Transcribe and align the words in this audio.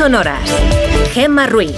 sonoras. 0.00 0.40
Gemma 1.12 1.46
Ruiz. 1.46 1.76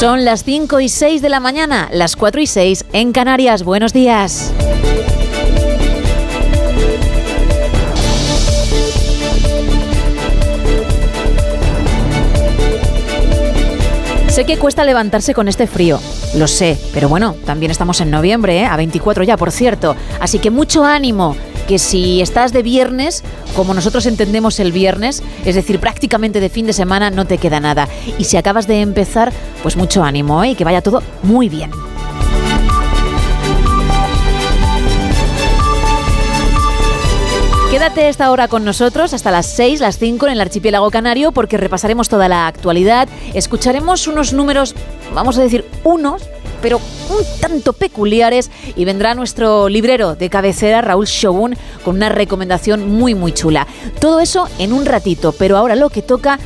Son 0.00 0.24
las 0.24 0.42
5 0.42 0.80
y 0.80 0.88
6 0.88 1.22
de 1.22 1.28
la 1.28 1.38
mañana, 1.38 1.88
las 1.92 2.16
4 2.16 2.40
y 2.40 2.48
6 2.48 2.86
en 2.92 3.12
Canarias. 3.12 3.62
Buenos 3.62 3.92
días. 3.92 4.52
Sé 14.26 14.44
que 14.44 14.58
cuesta 14.58 14.82
levantarse 14.84 15.34
con 15.34 15.46
este 15.46 15.68
frío, 15.68 16.00
lo 16.34 16.46
sé, 16.46 16.78
pero 16.92 17.08
bueno, 17.08 17.34
también 17.44 17.70
estamos 17.70 18.00
en 18.00 18.10
noviembre, 18.10 18.60
¿eh? 18.60 18.66
a 18.66 18.76
24 18.76 19.24
ya, 19.24 19.36
por 19.36 19.50
cierto. 19.50 19.96
Así 20.20 20.38
que 20.38 20.50
mucho 20.50 20.84
ánimo, 20.84 21.36
que 21.66 21.78
si 21.78 22.20
estás 22.20 22.52
de 22.52 22.62
viernes, 22.62 23.22
como 23.56 23.74
nosotros 23.74 24.06
entendemos 24.06 24.60
el 24.60 24.72
viernes, 24.72 25.22
es 25.44 25.54
decir, 25.54 25.80
prácticamente 25.80 26.40
de 26.40 26.48
fin 26.48 26.66
de 26.66 26.72
semana, 26.72 27.10
no 27.10 27.26
te 27.26 27.38
queda 27.38 27.60
nada. 27.60 27.88
Y 28.18 28.24
si 28.24 28.36
acabas 28.36 28.66
de 28.66 28.80
empezar, 28.80 29.32
pues 29.62 29.76
mucho 29.76 30.02
ánimo 30.02 30.42
¿eh? 30.44 30.50
y 30.50 30.54
que 30.54 30.64
vaya 30.64 30.82
todo 30.82 31.02
muy 31.22 31.48
bien. 31.48 31.70
Quédate 37.70 38.08
esta 38.08 38.32
hora 38.32 38.48
con 38.48 38.64
nosotros 38.64 39.14
hasta 39.14 39.30
las 39.30 39.46
6, 39.46 39.78
las 39.78 39.96
5 39.96 40.26
en 40.26 40.32
el 40.32 40.40
archipiélago 40.40 40.90
canario 40.90 41.30
porque 41.30 41.56
repasaremos 41.56 42.08
toda 42.08 42.28
la 42.28 42.48
actualidad, 42.48 43.08
escucharemos 43.32 44.08
unos 44.08 44.32
números, 44.32 44.74
vamos 45.14 45.38
a 45.38 45.42
decir 45.42 45.64
unos, 45.84 46.28
pero 46.60 46.78
un 46.78 47.40
tanto 47.40 47.72
peculiares 47.72 48.50
y 48.74 48.84
vendrá 48.84 49.14
nuestro 49.14 49.68
librero 49.68 50.16
de 50.16 50.28
cabecera, 50.28 50.80
Raúl 50.80 51.06
Shogun, 51.06 51.54
con 51.84 51.94
una 51.94 52.08
recomendación 52.08 52.90
muy 52.90 53.14
muy 53.14 53.30
chula. 53.30 53.68
Todo 54.00 54.18
eso 54.18 54.48
en 54.58 54.72
un 54.72 54.84
ratito, 54.84 55.30
pero 55.30 55.56
ahora 55.56 55.76
lo 55.76 55.90
que 55.90 56.02
toca 56.02 56.40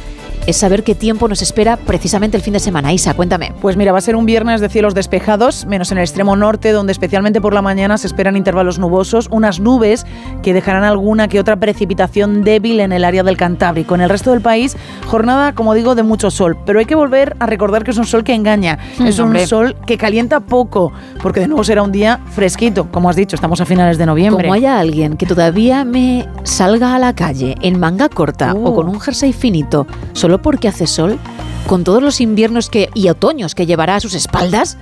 es 0.46 0.56
saber 0.56 0.84
qué 0.84 0.94
tiempo 0.94 1.26
nos 1.28 1.40
espera 1.42 1.76
precisamente 1.76 2.36
el 2.36 2.42
fin 2.42 2.52
de 2.52 2.60
semana. 2.60 2.92
Isa, 2.92 3.14
cuéntame. 3.14 3.52
Pues 3.60 3.76
mira, 3.76 3.92
va 3.92 3.98
a 3.98 4.02
ser 4.02 4.14
un 4.16 4.26
viernes 4.26 4.60
de 4.60 4.68
cielos 4.68 4.94
despejados, 4.94 5.64
menos 5.66 5.90
en 5.90 5.98
el 5.98 6.04
extremo 6.04 6.36
norte, 6.36 6.72
donde 6.72 6.92
especialmente 6.92 7.40
por 7.40 7.54
la 7.54 7.62
mañana 7.62 7.96
se 7.98 8.06
esperan 8.06 8.36
intervalos 8.36 8.78
nubosos, 8.78 9.28
unas 9.30 9.60
nubes 9.60 10.04
que 10.42 10.52
dejarán 10.52 10.84
alguna 10.84 11.28
que 11.28 11.40
otra 11.40 11.56
precipitación 11.56 12.42
débil 12.42 12.80
en 12.80 12.92
el 12.92 13.04
área 13.04 13.22
del 13.22 13.36
Cantábrico. 13.36 13.94
En 13.94 14.02
el 14.02 14.10
resto 14.10 14.32
del 14.32 14.40
país, 14.40 14.76
jornada, 15.06 15.54
como 15.54 15.74
digo, 15.74 15.94
de 15.94 16.02
mucho 16.02 16.30
sol. 16.30 16.56
Pero 16.66 16.78
hay 16.78 16.84
que 16.84 16.94
volver 16.94 17.36
a 17.40 17.46
recordar 17.46 17.84
que 17.84 17.92
es 17.92 17.98
un 17.98 18.06
sol 18.06 18.22
que 18.24 18.34
engaña, 18.34 18.78
Hmm, 18.98 19.06
es 19.06 19.18
un 19.18 19.38
sol 19.46 19.76
que 19.86 19.96
calienta 19.96 20.40
poco, 20.40 20.92
porque 21.22 21.40
de 21.40 21.48
nuevo 21.48 21.64
será 21.64 21.82
un 21.82 21.92
día 21.92 22.20
fresquito, 22.32 22.88
como 22.90 23.08
has 23.08 23.16
dicho, 23.16 23.34
estamos 23.36 23.60
a 23.60 23.64
finales 23.64 23.98
de 23.98 24.06
noviembre. 24.06 24.44
Como 24.44 24.54
haya 24.54 24.78
alguien 24.78 25.16
que 25.16 25.26
todavía 25.26 25.84
me 25.84 26.28
salga 26.42 26.94
a 26.94 26.98
la 26.98 27.14
calle 27.14 27.54
en 27.62 27.80
manga 27.80 28.08
corta 28.08 28.54
Uh. 28.54 28.66
o 28.66 28.74
con 28.74 28.88
un 28.88 29.00
jersey 29.00 29.32
finito 29.32 29.86
solo 30.12 30.33
porque 30.42 30.68
hace 30.68 30.86
sol, 30.86 31.18
con 31.66 31.84
todos 31.84 32.02
los 32.02 32.20
inviernos 32.20 32.70
que, 32.70 32.90
y 32.94 33.08
otoños 33.08 33.54
que 33.54 33.66
llevará 33.66 33.96
a 33.96 34.00
sus 34.00 34.14
espaldas, 34.14 34.76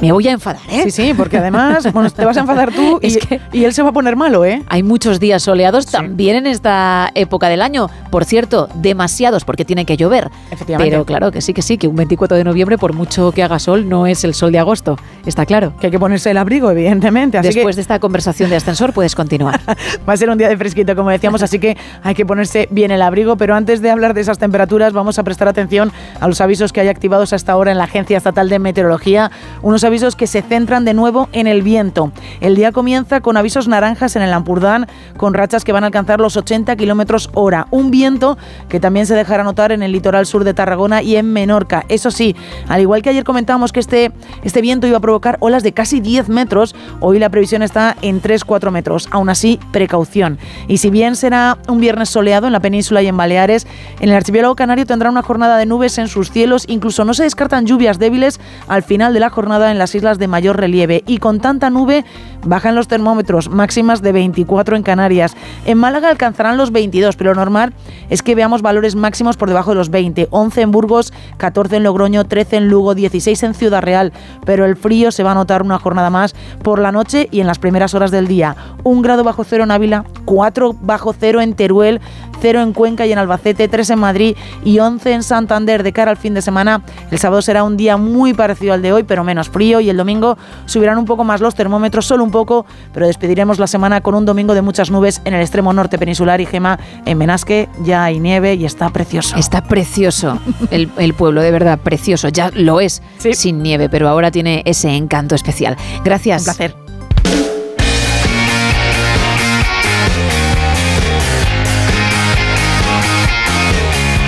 me 0.00 0.12
voy 0.12 0.28
a 0.28 0.32
enfadar, 0.32 0.60
¿eh? 0.70 0.82
Sí, 0.84 0.90
sí, 0.90 1.14
porque 1.16 1.38
además 1.38 1.90
bueno, 1.92 2.10
te 2.10 2.24
vas 2.24 2.36
a 2.36 2.40
enfadar 2.40 2.72
tú 2.72 2.98
y, 3.02 3.06
Es 3.06 3.16
que- 3.18 3.40
y 3.52 3.64
él 3.64 3.72
se 3.72 3.82
va 3.82 3.90
a 3.90 3.92
poner 3.92 4.16
malo, 4.16 4.44
¿eh? 4.44 4.62
Hay 4.68 4.82
muchos 4.82 5.20
días 5.20 5.42
soleados 5.42 5.84
Sí. 5.86 5.92
también 5.92 6.36
en 6.36 6.46
esta 6.46 7.10
época 7.14 7.48
del 7.48 7.62
año. 7.62 7.88
Por 8.10 8.24
cierto, 8.24 8.68
demasiados 8.74 9.44
porque 9.44 9.64
tiene 9.64 9.84
que 9.84 9.96
llover. 9.96 10.30
Efectivamente. 10.50 10.90
Pero 10.90 11.04
claro 11.04 11.30
que 11.32 11.40
sí, 11.40 11.52
que 11.54 11.62
sí, 11.62 11.78
que 11.78 11.88
un 11.88 11.96
24 11.96 12.36
de 12.36 12.44
noviembre, 12.44 12.78
por 12.78 12.92
mucho 12.92 13.32
que 13.32 13.42
haga 13.42 13.58
sol, 13.58 13.88
no 13.88 14.06
es 14.06 14.24
el 14.24 14.34
sol 14.34 14.52
de 14.52 14.58
agosto. 14.58 14.98
Está 15.24 15.46
claro. 15.46 15.72
Que 15.80 15.86
hay 15.88 15.90
que 15.90 15.98
ponerse 15.98 16.30
el 16.30 16.36
abrigo, 16.36 16.70
evidentemente. 16.70 17.38
Así 17.38 17.48
Después 17.48 17.74
que 17.74 17.76
de 17.76 17.82
esta 17.82 17.98
conversación 17.98 18.50
de 18.50 18.56
ascensor 18.56 18.92
puedes 18.92 19.14
continuar. 19.14 19.60
Va 20.08 20.12
a 20.12 20.16
ser 20.16 20.30
un 20.30 20.38
día 20.38 20.48
de 20.48 20.56
fresquito, 20.56 20.94
como 20.96 21.10
decíamos, 21.10 21.42
así 21.42 21.58
que 21.58 21.76
hay 22.02 22.14
que 22.14 22.24
ponerse 22.26 22.68
bien 22.70 22.90
el 22.90 23.02
abrigo. 23.02 23.36
Pero 23.36 23.54
antes 23.54 23.80
de 23.82 23.90
hablar 23.90 24.14
de 24.14 24.20
esas 24.20 24.38
temperaturas, 24.38 24.92
vamos 24.92 25.18
a 25.18 25.22
prestar 25.24 25.48
atención 25.48 25.92
a 26.20 26.28
los 26.28 26.40
avisos 26.40 26.72
que 26.72 26.80
hay 26.80 26.88
activados 26.88 27.32
hasta 27.32 27.52
ahora 27.52 27.72
en 27.72 27.78
la 27.78 27.84
Agencia 27.84 28.16
Estatal 28.16 28.48
de 28.48 28.58
Meteorología. 28.58 29.30
Unos 29.62 29.84
avisos 29.86 30.16
que 30.16 30.26
se 30.26 30.42
centran 30.42 30.84
de 30.84 30.94
nuevo 30.94 31.28
en 31.32 31.46
el 31.46 31.62
viento. 31.62 32.12
El 32.40 32.56
día 32.56 32.72
comienza 32.72 33.20
con 33.20 33.36
avisos 33.36 33.68
naranjas 33.68 34.16
en 34.16 34.22
el 34.22 34.32
Ampurdán, 34.32 34.86
con 35.16 35.34
rachas 35.34 35.64
que 35.64 35.72
van 35.72 35.84
a 35.84 35.86
alcanzar 35.86 36.20
los 36.20 36.36
80 36.36 36.76
kilómetros 36.76 37.30
hora. 37.34 37.66
Un 37.70 37.90
viento 37.90 38.36
que 38.68 38.80
también 38.80 39.06
se 39.06 39.14
dejará 39.14 39.44
notar 39.44 39.72
en 39.72 39.82
el 39.82 39.92
litoral 39.92 40.26
sur 40.26 40.44
de 40.44 40.54
Tarragona 40.54 41.02
y 41.02 41.16
en 41.16 41.32
Menorca. 41.32 41.84
Eso 41.88 42.10
sí, 42.10 42.36
al 42.68 42.80
igual 42.80 43.02
que 43.02 43.10
ayer 43.10 43.24
comentábamos 43.24 43.72
que 43.72 43.80
este, 43.80 44.12
este 44.42 44.60
viento 44.60 44.86
iba 44.86 44.98
a 44.98 45.00
provocar 45.00 45.36
olas 45.40 45.62
de 45.62 45.72
casi 45.72 46.00
10 46.00 46.28
metros, 46.28 46.74
hoy 47.00 47.18
la 47.18 47.30
previsión 47.30 47.62
está 47.62 47.96
en 48.02 48.20
3-4 48.20 48.70
metros. 48.70 49.08
Aún 49.10 49.28
así, 49.28 49.58
precaución. 49.72 50.38
Y 50.68 50.78
si 50.78 50.90
bien 50.90 51.16
será 51.16 51.58
un 51.68 51.80
viernes 51.80 52.08
soleado 52.08 52.46
en 52.46 52.52
la 52.52 52.60
península 52.60 53.02
y 53.02 53.06
en 53.06 53.16
Baleares, 53.16 53.66
en 54.00 54.08
el 54.08 54.16
archipiélago 54.16 54.56
canario 54.56 54.86
tendrá 54.86 55.10
una 55.10 55.22
jornada 55.22 55.56
de 55.58 55.66
nubes 55.66 55.98
en 55.98 56.08
sus 56.08 56.30
cielos. 56.30 56.64
Incluso 56.68 57.04
no 57.04 57.14
se 57.14 57.22
descartan 57.22 57.66
lluvias 57.66 57.98
débiles 57.98 58.40
al 58.68 58.82
final 58.82 59.14
de 59.14 59.20
la 59.20 59.30
jornada 59.30 59.70
en 59.70 59.75
las 59.78 59.94
islas 59.94 60.18
de 60.18 60.28
mayor 60.28 60.58
relieve. 60.58 61.02
Y 61.06 61.18
con 61.18 61.40
tanta 61.40 61.70
nube 61.70 62.04
bajan 62.44 62.74
los 62.74 62.88
termómetros 62.88 63.48
máximas 63.48 64.02
de 64.02 64.12
24 64.12 64.76
en 64.76 64.82
Canarias. 64.82 65.36
En 65.64 65.78
Málaga 65.78 66.08
alcanzarán 66.08 66.56
los 66.56 66.72
22, 66.72 67.16
pero 67.16 67.34
lo 67.34 67.40
normal 67.40 67.72
es 68.10 68.22
que 68.22 68.34
veamos 68.34 68.62
valores 68.62 68.94
máximos 68.94 69.36
por 69.36 69.48
debajo 69.48 69.70
de 69.70 69.76
los 69.76 69.90
20. 69.90 70.28
11 70.30 70.60
en 70.60 70.70
Burgos, 70.70 71.12
14 71.36 71.76
en 71.76 71.82
Logroño, 71.82 72.24
13 72.24 72.56
en 72.56 72.68
Lugo, 72.68 72.94
16 72.94 73.42
en 73.42 73.54
Ciudad 73.54 73.82
Real. 73.82 74.12
Pero 74.44 74.64
el 74.64 74.76
frío 74.76 75.10
se 75.10 75.22
va 75.22 75.32
a 75.32 75.34
notar 75.34 75.62
una 75.62 75.78
jornada 75.78 76.10
más 76.10 76.34
por 76.62 76.78
la 76.78 76.92
noche 76.92 77.28
y 77.30 77.40
en 77.40 77.46
las 77.46 77.58
primeras 77.58 77.94
horas 77.94 78.10
del 78.10 78.28
día. 78.28 78.56
Un 78.84 79.02
grado 79.02 79.24
bajo 79.24 79.44
cero 79.44 79.64
en 79.64 79.70
Ávila, 79.70 80.04
4 80.24 80.74
bajo 80.80 81.12
cero 81.12 81.40
en 81.40 81.54
Teruel, 81.54 82.00
0 82.40 82.60
en 82.62 82.72
Cuenca 82.72 83.06
y 83.06 83.12
en 83.12 83.18
Albacete, 83.18 83.68
3 83.68 83.90
en 83.90 83.98
Madrid 83.98 84.36
y 84.64 84.78
11 84.78 85.12
en 85.12 85.22
Santander 85.22 85.82
de 85.82 85.92
cara 85.92 86.10
al 86.10 86.16
fin 86.16 86.34
de 86.34 86.42
semana. 86.42 86.82
El 87.10 87.18
sábado 87.18 87.42
será 87.42 87.64
un 87.64 87.76
día 87.76 87.96
muy 87.96 88.34
parecido 88.34 88.72
al 88.74 88.82
de 88.82 88.92
hoy, 88.92 89.02
pero 89.02 89.24
menos 89.24 89.48
frío 89.48 89.80
y 89.80 89.90
el 89.90 89.96
domingo 89.96 90.36
subirán 90.66 90.98
un 90.98 91.04
poco 91.04 91.24
más 91.24 91.40
los 91.40 91.54
termómetros, 91.54 92.06
solo 92.06 92.24
un 92.24 92.30
poco, 92.30 92.66
pero 92.92 93.06
despediremos 93.06 93.58
la 93.58 93.66
semana 93.66 94.00
con 94.00 94.14
un 94.14 94.24
domingo 94.24 94.54
de 94.54 94.62
muchas 94.62 94.90
nubes 94.90 95.20
en 95.24 95.34
el 95.34 95.40
extremo 95.40 95.72
norte 95.72 95.98
peninsular 95.98 96.40
y 96.40 96.46
Gema 96.46 96.78
en 97.04 97.18
Benasque 97.18 97.68
ya 97.82 98.04
hay 98.04 98.20
nieve 98.20 98.54
y 98.54 98.64
está 98.64 98.90
precioso. 98.90 99.36
Está 99.36 99.62
precioso 99.62 100.38
el, 100.70 100.90
el 100.98 101.14
pueblo, 101.14 101.40
de 101.42 101.50
verdad, 101.50 101.78
precioso. 101.78 102.28
Ya 102.28 102.50
lo 102.54 102.80
es 102.80 103.02
Sí. 103.18 103.34
sin 103.34 103.62
nieve, 103.62 103.88
pero 103.88 104.08
ahora 104.08 104.30
tiene 104.30 104.62
ese 104.64 104.90
encanto 104.90 105.34
especial. 105.34 105.76
Gracias. 106.04 106.42
un 106.42 106.44
placer. 106.44 107.55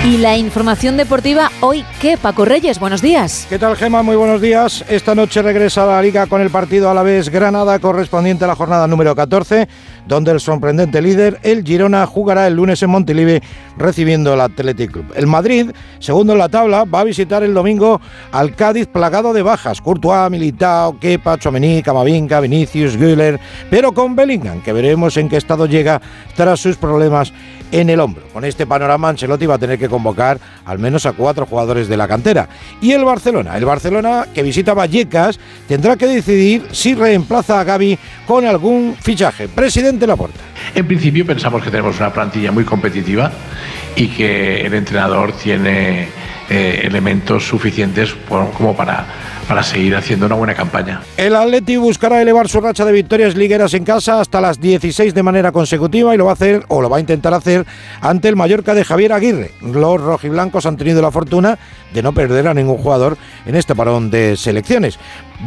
Y 0.05 0.17
la 0.17 0.37
información 0.37 0.95
deportiva 0.95 1.51
hoy, 1.59 1.83
¿qué? 1.99 2.17
Paco 2.17 2.45
Reyes, 2.45 2.79
buenos 2.79 3.01
días. 3.01 3.45
¿Qué 3.49 3.59
tal, 3.59 3.75
Gema? 3.75 4.01
Muy 4.01 4.15
buenos 4.15 4.39
días. 4.39 4.85
Esta 4.87 5.13
noche 5.13 5.41
regresa 5.41 5.83
a 5.83 5.87
la 5.87 6.01
Liga 6.01 6.25
con 6.27 6.41
el 6.41 6.49
partido 6.49 6.89
a 6.89 6.93
la 6.93 7.03
vez 7.03 7.27
Granada 7.27 7.77
correspondiente 7.79 8.45
a 8.45 8.47
la 8.47 8.55
jornada 8.55 8.87
número 8.87 9.13
14, 9.13 9.67
donde 10.07 10.31
el 10.31 10.39
sorprendente 10.39 11.01
líder, 11.01 11.37
el 11.43 11.65
Girona, 11.65 12.05
jugará 12.05 12.47
el 12.47 12.55
lunes 12.55 12.81
en 12.81 12.91
Montilivi 12.91 13.41
recibiendo 13.77 14.33
el 14.33 14.39
Athletic 14.39 14.89
Club. 14.89 15.13
El 15.15 15.27
Madrid, 15.27 15.71
segundo 15.99 16.31
en 16.31 16.39
la 16.39 16.49
tabla, 16.49 16.85
va 16.85 17.01
a 17.01 17.03
visitar 17.03 17.43
el 17.43 17.53
domingo 17.53 17.99
al 18.31 18.55
Cádiz 18.55 18.87
plagado 18.87 19.33
de 19.33 19.41
bajas. 19.41 19.81
Courtois, 19.81 20.31
Militao, 20.31 20.97
Kepa, 20.97 21.37
Chomení, 21.37 21.83
Camavinga, 21.83 22.39
Vinicius, 22.39 22.95
Güller, 22.95 23.37
pero 23.69 23.91
con 23.91 24.15
Bellingham, 24.15 24.61
que 24.61 24.71
veremos 24.71 25.17
en 25.17 25.27
qué 25.27 25.35
estado 25.35 25.65
llega 25.65 26.01
tras 26.37 26.61
sus 26.61 26.77
problemas 26.77 27.33
en 27.71 27.89
el 27.89 27.99
hombro. 27.99 28.23
Con 28.33 28.45
este 28.45 28.65
panorama, 28.65 29.09
Ancelotti 29.09 29.45
va 29.45 29.55
a 29.55 29.59
tener 29.59 29.77
que 29.77 29.89
convocar 29.89 30.39
al 30.65 30.79
menos 30.79 31.05
a 31.05 31.13
cuatro 31.13 31.45
jugadores 31.45 31.87
de 31.87 31.97
la 31.97 32.07
cantera. 32.07 32.47
Y 32.81 32.91
el 32.91 33.03
Barcelona, 33.03 33.57
el 33.57 33.65
Barcelona 33.65 34.27
que 34.33 34.43
visita 34.43 34.73
Vallecas, 34.73 35.39
tendrá 35.67 35.95
que 35.95 36.07
decidir 36.07 36.67
si 36.71 36.95
reemplaza 36.95 37.59
a 37.59 37.63
Gaby 37.63 37.97
con 38.25 38.45
algún 38.45 38.95
fichaje. 38.99 39.47
Presidente 39.47 40.07
Laporta. 40.07 40.39
En 40.75 40.85
principio 40.85 41.25
pensamos 41.25 41.63
que 41.63 41.71
tenemos 41.71 41.97
una 41.99 42.11
plantilla 42.11 42.51
muy 42.51 42.63
competitiva 42.63 43.31
y 43.95 44.07
que 44.07 44.61
el 44.61 44.73
entrenador 44.73 45.33
tiene 45.33 46.07
eh, 46.49 46.81
elementos 46.83 47.47
suficientes 47.47 48.15
como 48.27 48.75
para, 48.75 49.05
para 49.49 49.63
seguir 49.63 49.95
haciendo 49.95 50.27
una 50.27 50.35
buena 50.35 50.53
campaña. 50.53 51.01
El 51.17 51.35
Atleti 51.35 51.75
buscará 51.75 52.21
elevar 52.21 52.47
su 52.47 52.61
racha 52.61 52.85
de 52.85 52.91
victorias 52.91 53.35
ligueras 53.35 53.73
en 53.73 53.83
casa 53.83 54.21
hasta 54.21 54.39
las 54.39 54.61
16 54.61 55.11
de 55.11 55.23
manera 55.23 55.51
consecutiva 55.51 56.13
y 56.13 56.19
lo 56.19 56.25
va 56.25 56.31
a 56.31 56.33
hacer 56.35 56.63
o 56.67 56.83
lo 56.83 56.89
va 56.89 56.97
a 56.97 56.99
intentar 56.99 57.33
hacer 57.33 57.65
ante 57.99 58.27
el 58.27 58.35
Mallorca 58.35 58.75
de 58.75 58.85
Javier 58.85 59.11
Aguirre. 59.11 59.49
Los 59.61 59.99
rojiblancos 59.99 60.67
han 60.67 60.77
tenido 60.77 61.01
la 61.01 61.09
fortuna 61.09 61.57
de 61.91 62.03
no 62.03 62.13
perder 62.13 62.47
a 62.47 62.53
ningún 62.53 62.77
jugador 62.77 63.17
en 63.47 63.55
este 63.55 63.73
parón 63.73 64.11
de 64.11 64.37
selecciones. 64.37 64.99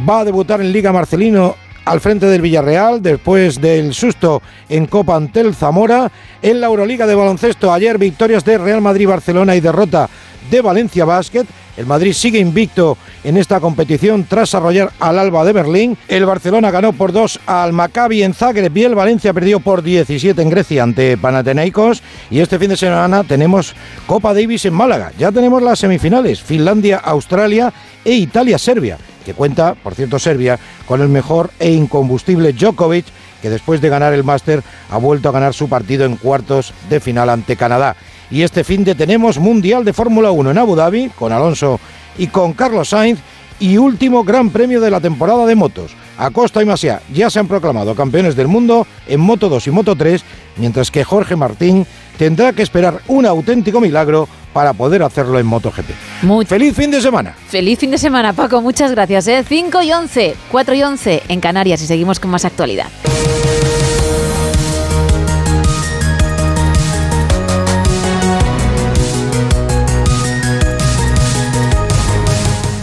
Va 0.07 0.19
a 0.19 0.25
debutar 0.25 0.59
en 0.59 0.73
Liga 0.73 0.91
Marcelino 0.91 1.55
al 1.85 2.01
frente 2.01 2.25
del 2.25 2.41
Villarreal 2.41 3.01
después 3.01 3.61
del 3.61 3.93
susto 3.93 4.41
en 4.67 4.85
Copa 4.85 5.15
ante 5.15 5.39
el 5.39 5.55
Zamora. 5.55 6.11
En 6.41 6.59
la 6.59 6.67
Euroliga 6.67 7.07
de 7.07 7.15
baloncesto 7.15 7.71
ayer 7.71 7.97
victorias 7.97 8.43
de 8.43 8.57
Real 8.57 8.81
Madrid 8.81 9.07
Barcelona 9.07 9.55
y 9.55 9.61
derrota 9.61 10.09
de 10.49 10.61
Valencia 10.61 11.05
Basket 11.05 11.45
El 11.75 11.87
Madrid 11.87 12.13
sigue 12.13 12.39
invicto 12.39 12.97
en 13.23 13.37
esta 13.37 13.59
competición 13.59 14.25
tras 14.25 14.53
arrollar 14.53 14.91
al 14.99 15.17
Alba 15.17 15.43
de 15.43 15.53
Berlín. 15.53 15.97
El 16.07 16.25
Barcelona 16.25 16.69
ganó 16.69 16.93
por 16.93 17.11
2 17.11 17.39
al 17.47 17.73
Maccabi 17.73 18.21
en 18.21 18.35
Zagreb 18.35 18.77
y 18.77 18.83
el 18.83 18.93
Valencia 18.93 19.33
perdió 19.33 19.59
por 19.59 19.81
17 19.81 20.39
en 20.39 20.49
Grecia 20.49 20.83
ante 20.83 21.17
Panathinaikos. 21.17 22.03
Y 22.29 22.41
este 22.41 22.59
fin 22.59 22.69
de 22.69 22.77
semana 22.77 23.23
tenemos 23.23 23.73
Copa 24.05 24.35
Davis 24.35 24.65
en 24.65 24.73
Málaga. 24.73 25.11
Ya 25.17 25.31
tenemos 25.31 25.63
las 25.63 25.79
semifinales, 25.79 26.43
Finlandia, 26.43 26.97
Australia 26.97 27.73
e 28.05 28.13
Italia-Serbia, 28.13 28.99
que 29.25 29.33
cuenta, 29.33 29.73
por 29.73 29.95
cierto, 29.95 30.19
Serbia, 30.19 30.59
con 30.85 31.01
el 31.01 31.09
mejor 31.09 31.49
e 31.59 31.71
incombustible 31.71 32.53
Djokovic, 32.53 33.05
que 33.41 33.49
después 33.49 33.81
de 33.81 33.89
ganar 33.89 34.13
el 34.13 34.23
máster 34.23 34.61
ha 34.89 34.97
vuelto 34.97 35.29
a 35.29 35.31
ganar 35.31 35.53
su 35.53 35.67
partido 35.67 36.05
en 36.05 36.17
cuartos 36.17 36.73
de 36.89 36.99
final 36.99 37.29
ante 37.29 37.55
Canadá. 37.55 37.95
Y 38.33 38.41
este 38.41 38.63
fin 38.63 38.83
de 38.83 38.95
tenemos 38.95 39.37
Mundial 39.37 39.85
de 39.85 39.93
Fórmula 39.93 40.31
1 40.31 40.49
en 40.49 40.57
Abu 40.57 40.75
Dhabi 40.75 41.09
con 41.09 41.31
Alonso 41.31 41.79
y 42.17 42.25
con 42.25 42.53
Carlos 42.53 42.89
Sainz 42.89 43.19
y 43.59 43.77
último 43.77 44.23
Gran 44.23 44.49
Premio 44.49 44.81
de 44.81 44.89
la 44.89 44.99
temporada 44.99 45.45
de 45.45 45.53
motos. 45.53 45.91
Acosta 46.17 46.59
y 46.59 46.65
Masia 46.65 46.99
ya 47.13 47.29
se 47.29 47.39
han 47.39 47.47
proclamado 47.47 47.93
campeones 47.93 48.35
del 48.35 48.47
mundo 48.47 48.87
en 49.07 49.19
Moto 49.19 49.49
2 49.49 49.67
y 49.67 49.71
Moto 49.71 49.95
3, 49.95 50.23
mientras 50.57 50.89
que 50.89 51.03
Jorge 51.03 51.35
Martín 51.35 51.85
tendrá 52.17 52.53
que 52.53 52.63
esperar 52.63 53.01
un 53.07 53.27
auténtico 53.27 53.79
milagro 53.79 54.27
para 54.51 54.73
poder 54.73 55.03
hacerlo 55.03 55.37
en 55.37 55.45
MotoGP. 55.45 55.91
Muy 56.23 56.45
¡Feliz 56.45 56.75
fin 56.75 56.89
de 56.89 57.01
semana! 57.01 57.35
Feliz 57.47 57.77
fin 57.77 57.91
de 57.91 57.99
semana, 57.99 58.33
Paco. 58.33 58.63
Muchas 58.63 58.89
gracias. 58.89 59.27
¿eh? 59.27 59.45
5 59.47 59.83
y 59.83 59.91
11, 59.91 60.35
4 60.51 60.73
y 60.73 60.81
11 60.81 61.23
en 61.27 61.39
Canarias 61.39 61.83
y 61.83 61.85
seguimos 61.85 62.19
con 62.19 62.31
más 62.31 62.45
actualidad. 62.45 62.87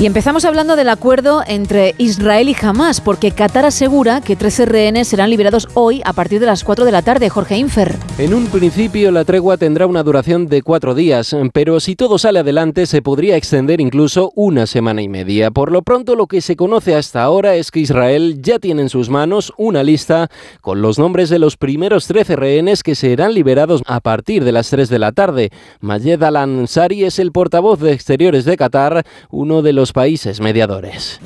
Y 0.00 0.06
empezamos 0.06 0.47
hablando 0.47 0.76
del 0.76 0.88
acuerdo 0.88 1.43
entre 1.47 1.94
Israel 1.99 2.49
y 2.49 2.56
Hamas, 2.58 3.02
porque 3.02 3.32
Qatar 3.32 3.67
asegura 3.67 4.23
que 4.23 4.35
13 4.35 4.64
rehenes 4.64 5.08
serán 5.08 5.29
liberados 5.29 5.69
hoy 5.75 6.00
a 6.06 6.14
partir 6.14 6.41
de 6.41 6.47
las 6.47 6.64
4 6.64 6.87
de 6.87 6.91
la 6.91 7.02
tarde. 7.02 7.29
Jorge 7.29 7.58
Infer. 7.58 7.97
En 8.17 8.32
un 8.32 8.47
principio 8.47 9.11
la 9.11 9.26
tregua 9.26 9.58
tendrá 9.58 9.87
una 9.87 10.02
duración 10.02 10.47
de 10.47 10.62
cuatro 10.62 10.94
días, 10.94 11.37
pero 11.52 11.81
si 11.81 11.97
todo 11.97 12.17
sale 12.17 12.38
adelante 12.38 12.87
se 12.87 13.02
podría 13.02 13.37
extender 13.37 13.79
incluso 13.82 14.32
una 14.37 14.67
semana 14.67 15.02
y 15.02 15.08
media. 15.08 15.50
Por 15.50 15.70
lo 15.70 15.82
pronto 15.82 16.17
lo 16.17 16.29
que 16.29 16.41
se 16.41 16.56
conoce 16.56 16.94
hasta 16.94 17.23
ahora 17.23 17.56
es 17.56 17.70
que 17.70 17.81
Israel 17.81 18.41
ya 18.41 18.58
tiene 18.58 18.81
en 18.81 18.88
sus 18.88 19.11
manos 19.11 19.52
una 19.58 19.82
lista 19.82 20.31
con 20.62 20.81
los 20.81 20.99
nombres 20.99 21.29
de 21.29 21.38
los 21.38 21.58
primeros 21.58 22.06
13 22.06 22.37
rehenes 22.37 22.82
que 22.82 22.94
serán 22.94 23.35
liberados 23.35 23.82
a 23.85 24.00
partir 24.00 24.44
de 24.44 24.52
las 24.52 24.70
3 24.70 24.88
de 24.88 24.99
la 24.99 25.12
tarde. 25.12 25.50
Mayed 25.81 26.23
Al-Ansari 26.23 27.05
es 27.05 27.19
el 27.19 27.32
portavoz 27.32 27.81
de 27.81 27.93
Exteriores 27.93 28.47
de 28.47 28.56
Qatar, 28.56 29.05
uno 29.29 29.61
de 29.61 29.75
los 29.75 29.89
países 29.92 30.40
mediadores. 30.40 31.19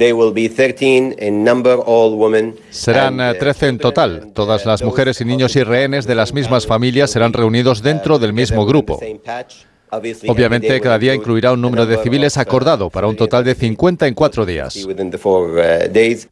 Serán 2.71 3.19
13 3.39 3.69
en 3.69 3.79
total. 3.79 4.33
Todas 4.35 4.67
las 4.67 4.83
mujeres 4.83 5.21
y 5.21 5.25
niños 5.25 5.57
y 5.57 5.63
rehenes 5.63 6.07
de 6.07 6.15
las 6.15 6.33
mismas 6.33 6.67
familias 6.67 7.11
serán 7.11 7.33
reunidos 7.33 7.83
dentro 7.83 8.19
del 8.19 8.33
mismo 8.33 8.67
grupo. 8.67 8.99
Obviamente, 10.29 10.81
cada 10.81 10.99
día 10.99 11.15
incluirá 11.15 11.53
un 11.53 11.61
número 11.61 11.87
de 11.87 11.97
civiles 11.99 12.37
acordado 12.37 12.91
para 12.91 13.07
un 13.07 13.17
total 13.17 13.45
de 13.45 13.55
50 13.55 14.07
en 14.07 14.15
cuatro 14.15 14.47
días. 14.47 14.87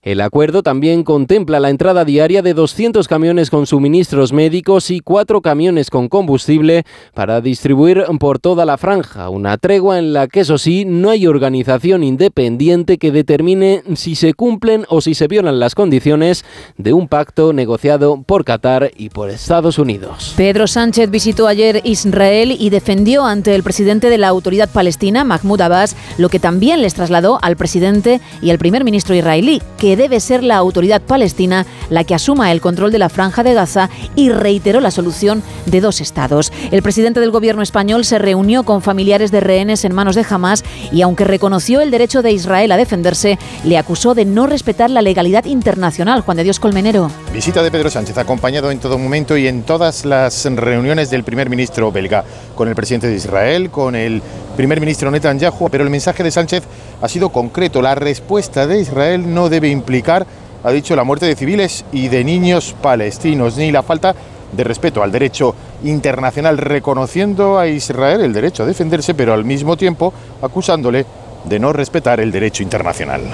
El 0.03 0.20
acuerdo 0.20 0.62
también 0.62 1.03
contempla 1.03 1.61
la 1.61 1.70
entrada 1.70 2.05
diaria 2.05 2.43
de 2.43 2.55
200 2.55 3.06
camiones 3.09 3.50
con 3.50 3.67
suministros 3.67 4.32
médicos 4.32 4.91
y 4.91 5.00
cuatro 5.00 5.41
camiones 5.41 5.91
con 5.91 6.09
combustible 6.09 6.85
para 7.14 7.41
distribuir 7.41 8.05
por 8.19 8.38
toda 8.38 8.64
la 8.64 8.79
franja. 8.79 9.29
Una 9.29 9.59
tregua 9.59 9.99
en 9.99 10.12
la 10.12 10.26
que, 10.26 10.41
eso 10.41 10.58
sí, 10.58 10.85
no 10.85 11.11
hay 11.11 11.26
organización 11.26 12.05
independiente 12.05 12.99
que 12.99 13.11
determine 13.11 13.82
si 13.94 14.15
se 14.15 14.35
cumplen 14.35 14.85
o 14.88 15.00
si 15.00 15.15
se 15.15 15.29
violan 15.29 15.61
las 15.61 15.75
condiciones 15.75 16.44
de 16.76 16.93
un 16.93 17.08
pacto 17.08 17.53
negociado 17.53 18.23
por 18.23 18.44
Qatar 18.44 18.91
y 18.97 19.11
por 19.11 19.31
Estados 19.31 19.79
Unidos. 19.79 20.35
Pedro 20.37 20.67
Sánchez 20.67 21.11
visitó 21.11 21.47
ayer 21.47 21.81
Israel 21.85 22.56
y 22.58 22.70
defendió 22.70 23.25
ante 23.25 23.51
el 23.54 23.62
presidente 23.62 24.10
de 24.10 24.19
la 24.19 24.28
autoridad 24.28 24.69
palestina, 24.69 25.25
Mahmoud 25.25 25.60
Abbas, 25.60 25.96
lo 26.19 26.28
que 26.28 26.38
también 26.38 26.82
les 26.82 26.94
trasladó 26.94 27.38
al 27.43 27.56
presidente 27.56 28.20
y 28.40 28.50
al 28.50 28.58
primer 28.58 28.84
ministro 28.84 29.14
israelí, 29.14 29.62
que 29.78 29.96
debe 29.96 30.20
ser 30.20 30.43
la 30.43 30.56
autoridad 30.56 31.02
palestina 31.02 31.66
la 31.90 32.04
que 32.04 32.14
asuma 32.14 32.52
el 32.52 32.60
control 32.60 32.93
de 32.93 32.99
la 32.99 33.08
franja 33.08 33.43
de 33.43 33.54
Gaza 33.54 33.90
y 34.14 34.31
reiteró 34.31 34.81
la 34.81 34.90
solución 34.90 35.43
de 35.66 35.81
dos 35.81 36.00
estados. 36.00 36.52
El 36.70 36.82
presidente 36.82 37.20
del 37.20 37.31
gobierno 37.31 37.62
español 37.62 38.04
se 38.04 38.19
reunió 38.19 38.62
con 38.62 38.82
familiares 38.82 39.31
de 39.31 39.40
rehenes 39.40 39.84
en 39.84 39.94
manos 39.94 40.14
de 40.14 40.26
Hamas 40.28 40.64
y 40.90 41.02
aunque 41.02 41.25
reconoció 41.25 41.81
el 41.81 41.90
derecho 41.90 42.22
de 42.22 42.32
Israel 42.32 42.72
a 42.72 42.76
defenderse, 42.76 43.38
le 43.64 43.78
acusó 43.78 44.14
de 44.14 44.25
no 44.25 44.46
respetar 44.46 44.90
la 44.90 45.02
legalidad 45.02 45.44
internacional. 45.44 46.20
Juan 46.22 46.37
de 46.37 46.44
Dios 46.44 46.60
Colmenero. 46.60 47.10
Visita 47.32 47.62
de 47.62 47.70
Pedro 47.70 47.90
Sánchez, 47.90 48.16
acompañado 48.19 48.70
en 48.70 48.78
todo 48.78 48.98
momento 48.98 49.37
y 49.37 49.46
en 49.46 49.62
todas 49.62 50.05
las 50.05 50.44
reuniones 50.44 51.10
del 51.10 51.25
primer 51.25 51.50
ministro 51.50 51.90
belga 51.90 52.25
con 52.55 52.69
el 52.69 52.75
presidente 52.75 53.08
de 53.08 53.16
Israel 53.16 53.42
con 53.71 53.97
el 53.97 54.23
primer 54.56 54.79
ministro 54.79 55.11
Netanyahu, 55.11 55.69
pero 55.69 55.83
el 55.83 55.91
mensaje 55.91 56.23
de 56.23 56.31
Sánchez 56.31 56.62
ha 57.00 57.09
sido 57.09 57.31
concreto. 57.31 57.83
La 57.83 57.97
respuesta 57.97 58.69
de 58.69 58.79
Israel 58.79 59.35
no 59.35 59.49
debe 59.49 59.69
implicar, 59.69 60.25
ha 60.62 60.71
dicho, 60.71 60.94
la 60.94 61.03
muerte 61.03 61.27
de 61.27 61.35
civiles 61.35 61.85
y 61.91 62.06
de 62.06 62.23
niños 62.23 62.77
palestinos, 62.81 63.56
ni 63.56 63.73
la 63.73 63.83
falta 63.83 64.15
de 64.53 64.65
respeto 64.65 65.03
al 65.03 65.11
derecho 65.11 65.56
internacional, 65.83 66.56
reconociendo 66.56 67.59
a 67.59 67.67
Israel 67.67 68.21
el 68.21 68.33
derecho 68.33 68.62
a 68.62 68.67
defenderse, 68.67 69.15
pero 69.15 69.33
al 69.33 69.44
mismo 69.44 69.77
tiempo 69.77 70.12
acusándole 70.41 71.05
de 71.44 71.59
no 71.59 71.73
respetar 71.73 72.21
el 72.21 72.33
derecho 72.33 72.62
internacional. 72.62 73.33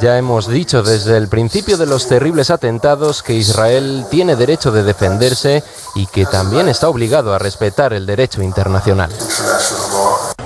Ya 0.00 0.18
hemos 0.18 0.48
dicho 0.48 0.82
desde 0.82 1.16
el 1.16 1.28
principio 1.28 1.76
de 1.76 1.86
los 1.86 2.08
terribles 2.08 2.50
atentados 2.50 3.22
que 3.22 3.34
Israel 3.34 4.04
tiene 4.10 4.36
derecho 4.36 4.72
de 4.72 4.82
defenderse 4.82 5.62
y 5.94 6.06
que 6.06 6.26
también 6.26 6.68
está 6.68 6.88
obligado 6.88 7.34
a 7.34 7.38
respetar 7.38 7.92
el 7.92 8.06
derecho 8.06 8.42
internacional. 8.42 9.10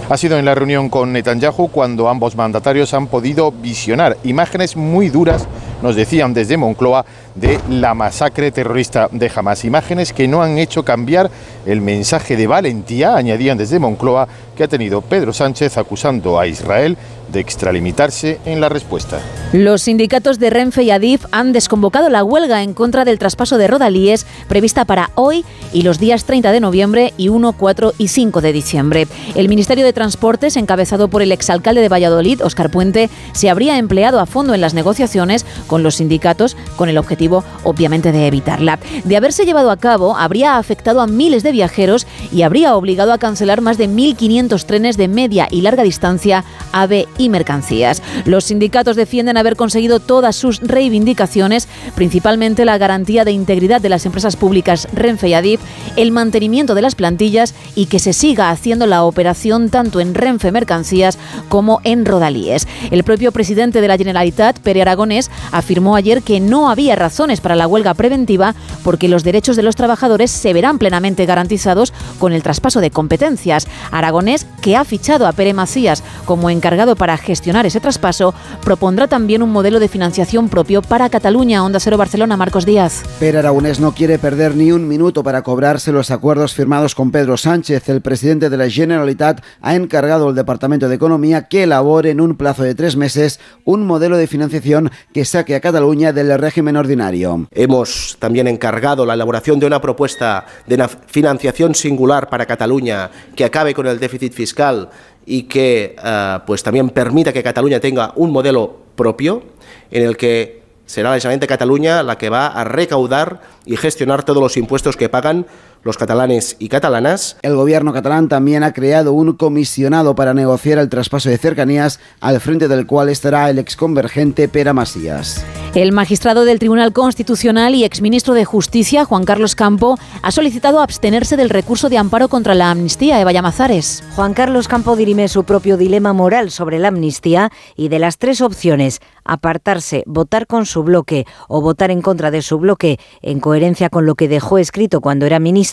Ha 0.08 0.17
sido 0.17 0.38
en 0.38 0.44
la 0.44 0.56
reunión 0.56 0.88
con 0.88 1.12
Netanyahu 1.12 1.70
cuando 1.70 2.08
ambos 2.08 2.35
mandatarios 2.35 2.94
han 2.94 3.06
podido 3.06 3.52
visionar 3.52 4.17
imágenes 4.25 4.75
muy 4.75 5.08
duras, 5.08 5.47
nos 5.82 5.96
decían 5.96 6.34
desde 6.34 6.56
Moncloa, 6.56 7.04
de 7.34 7.58
la 7.68 7.94
masacre 7.94 8.50
terrorista 8.50 9.08
de 9.12 9.30
Hamas. 9.34 9.64
Imágenes 9.64 10.12
que 10.12 10.28
no 10.28 10.42
han 10.42 10.58
hecho 10.58 10.84
cambiar 10.84 11.30
el 11.66 11.80
mensaje 11.80 12.36
de 12.36 12.46
valentía, 12.46 13.16
añadían 13.16 13.58
desde 13.58 13.78
Moncloa, 13.78 14.28
que 14.56 14.64
ha 14.64 14.68
tenido 14.68 15.00
Pedro 15.00 15.32
Sánchez 15.32 15.78
acusando 15.78 16.38
a 16.38 16.46
Israel 16.46 16.96
de 17.32 17.40
extralimitarse 17.40 18.40
en 18.44 18.60
la 18.60 18.68
respuesta. 18.68 19.20
Los 19.52 19.82
sindicatos 19.82 20.38
de 20.38 20.50
Renfe 20.50 20.82
y 20.82 20.90
Adif 20.90 21.25
han 21.30 21.52
desconvocado 21.52 22.08
la 22.08 22.25
huelga 22.25 22.62
en 22.62 22.75
contra 22.75 23.04
del 23.04 23.18
traspaso 23.18 23.56
de 23.56 23.68
Rodalíes 23.68 24.26
prevista 24.49 24.84
para 24.84 25.10
hoy 25.14 25.44
y 25.72 25.82
los 25.82 25.99
días 25.99 26.25
30 26.25 26.52
de 26.52 26.60
noviembre 26.60 27.14
y 27.16 27.28
1, 27.28 27.52
4 27.52 27.94
y 27.99 28.08
5 28.08 28.40
de 28.40 28.52
diciembre. 28.52 29.06
El 29.34 29.49
Ministerio 29.49 29.84
de 29.84 29.92
Transportes, 29.92 30.56
encabezado 30.56 31.08
por 31.08 31.22
el 31.22 31.32
exalcalde 31.32 31.80
de 31.80 31.88
Valladolid, 31.88 32.44
Óscar 32.44 32.70
Puente, 32.70 33.08
se 33.32 33.49
habría 33.49 33.78
empleado 33.78 34.18
a 34.20 34.26
fondo 34.26 34.54
en 34.54 34.60
las 34.60 34.75
negociaciones 34.75 35.46
con 35.70 35.84
los 35.84 35.94
sindicatos 35.94 36.56
con 36.74 36.88
el 36.88 36.98
objetivo, 36.98 37.44
obviamente, 37.62 38.10
de 38.10 38.26
evitarla. 38.26 38.80
De 39.04 39.16
haberse 39.16 39.44
llevado 39.44 39.70
a 39.70 39.76
cabo, 39.76 40.16
habría 40.16 40.56
afectado 40.56 41.00
a 41.00 41.06
miles 41.06 41.44
de 41.44 41.52
viajeros 41.52 42.08
y 42.32 42.42
habría 42.42 42.74
obligado 42.74 43.12
a 43.12 43.18
cancelar 43.18 43.60
más 43.60 43.78
de 43.78 43.88
1.500 43.88 44.64
trenes 44.64 44.96
de 44.96 45.06
media 45.06 45.46
y 45.48 45.60
larga 45.60 45.84
distancia 45.84 46.44
AVE 46.72 47.06
y 47.18 47.28
mercancías. 47.28 48.02
Los 48.24 48.46
sindicatos 48.46 48.96
defienden 48.96 49.36
haber 49.36 49.54
conseguido 49.54 50.00
todas 50.00 50.34
sus 50.34 50.58
reivindicaciones, 50.58 51.68
principalmente 51.94 52.64
la 52.64 52.76
garantía 52.76 53.24
de 53.24 53.30
integridad 53.30 53.80
de 53.80 53.90
las 53.90 54.06
empresas 54.06 54.34
públicas 54.34 54.88
Renfe 54.92 55.28
y 55.28 55.34
Adif, 55.34 55.60
el 55.94 56.10
mantenimiento 56.10 56.74
de 56.74 56.82
las 56.82 56.96
plantillas 56.96 57.54
y 57.76 57.86
que 57.86 58.00
se 58.00 58.12
siga 58.12 58.50
haciendo 58.50 58.86
la 58.86 59.04
operación 59.04 59.70
tanto 59.70 60.00
en 60.00 60.14
Renfe 60.14 60.50
Mercancías 60.50 61.16
como 61.48 61.80
en 61.84 62.04
Rodalíes. 62.06 62.66
El 62.90 63.04
propio 63.04 63.30
presidente 63.30 63.80
de 63.80 63.86
la 63.86 63.96
Generalitat, 63.96 64.58
Pere 64.58 64.82
Aragonés, 64.82 65.30
afirmó 65.61 65.95
ayer 65.95 66.23
que 66.23 66.40
no 66.40 66.71
había 66.71 66.97
razones 66.97 67.40
para 67.40 67.55
la 67.55 67.69
huelga 67.69 67.95
preventiva 67.95 68.55
porque 68.83 69.09
los 69.09 69.23
derechos 69.25 69.57
de 69.57 69.62
los 69.62 69.76
trabajadores 69.76 70.31
se 70.31 70.52
verán 70.52 70.79
plenamente 70.79 71.26
garantizados 71.26 71.93
con 72.19 72.33
el 72.33 72.43
traspaso 72.43 72.81
de 72.81 72.90
competencias. 72.90 73.69
Aragonés, 73.93 74.47
que 74.61 74.76
ha 74.76 74.85
fichado 74.85 75.26
a 75.26 75.33
Pere 75.33 75.55
Macías 75.55 76.02
como 76.25 76.50
encargado 76.50 76.97
para 76.97 77.17
gestionar 77.17 77.67
ese 77.67 77.81
traspaso, 77.81 78.35
propondrá 78.64 79.07
también 79.07 79.43
un 79.43 79.50
modelo 79.50 79.81
de 79.81 79.88
financiación 79.88 80.49
propio 80.49 80.83
para 80.83 81.09
Cataluña. 81.09 81.64
Onda 81.64 81.81
Cero 81.81 81.97
Barcelona, 81.97 82.37
Marcos 82.37 82.67
Díaz. 82.67 83.02
Pere 83.19 83.38
Aragonés 83.38 83.81
no 83.81 83.95
quiere 83.95 84.19
perder 84.19 84.57
ni 84.57 84.73
un 84.73 84.88
minuto 84.88 85.23
para 85.23 85.43
cobrarse 85.43 85.93
los 85.93 86.11
acuerdos 86.11 86.55
firmados 86.55 86.95
con 86.95 87.11
Pedro 87.11 87.37
Sánchez. 87.37 87.88
El 87.88 88.00
presidente 88.00 88.50
de 88.50 88.57
la 88.57 88.69
Generalitat 88.69 89.43
ha 89.61 89.75
encargado 89.75 90.29
al 90.29 90.35
Departamento 90.35 90.88
de 90.88 90.95
Economía 90.95 91.49
que 91.49 91.64
elabore 91.64 92.11
en 92.11 92.21
un 92.21 92.37
plazo 92.37 92.62
de 92.62 92.75
tres 92.75 92.97
meses 92.97 93.40
un 93.64 93.87
modelo 93.87 94.17
de 94.17 94.26
financiación 94.26 94.90
que 95.12 95.25
saque 95.25 95.50
a 95.54 95.61
Cataluña 95.61 96.12
del 96.12 96.38
régimen 96.38 96.76
ordinario. 96.76 97.47
Hemos 97.50 98.16
también 98.19 98.47
encargado 98.49 99.04
la 99.07 99.14
elaboración 99.14 99.59
de 99.59 99.66
una 99.66 99.80
propuesta 99.80 100.47
de 100.66 100.88
financiación 101.07 101.75
singular 101.75 102.28
para 102.28 102.47
Cataluña 102.47 103.11
que 103.35 103.45
acabe 103.45 103.75
con 103.75 103.87
el 103.87 103.99
déficit 103.99 104.33
fiscal 104.33 104.88
y 105.26 105.45
que 105.45 105.97
eh, 106.02 106.38
pues 106.47 106.62
también 106.62 106.90
permita 106.90 107.33
que 107.33 107.42
Cataluña 107.42 107.80
tenga 107.80 108.12
un 108.16 108.30
modelo 108.30 108.76
propio 108.95 109.42
en 109.90 110.04
el 110.04 110.16
que 110.16 110.61
será 110.87 111.16
de 111.16 111.47
Cataluña 111.47 112.02
la 112.02 112.19
que 112.19 112.30
va 112.30 112.49
a 112.49 112.64
recaudar 112.64 113.40
y 113.64 113.76
gestionar 113.76 114.25
todos 114.25 114.42
los 114.42 114.57
impuestos 114.57 114.97
que 114.97 115.09
pagan 115.09 115.47
los 115.82 115.96
catalanes 115.96 116.56
y 116.58 116.68
catalanas. 116.68 117.37
El 117.42 117.56
gobierno 117.56 117.92
catalán 117.92 118.28
también 118.28 118.62
ha 118.62 118.72
creado 118.72 119.12
un 119.12 119.32
comisionado 119.34 120.14
para 120.14 120.34
negociar 120.34 120.78
el 120.78 120.88
traspaso 120.88 121.28
de 121.28 121.38
cercanías, 121.38 122.00
al 122.20 122.40
frente 122.40 122.68
del 122.68 122.87
cual 122.87 123.08
estará 123.08 123.50
el 123.50 123.58
exconvergente 123.58 124.49
Pera 124.49 124.72
Masías. 124.72 125.44
El 125.75 125.92
magistrado 125.92 126.44
del 126.44 126.58
Tribunal 126.58 126.92
Constitucional 126.92 127.76
y 127.76 127.84
exministro 127.84 128.34
de 128.34 128.44
Justicia, 128.44 129.04
Juan 129.04 129.25
Carlos 129.25 129.54
Campo, 129.54 129.96
ha 130.20 130.32
solicitado 130.32 130.80
abstenerse 130.80 131.37
del 131.37 131.49
recurso 131.49 131.88
de 131.88 131.96
amparo 131.96 132.26
contra 132.28 132.56
la 132.56 132.72
amnistía. 132.72 133.20
Eva 133.20 133.30
Llamazares. 133.30 134.02
Juan 134.16 134.34
Carlos 134.34 134.66
Campo 134.66 134.96
dirime 134.96 135.28
su 135.28 135.44
propio 135.44 135.76
dilema 135.76 136.12
moral 136.12 136.50
sobre 136.50 136.80
la 136.80 136.88
amnistía 136.88 137.52
y 137.76 137.88
de 137.88 138.00
las 138.00 138.18
tres 138.18 138.40
opciones, 138.40 139.00
apartarse, 139.25 140.02
votar 140.06 140.49
con 140.49 140.66
su 140.66 140.82
bloque 140.82 141.25
o 141.46 141.60
votar 141.60 141.92
en 141.92 142.02
contra 142.02 142.32
de 142.32 142.42
su 142.42 142.58
bloque, 142.58 142.99
en 143.22 143.38
coherencia 143.38 143.90
con 143.90 144.06
lo 144.06 144.16
que 144.16 144.26
dejó 144.26 144.58
escrito 144.58 145.00
cuando 145.00 145.25
era 145.25 145.38
ministro, 145.38 145.69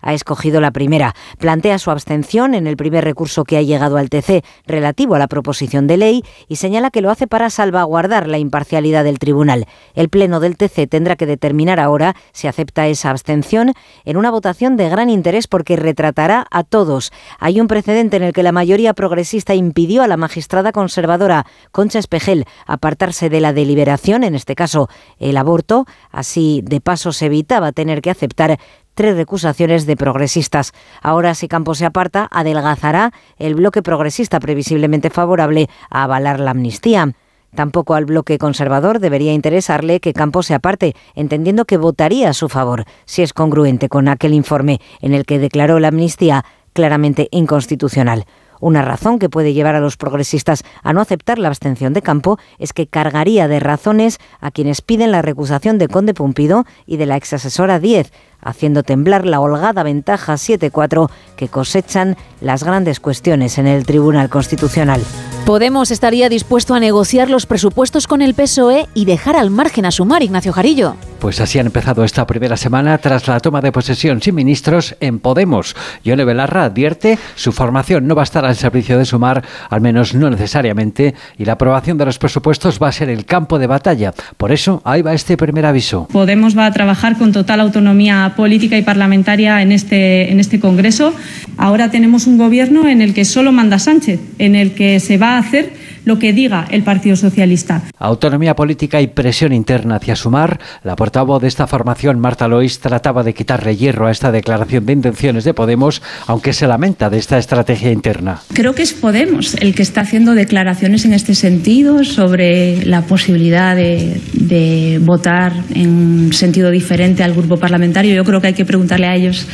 ha 0.00 0.14
escogido 0.14 0.60
la 0.60 0.70
primera. 0.70 1.14
Plantea 1.38 1.78
su 1.78 1.90
abstención 1.90 2.54
en 2.54 2.66
el 2.66 2.76
primer 2.76 3.04
recurso 3.04 3.44
que 3.44 3.56
ha 3.56 3.62
llegado 3.62 3.96
al 3.96 4.10
TC 4.10 4.44
relativo 4.66 5.14
a 5.14 5.18
la 5.18 5.28
proposición 5.28 5.86
de 5.86 5.96
ley 5.96 6.24
y 6.48 6.56
señala 6.56 6.90
que 6.90 7.00
lo 7.00 7.10
hace 7.10 7.26
para 7.26 7.50
salvaguardar 7.50 8.28
la 8.28 8.38
imparcialidad 8.38 9.04
del 9.04 9.18
tribunal. 9.18 9.66
El 9.94 10.08
Pleno 10.08 10.40
del 10.40 10.56
TC 10.56 10.88
tendrá 10.88 11.16
que 11.16 11.26
determinar 11.26 11.80
ahora 11.80 12.14
si 12.32 12.46
acepta 12.46 12.86
esa 12.86 13.10
abstención 13.10 13.72
en 14.04 14.16
una 14.16 14.30
votación 14.30 14.76
de 14.76 14.88
gran 14.88 15.10
interés 15.10 15.46
porque 15.46 15.76
retratará 15.76 16.46
a 16.50 16.64
todos. 16.64 17.12
Hay 17.38 17.60
un 17.60 17.68
precedente 17.68 18.16
en 18.16 18.22
el 18.22 18.32
que 18.32 18.42
la 18.42 18.52
mayoría 18.52 18.94
progresista 18.94 19.54
impidió 19.54 20.02
a 20.02 20.08
la 20.08 20.16
magistrada 20.16 20.72
conservadora 20.72 21.46
Concha 21.72 21.98
Espejel 21.98 22.44
apartarse 22.66 23.28
de 23.28 23.40
la 23.40 23.52
deliberación, 23.52 24.24
en 24.24 24.34
este 24.34 24.54
caso 24.54 24.88
el 25.18 25.36
aborto. 25.36 25.86
Así, 26.10 26.62
de 26.64 26.80
paso, 26.80 27.12
se 27.12 27.26
evitaba 27.26 27.72
tener 27.72 28.02
que 28.02 28.10
aceptar 28.10 28.58
tres 28.98 29.16
recusaciones 29.16 29.86
de 29.86 29.96
progresistas. 29.96 30.72
Ahora, 31.00 31.36
si 31.36 31.46
Campos 31.46 31.78
se 31.78 31.86
aparta, 31.86 32.26
adelgazará 32.32 33.12
el 33.38 33.54
bloque 33.54 33.80
progresista 33.80 34.40
previsiblemente 34.40 35.08
favorable 35.08 35.68
a 35.88 36.02
avalar 36.02 36.40
la 36.40 36.50
amnistía. 36.50 37.12
Tampoco 37.54 37.94
al 37.94 38.06
bloque 38.06 38.38
conservador 38.38 38.98
debería 38.98 39.32
interesarle 39.32 40.00
que 40.00 40.12
Campos 40.12 40.46
se 40.46 40.54
aparte, 40.54 40.96
entendiendo 41.14 41.64
que 41.64 41.76
votaría 41.76 42.30
a 42.30 42.32
su 42.32 42.48
favor, 42.48 42.86
si 43.04 43.22
es 43.22 43.32
congruente 43.32 43.88
con 43.88 44.08
aquel 44.08 44.34
informe 44.34 44.80
en 45.00 45.14
el 45.14 45.26
que 45.26 45.38
declaró 45.38 45.78
la 45.78 45.88
amnistía 45.88 46.44
claramente 46.72 47.28
inconstitucional. 47.30 48.24
Una 48.60 48.82
razón 48.82 49.18
que 49.18 49.28
puede 49.28 49.52
llevar 49.52 49.74
a 49.74 49.80
los 49.80 49.96
progresistas 49.96 50.64
a 50.82 50.92
no 50.92 51.00
aceptar 51.00 51.38
la 51.38 51.48
abstención 51.48 51.92
de 51.92 52.02
campo 52.02 52.38
es 52.58 52.72
que 52.72 52.86
cargaría 52.86 53.48
de 53.48 53.60
razones 53.60 54.18
a 54.40 54.50
quienes 54.50 54.82
piden 54.82 55.12
la 55.12 55.22
recusación 55.22 55.78
de 55.78 55.88
Conde 55.88 56.14
Pumpido 56.14 56.64
y 56.86 56.96
de 56.96 57.06
la 57.06 57.16
exasesora 57.16 57.78
10, 57.78 58.12
haciendo 58.40 58.82
temblar 58.82 59.26
la 59.26 59.40
holgada 59.40 59.82
ventaja 59.82 60.34
7-4 60.34 61.10
que 61.36 61.48
cosechan 61.48 62.16
las 62.40 62.64
grandes 62.64 63.00
cuestiones 63.00 63.58
en 63.58 63.66
el 63.66 63.84
Tribunal 63.84 64.28
Constitucional. 64.28 65.00
Podemos 65.44 65.90
estaría 65.90 66.28
dispuesto 66.28 66.74
a 66.74 66.80
negociar 66.80 67.30
los 67.30 67.46
presupuestos 67.46 68.06
con 68.06 68.22
el 68.22 68.34
PSOE 68.34 68.86
y 68.94 69.06
dejar 69.06 69.36
al 69.36 69.50
margen 69.50 69.86
a 69.86 69.90
Sumar, 69.90 70.22
Ignacio 70.22 70.52
Jarillo. 70.52 70.94
Pues 71.18 71.40
así 71.40 71.58
han 71.58 71.66
empezado 71.66 72.04
esta 72.04 72.26
primera 72.26 72.56
semana 72.56 72.96
tras 72.98 73.26
la 73.26 73.40
toma 73.40 73.60
de 73.60 73.72
posesión 73.72 74.22
sin 74.22 74.36
ministros 74.36 74.94
en 75.00 75.18
Podemos. 75.18 75.74
Yone 76.04 76.24
Belarra 76.24 76.64
advierte 76.64 77.18
su 77.34 77.50
formación 77.50 78.06
no 78.06 78.14
va 78.14 78.22
a 78.22 78.24
estar 78.24 78.44
al 78.44 78.54
servicio 78.54 78.96
de 78.98 79.04
Sumar, 79.04 79.44
al 79.68 79.80
menos 79.80 80.14
no 80.14 80.30
necesariamente, 80.30 81.14
y 81.36 81.44
la 81.44 81.54
aprobación 81.54 81.98
de 81.98 82.04
los 82.04 82.18
presupuestos 82.18 82.78
va 82.80 82.88
a 82.88 82.92
ser 82.92 83.08
el 83.08 83.24
campo 83.24 83.58
de 83.58 83.66
batalla. 83.66 84.14
Por 84.36 84.52
eso, 84.52 84.80
ahí 84.84 85.02
va 85.02 85.12
este 85.12 85.36
primer 85.36 85.66
aviso. 85.66 86.06
Podemos 86.12 86.56
va 86.56 86.66
a 86.66 86.72
trabajar 86.72 87.18
con 87.18 87.32
total 87.32 87.60
autonomía 87.60 88.34
política 88.36 88.78
y 88.78 88.82
parlamentaria 88.82 89.60
en 89.60 89.72
este, 89.72 90.30
en 90.30 90.38
este 90.38 90.60
Congreso. 90.60 91.12
Ahora 91.56 91.90
tenemos 91.90 92.26
un 92.26 92.38
gobierno 92.38 92.86
en 92.88 93.02
el 93.02 93.12
que 93.12 93.24
solo 93.24 93.50
manda 93.50 93.78
Sánchez, 93.78 94.20
en 94.38 94.54
el 94.54 94.72
que 94.74 95.00
se 95.00 95.18
va 95.18 95.36
a 95.36 95.38
hacer 95.38 95.87
lo 96.08 96.18
que 96.18 96.32
diga 96.32 96.66
el 96.70 96.82
Partido 96.82 97.16
Socialista. 97.16 97.82
Autonomía 97.98 98.54
política 98.54 99.00
y 99.02 99.08
presión 99.08 99.52
interna 99.52 99.96
hacia 99.96 100.16
Sumar. 100.16 100.58
La 100.82 100.96
portavoz 100.96 101.42
de 101.42 101.48
esta 101.48 101.66
formación, 101.66 102.18
Marta 102.18 102.48
Lois, 102.48 102.80
trataba 102.80 103.22
de 103.22 103.34
quitarle 103.34 103.76
hierro 103.76 104.06
a 104.06 104.10
esta 104.10 104.32
declaración 104.32 104.86
de 104.86 104.94
intenciones 104.94 105.44
de 105.44 105.52
Podemos, 105.52 106.00
aunque 106.26 106.54
se 106.54 106.66
lamenta 106.66 107.10
de 107.10 107.18
esta 107.18 107.36
estrategia 107.36 107.92
interna. 107.92 108.40
Creo 108.54 108.74
que 108.74 108.82
es 108.82 108.94
Podemos 108.94 109.54
el 109.56 109.74
que 109.74 109.82
está 109.82 110.00
haciendo 110.00 110.34
declaraciones 110.34 111.04
en 111.04 111.12
este 111.12 111.34
sentido 111.34 112.02
sobre 112.04 112.86
la 112.86 113.02
posibilidad 113.02 113.76
de, 113.76 114.18
de 114.32 114.98
votar 115.02 115.52
en 115.74 116.32
sentido 116.32 116.70
diferente 116.70 117.22
al 117.22 117.34
grupo 117.34 117.58
parlamentario. 117.58 118.14
Yo 118.14 118.24
creo 118.24 118.40
que 118.40 118.46
hay 118.46 118.54
que 118.54 118.64
preguntarle 118.64 119.08
a 119.08 119.14
ellos 119.14 119.46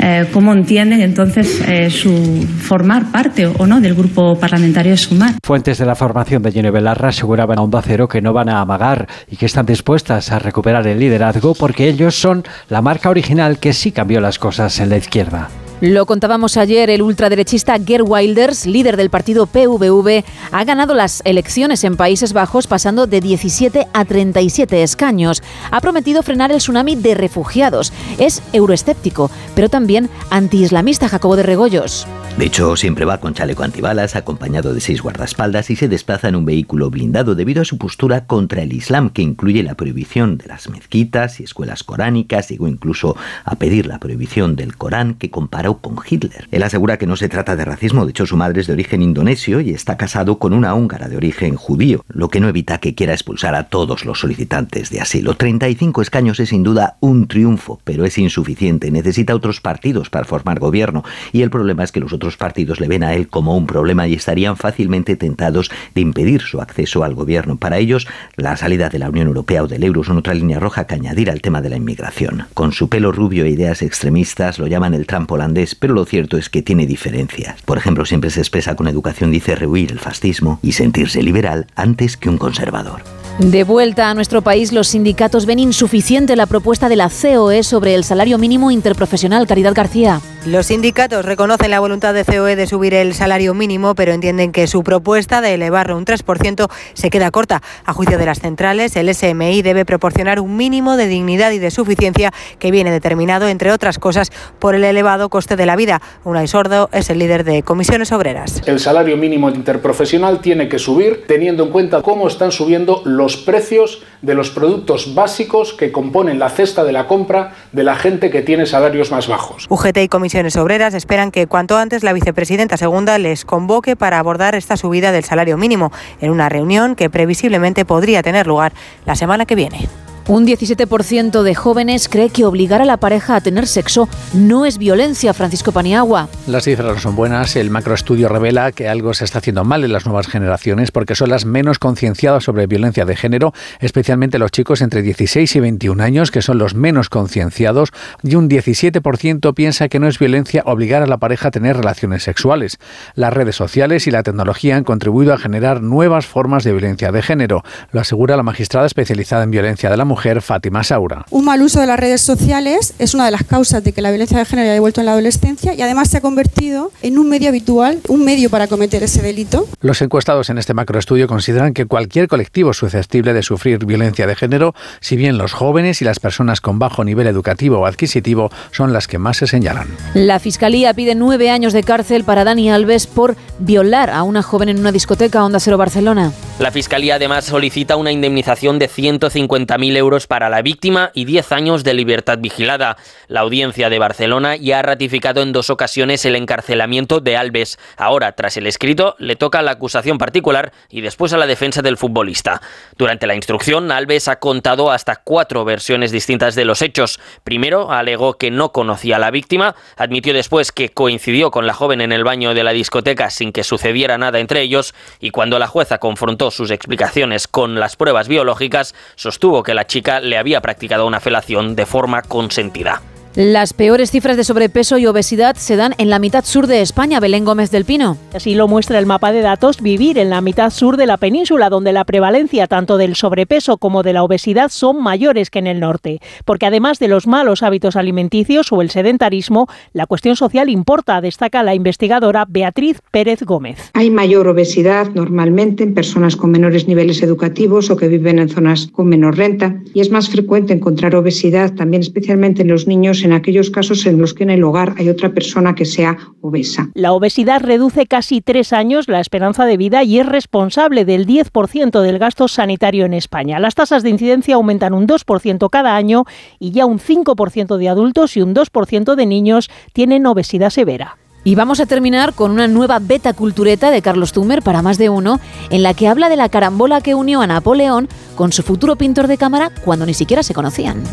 eh, 0.00 0.26
cómo 0.32 0.52
entienden 0.52 1.00
entonces 1.00 1.60
eh, 1.66 1.90
su 1.90 2.46
formar 2.60 3.10
parte 3.10 3.46
o 3.46 3.66
no 3.66 3.80
del 3.80 3.94
grupo 3.94 4.38
parlamentario 4.38 4.92
de 4.92 4.98
Sumar. 4.98 5.34
Fuentes 5.42 5.78
de 5.78 5.84
la 5.84 5.95
formación 5.96 6.42
de 6.42 6.52
Jenny 6.52 6.70
Belarra 6.70 7.08
aseguraban 7.08 7.58
a 7.58 7.62
Onda 7.62 7.82
Cero 7.82 8.06
que 8.08 8.22
no 8.22 8.32
van 8.32 8.48
a 8.48 8.60
amagar 8.60 9.08
y 9.28 9.36
que 9.36 9.46
están 9.46 9.66
dispuestas 9.66 10.30
a 10.30 10.38
recuperar 10.38 10.86
el 10.86 11.00
liderazgo 11.00 11.54
porque 11.54 11.88
ellos 11.88 12.14
son 12.14 12.44
la 12.68 12.82
marca 12.82 13.10
original 13.10 13.58
que 13.58 13.72
sí 13.72 13.90
cambió 13.90 14.20
las 14.20 14.38
cosas 14.38 14.78
en 14.78 14.90
la 14.90 14.98
izquierda. 14.98 15.48
Lo 15.82 16.06
contábamos 16.06 16.56
ayer, 16.56 16.88
el 16.88 17.02
ultraderechista 17.02 17.76
Gerd 17.78 18.04
Wilders, 18.06 18.64
líder 18.64 18.96
del 18.96 19.10
partido 19.10 19.44
PVV, 19.44 20.24
ha 20.50 20.64
ganado 20.64 20.94
las 20.94 21.20
elecciones 21.26 21.84
en 21.84 21.98
Países 21.98 22.32
Bajos 22.32 22.66
pasando 22.66 23.06
de 23.06 23.20
17 23.20 23.86
a 23.92 24.04
37 24.06 24.82
escaños. 24.82 25.42
Ha 25.70 25.82
prometido 25.82 26.22
frenar 26.22 26.50
el 26.50 26.58
tsunami 26.58 26.96
de 26.96 27.14
refugiados. 27.14 27.92
Es 28.16 28.42
euroescéptico, 28.54 29.30
pero 29.54 29.68
también 29.68 30.08
antiislamista 30.30 31.10
Jacobo 31.10 31.36
de 31.36 31.42
Regoyos. 31.42 32.06
De 32.38 32.44
hecho, 32.44 32.76
siempre 32.76 33.06
va 33.06 33.18
con 33.18 33.32
chaleco 33.32 33.62
antibalas, 33.62 34.14
acompañado 34.14 34.74
de 34.74 34.80
seis 34.82 35.00
guardaespaldas 35.00 35.70
y 35.70 35.76
se 35.76 35.88
desplaza 35.88 36.28
en 36.28 36.36
un 36.36 36.44
vehículo 36.44 36.90
blindado 36.90 37.34
debido 37.34 37.62
a 37.62 37.64
su 37.64 37.78
postura 37.78 38.26
contra 38.26 38.60
el 38.60 38.74
Islam, 38.74 39.08
que 39.08 39.22
incluye 39.22 39.62
la 39.62 39.74
prohibición 39.74 40.36
de 40.36 40.46
las 40.46 40.68
mezquitas 40.68 41.40
y 41.40 41.44
escuelas 41.44 41.82
coránicas, 41.82 42.50
llegó 42.50 42.68
incluso 42.68 43.16
a 43.46 43.56
pedir 43.56 43.86
la 43.86 43.98
prohibición 43.98 44.54
del 44.54 44.76
Corán, 44.76 45.14
que 45.14 45.30
comparó 45.74 45.96
con 45.96 45.96
Hitler. 46.08 46.48
Él 46.50 46.62
asegura 46.62 46.98
que 46.98 47.06
no 47.06 47.16
se 47.16 47.28
trata 47.28 47.56
de 47.56 47.64
racismo, 47.64 48.04
de 48.04 48.10
hecho 48.10 48.26
su 48.26 48.36
madre 48.36 48.60
es 48.60 48.66
de 48.66 48.72
origen 48.72 49.02
indonesio 49.02 49.60
y 49.60 49.70
está 49.70 49.96
casado 49.96 50.38
con 50.38 50.52
una 50.52 50.74
húngara 50.74 51.08
de 51.08 51.16
origen 51.16 51.56
judío, 51.56 52.04
lo 52.08 52.28
que 52.28 52.40
no 52.40 52.48
evita 52.48 52.78
que 52.78 52.94
quiera 52.94 53.12
expulsar 53.12 53.54
a 53.54 53.64
todos 53.64 54.04
los 54.04 54.20
solicitantes 54.20 54.90
de 54.90 55.00
asilo. 55.00 55.34
35 55.34 56.02
escaños 56.02 56.40
es 56.40 56.50
sin 56.50 56.62
duda 56.62 56.96
un 57.00 57.26
triunfo, 57.28 57.80
pero 57.84 58.04
es 58.04 58.18
insuficiente, 58.18 58.90
necesita 58.90 59.34
otros 59.34 59.60
partidos 59.60 60.10
para 60.10 60.24
formar 60.24 60.58
gobierno 60.58 61.04
y 61.32 61.42
el 61.42 61.50
problema 61.50 61.84
es 61.84 61.92
que 61.92 62.00
los 62.00 62.12
otros 62.12 62.36
partidos 62.36 62.80
le 62.80 62.88
ven 62.88 63.02
a 63.02 63.14
él 63.14 63.28
como 63.28 63.56
un 63.56 63.66
problema 63.66 64.06
y 64.06 64.14
estarían 64.14 64.56
fácilmente 64.56 65.16
tentados 65.16 65.70
de 65.94 66.00
impedir 66.00 66.42
su 66.42 66.60
acceso 66.60 67.04
al 67.04 67.14
gobierno. 67.14 67.56
Para 67.56 67.78
ellos, 67.78 68.06
la 68.36 68.56
salida 68.56 68.88
de 68.88 68.98
la 68.98 69.08
Unión 69.08 69.28
Europea 69.28 69.62
o 69.62 69.68
del 69.68 69.84
euro 69.84 70.04
son 70.04 70.18
otra 70.18 70.34
línea 70.34 70.60
roja 70.60 70.86
que 70.86 70.94
añadir 70.94 71.30
al 71.30 71.40
tema 71.40 71.60
de 71.60 71.70
la 71.70 71.76
inmigración. 71.76 72.44
Con 72.54 72.72
su 72.72 72.88
pelo 72.88 73.12
rubio 73.12 73.44
e 73.44 73.50
ideas 73.50 73.82
extremistas 73.82 74.58
lo 74.58 74.66
llaman 74.66 74.94
el 74.94 75.06
Trump 75.06 75.30
holandés, 75.30 75.55
pero 75.74 75.94
lo 75.94 76.04
cierto 76.04 76.36
es 76.36 76.50
que 76.50 76.62
tiene 76.62 76.86
diferencias. 76.86 77.62
Por 77.62 77.78
ejemplo, 77.78 78.04
siempre 78.04 78.30
se 78.30 78.40
expresa 78.40 78.76
con 78.76 78.88
educación, 78.88 79.30
dice 79.30 79.54
rehuir 79.54 79.92
el 79.92 79.98
fascismo 79.98 80.58
y 80.62 80.72
sentirse 80.72 81.22
liberal 81.22 81.66
antes 81.74 82.16
que 82.16 82.28
un 82.28 82.38
conservador. 82.38 83.02
De 83.38 83.64
vuelta 83.64 84.10
a 84.10 84.14
nuestro 84.14 84.42
país, 84.42 84.72
los 84.72 84.88
sindicatos 84.88 85.46
ven 85.46 85.58
insuficiente 85.58 86.36
la 86.36 86.46
propuesta 86.46 86.88
de 86.88 86.96
la 86.96 87.10
COE 87.10 87.62
sobre 87.62 87.94
el 87.94 88.04
salario 88.04 88.38
mínimo 88.38 88.70
interprofesional. 88.70 89.46
Caridad 89.46 89.74
García. 89.74 90.20
Los 90.46 90.66
sindicatos 90.66 91.24
reconocen 91.24 91.72
la 91.72 91.80
voluntad 91.80 92.14
de 92.14 92.24
COE 92.24 92.54
de 92.54 92.68
subir 92.68 92.94
el 92.94 93.14
salario 93.14 93.52
mínimo, 93.52 93.96
pero 93.96 94.12
entienden 94.12 94.52
que 94.52 94.68
su 94.68 94.84
propuesta 94.84 95.40
de 95.40 95.54
elevarlo 95.54 95.96
un 95.96 96.04
3% 96.04 96.70
se 96.94 97.10
queda 97.10 97.32
corta. 97.32 97.62
A 97.84 97.92
juicio 97.92 98.16
de 98.16 98.26
las 98.26 98.38
centrales, 98.38 98.94
el 98.94 99.12
SMI 99.12 99.62
debe 99.62 99.84
proporcionar 99.84 100.38
un 100.38 100.56
mínimo 100.56 100.96
de 100.96 101.08
dignidad 101.08 101.50
y 101.50 101.58
de 101.58 101.72
suficiencia 101.72 102.32
que 102.60 102.70
viene 102.70 102.92
determinado, 102.92 103.48
entre 103.48 103.72
otras 103.72 103.98
cosas, 103.98 104.30
por 104.60 104.76
el 104.76 104.84
elevado 104.84 105.30
coste 105.30 105.56
de 105.56 105.66
la 105.66 105.74
vida. 105.74 106.00
Unai 106.22 106.46
Sordo 106.46 106.90
es 106.92 107.10
el 107.10 107.18
líder 107.18 107.42
de 107.42 107.64
comisiones 107.64 108.12
obreras. 108.12 108.62
El 108.66 108.78
salario 108.78 109.16
mínimo 109.16 109.50
interprofesional 109.50 110.40
tiene 110.42 110.68
que 110.68 110.78
subir 110.78 111.24
teniendo 111.26 111.64
en 111.64 111.70
cuenta 111.70 112.02
cómo 112.02 112.28
están 112.28 112.52
subiendo 112.52 113.02
los 113.04 113.36
precios 113.36 114.04
de 114.22 114.34
los 114.34 114.50
productos 114.50 115.12
básicos 115.12 115.72
que 115.72 115.90
componen 115.90 116.38
la 116.38 116.50
cesta 116.50 116.84
de 116.84 116.92
la 116.92 117.08
compra 117.08 117.54
de 117.72 117.82
la 117.82 117.96
gente 117.96 118.30
que 118.30 118.42
tiene 118.42 118.66
salarios 118.66 119.10
más 119.10 119.26
bajos. 119.26 119.66
UGT 119.68 119.98
y 119.98 120.08
comisiones 120.36 120.56
obreras 120.62 120.92
esperan 120.92 121.30
que 121.30 121.46
cuanto 121.46 121.78
antes 121.78 122.02
la 122.02 122.12
vicepresidenta 122.12 122.76
segunda 122.76 123.16
les 123.16 123.46
convoque 123.46 123.96
para 123.96 124.18
abordar 124.18 124.54
esta 124.54 124.76
subida 124.76 125.10
del 125.10 125.24
salario 125.24 125.56
mínimo 125.56 125.92
en 126.20 126.30
una 126.30 126.50
reunión 126.50 126.94
que 126.94 127.08
previsiblemente 127.08 127.86
podría 127.86 128.22
tener 128.22 128.46
lugar 128.46 128.74
la 129.06 129.16
semana 129.16 129.46
que 129.46 129.54
viene. 129.54 129.88
Un 130.28 130.44
17% 130.44 131.44
de 131.44 131.54
jóvenes 131.54 132.08
cree 132.08 132.30
que 132.30 132.44
obligar 132.44 132.82
a 132.82 132.84
la 132.84 132.96
pareja 132.96 133.36
a 133.36 133.40
tener 133.40 133.68
sexo 133.68 134.08
no 134.34 134.66
es 134.66 134.76
violencia, 134.76 135.32
Francisco 135.32 135.70
Paniagua. 135.70 136.28
Las 136.48 136.64
cifras 136.64 136.94
no 136.94 137.00
son 137.00 137.14
buenas. 137.14 137.54
El 137.54 137.70
macroestudio 137.70 138.28
revela 138.28 138.72
que 138.72 138.88
algo 138.88 139.14
se 139.14 139.24
está 139.24 139.38
haciendo 139.38 139.62
mal 139.62 139.84
en 139.84 139.92
las 139.92 140.04
nuevas 140.04 140.26
generaciones 140.26 140.90
porque 140.90 141.14
son 141.14 141.30
las 141.30 141.44
menos 141.44 141.78
concienciadas 141.78 142.42
sobre 142.42 142.66
violencia 142.66 143.04
de 143.04 143.14
género, 143.14 143.52
especialmente 143.78 144.40
los 144.40 144.50
chicos 144.50 144.80
entre 144.80 145.02
16 145.02 145.54
y 145.54 145.60
21 145.60 146.02
años, 146.02 146.32
que 146.32 146.42
son 146.42 146.58
los 146.58 146.74
menos 146.74 147.08
concienciados, 147.08 147.90
y 148.24 148.34
un 148.34 148.50
17% 148.50 149.54
piensa 149.54 149.88
que 149.88 150.00
no 150.00 150.08
es 150.08 150.18
violencia 150.18 150.64
obligar 150.66 151.04
a 151.04 151.06
la 151.06 151.18
pareja 151.18 151.48
a 151.48 151.52
tener 151.52 151.76
relaciones 151.76 152.24
sexuales. 152.24 152.78
Las 153.14 153.32
redes 153.32 153.54
sociales 153.54 154.08
y 154.08 154.10
la 154.10 154.24
tecnología 154.24 154.76
han 154.76 154.82
contribuido 154.82 155.32
a 155.34 155.38
generar 155.38 155.82
nuevas 155.82 156.26
formas 156.26 156.64
de 156.64 156.72
violencia 156.72 157.12
de 157.12 157.22
género, 157.22 157.62
lo 157.92 158.00
asegura 158.00 158.36
la 158.36 158.42
magistrada 158.42 158.88
especializada 158.88 159.44
en 159.44 159.52
violencia 159.52 159.88
de 159.88 159.96
la 159.96 160.04
mujer 160.04 160.15
mujer, 160.16 160.40
Fátima 160.40 160.82
Saura. 160.82 161.26
Un 161.28 161.44
mal 161.44 161.60
uso 161.60 161.78
de 161.78 161.86
las 161.86 162.00
redes 162.00 162.22
sociales 162.22 162.94
es 162.98 163.12
una 163.12 163.26
de 163.26 163.30
las 163.30 163.44
causas 163.44 163.84
de 163.84 163.92
que 163.92 164.00
la 164.00 164.10
violencia 164.10 164.38
de 164.38 164.46
género 164.46 164.70
haya 164.70 164.80
vuelto 164.80 165.02
en 165.02 165.06
la 165.06 165.12
adolescencia 165.12 165.74
y 165.74 165.82
además 165.82 166.08
se 166.08 166.16
ha 166.16 166.20
convertido 166.22 166.90
en 167.02 167.18
un 167.18 167.28
medio 167.28 167.50
habitual, 167.50 168.00
un 168.08 168.24
medio 168.24 168.48
para 168.48 168.66
cometer 168.66 169.02
ese 169.02 169.20
delito. 169.20 169.68
Los 169.82 170.00
encuestados 170.00 170.48
en 170.48 170.56
este 170.56 170.72
macroestudio 170.72 171.28
consideran 171.28 171.74
que 171.74 171.84
cualquier 171.84 172.28
colectivo 172.28 172.72
susceptible 172.72 173.34
de 173.34 173.42
sufrir 173.42 173.84
violencia 173.84 174.26
de 174.26 174.34
género, 174.34 174.74
si 175.00 175.16
bien 175.16 175.36
los 175.36 175.52
jóvenes 175.52 176.00
y 176.00 176.06
las 176.06 176.18
personas 176.18 176.62
con 176.62 176.78
bajo 176.78 177.04
nivel 177.04 177.26
educativo 177.26 177.80
o 177.80 177.84
adquisitivo 177.86 178.50
son 178.70 178.94
las 178.94 179.08
que 179.08 179.18
más 179.18 179.36
se 179.36 179.46
señalan. 179.46 179.88
La 180.14 180.40
Fiscalía 180.40 180.94
pide 180.94 181.14
nueve 181.14 181.50
años 181.50 181.74
de 181.74 181.82
cárcel 181.82 182.24
para 182.24 182.44
Dani 182.44 182.70
Alves 182.70 183.06
por 183.06 183.36
violar 183.58 184.08
a 184.08 184.22
una 184.22 184.42
joven 184.42 184.70
en 184.70 184.78
una 184.78 184.92
discoteca 184.92 185.44
Onda 185.44 185.60
Cero 185.60 185.76
Barcelona. 185.76 186.32
La 186.58 186.70
Fiscalía 186.70 187.16
además 187.16 187.44
solicita 187.44 187.96
una 187.96 188.12
indemnización 188.12 188.78
de 188.78 188.88
150.000 188.88 189.96
euros 189.98 190.05
para 190.28 190.48
la 190.48 190.62
víctima 190.62 191.10
y 191.14 191.24
10 191.24 191.50
años 191.50 191.82
de 191.82 191.92
libertad 191.92 192.38
vigilada. 192.38 192.96
La 193.26 193.40
audiencia 193.40 193.90
de 193.90 193.98
Barcelona 193.98 194.54
ya 194.54 194.78
ha 194.78 194.82
ratificado 194.82 195.42
en 195.42 195.52
dos 195.52 195.68
ocasiones 195.68 196.24
el 196.24 196.36
encarcelamiento 196.36 197.18
de 197.18 197.36
Alves. 197.36 197.76
Ahora, 197.96 198.32
tras 198.32 198.56
el 198.56 198.68
escrito, 198.68 199.16
le 199.18 199.34
toca 199.34 199.62
la 199.62 199.72
acusación 199.72 200.16
particular 200.16 200.72
y 200.88 201.00
después 201.00 201.32
a 201.32 201.38
la 201.38 201.48
defensa 201.48 201.82
del 201.82 201.96
futbolista. 201.96 202.62
Durante 202.96 203.26
la 203.26 203.34
instrucción, 203.34 203.90
Alves 203.90 204.28
ha 204.28 204.36
contado 204.36 204.92
hasta 204.92 205.16
cuatro 205.16 205.64
versiones 205.64 206.12
distintas 206.12 206.54
de 206.54 206.64
los 206.64 206.82
hechos. 206.82 207.18
Primero, 207.42 207.90
alegó 207.90 208.34
que 208.34 208.52
no 208.52 208.70
conocía 208.70 209.16
a 209.16 209.18
la 209.18 209.32
víctima, 209.32 209.74
admitió 209.96 210.32
después 210.32 210.70
que 210.70 210.90
coincidió 210.90 211.50
con 211.50 211.66
la 211.66 211.74
joven 211.74 212.00
en 212.00 212.12
el 212.12 212.22
baño 212.22 212.54
de 212.54 212.62
la 212.62 212.72
discoteca 212.72 213.28
sin 213.30 213.50
que 213.50 213.64
sucediera 213.64 214.18
nada 214.18 214.38
entre 214.38 214.62
ellos 214.62 214.94
y 215.18 215.30
cuando 215.30 215.58
la 215.58 215.66
jueza 215.66 215.98
confrontó 215.98 216.52
sus 216.52 216.70
explicaciones 216.70 217.48
con 217.48 217.80
las 217.80 217.96
pruebas 217.96 218.28
biológicas, 218.28 218.94
sostuvo 219.16 219.62
que 219.62 219.74
la 219.74 219.86
chica 219.86 219.95
le 220.20 220.38
había 220.38 220.60
practicado 220.60 221.06
una 221.06 221.20
felación 221.20 221.76
de 221.76 221.86
forma 221.86 222.22
consentida. 222.22 223.02
Las 223.36 223.74
peores 223.74 224.12
cifras 224.12 224.38
de 224.38 224.44
sobrepeso 224.44 224.96
y 224.96 225.04
obesidad 225.04 225.56
se 225.56 225.76
dan 225.76 225.92
en 225.98 226.08
la 226.08 226.18
mitad 226.18 226.42
sur 226.42 226.66
de 226.66 226.80
España, 226.80 227.20
Belén 227.20 227.44
Gómez 227.44 227.70
del 227.70 227.84
Pino. 227.84 228.16
Así 228.32 228.54
lo 228.54 228.66
muestra 228.66 228.98
el 228.98 229.04
mapa 229.04 229.30
de 229.30 229.42
datos 229.42 229.82
Vivir 229.82 230.16
en 230.16 230.30
la 230.30 230.40
mitad 230.40 230.70
sur 230.70 230.96
de 230.96 231.04
la 231.04 231.18
península, 231.18 231.68
donde 231.68 231.92
la 231.92 232.06
prevalencia 232.06 232.66
tanto 232.66 232.96
del 232.96 233.14
sobrepeso 233.14 233.76
como 233.76 234.02
de 234.02 234.14
la 234.14 234.22
obesidad 234.22 234.70
son 234.70 235.02
mayores 235.02 235.50
que 235.50 235.58
en 235.58 235.66
el 235.66 235.80
norte. 235.80 236.20
Porque 236.46 236.64
además 236.64 236.98
de 236.98 237.08
los 237.08 237.26
malos 237.26 237.62
hábitos 237.62 237.96
alimenticios 237.96 238.72
o 238.72 238.80
el 238.80 238.88
sedentarismo, 238.88 239.68
la 239.92 240.06
cuestión 240.06 240.34
social 240.34 240.70
importa, 240.70 241.20
destaca 241.20 241.62
la 241.62 241.74
investigadora 241.74 242.46
Beatriz 242.48 243.02
Pérez 243.10 243.42
Gómez. 243.42 243.90
Hay 243.92 244.08
mayor 244.08 244.48
obesidad 244.48 245.10
normalmente 245.14 245.84
en 245.84 245.92
personas 245.92 246.36
con 246.36 246.52
menores 246.52 246.88
niveles 246.88 247.22
educativos 247.22 247.90
o 247.90 247.98
que 247.98 248.08
viven 248.08 248.38
en 248.38 248.48
zonas 248.48 248.86
con 248.86 249.08
menor 249.08 249.36
renta 249.36 249.78
y 249.92 250.00
es 250.00 250.10
más 250.10 250.30
frecuente 250.30 250.72
encontrar 250.72 251.14
obesidad 251.14 251.74
también 251.74 252.00
especialmente 252.00 252.62
en 252.62 252.68
los 252.68 252.86
niños 252.86 253.25
en 253.26 253.32
aquellos 253.32 253.70
casos 253.70 254.06
en 254.06 254.18
los 254.18 254.32
que 254.32 254.44
en 254.44 254.50
el 254.50 254.64
hogar 254.64 254.94
hay 254.96 255.08
otra 255.08 255.34
persona 255.34 255.74
que 255.74 255.84
sea 255.84 256.16
obesa. 256.40 256.88
La 256.94 257.12
obesidad 257.12 257.60
reduce 257.60 258.06
casi 258.06 258.40
tres 258.40 258.72
años 258.72 259.08
la 259.08 259.20
esperanza 259.20 259.66
de 259.66 259.76
vida 259.76 260.04
y 260.04 260.18
es 260.18 260.26
responsable 260.26 261.04
del 261.04 261.26
10% 261.26 262.00
del 262.00 262.18
gasto 262.18 262.48
sanitario 262.48 263.04
en 263.04 263.14
España. 263.14 263.58
Las 263.58 263.74
tasas 263.74 264.02
de 264.02 264.10
incidencia 264.10 264.54
aumentan 264.54 264.94
un 264.94 265.06
2% 265.06 265.68
cada 265.70 265.96
año 265.96 266.24
y 266.58 266.70
ya 266.70 266.86
un 266.86 266.98
5% 266.98 267.76
de 267.76 267.88
adultos 267.88 268.36
y 268.36 268.42
un 268.42 268.54
2% 268.54 269.14
de 269.14 269.26
niños 269.26 269.70
tienen 269.92 270.26
obesidad 270.26 270.70
severa. 270.70 271.18
Y 271.42 271.54
vamos 271.54 271.78
a 271.78 271.86
terminar 271.86 272.32
con 272.34 272.50
una 272.50 272.66
nueva 272.66 272.98
beta 272.98 273.32
cultureta 273.32 273.92
de 273.92 274.02
Carlos 274.02 274.32
Tumer 274.32 274.62
para 274.62 274.82
más 274.82 274.98
de 274.98 275.08
uno, 275.10 275.38
en 275.70 275.84
la 275.84 275.94
que 275.94 276.08
habla 276.08 276.28
de 276.28 276.34
la 276.34 276.48
carambola 276.48 277.00
que 277.00 277.14
unió 277.14 277.40
a 277.40 277.46
Napoleón 277.46 278.08
con 278.34 278.50
su 278.50 278.64
futuro 278.64 278.96
pintor 278.96 279.28
de 279.28 279.38
cámara 279.38 279.70
cuando 279.84 280.06
ni 280.06 280.14
siquiera 280.14 280.42
se 280.42 280.54
conocían. 280.54 281.04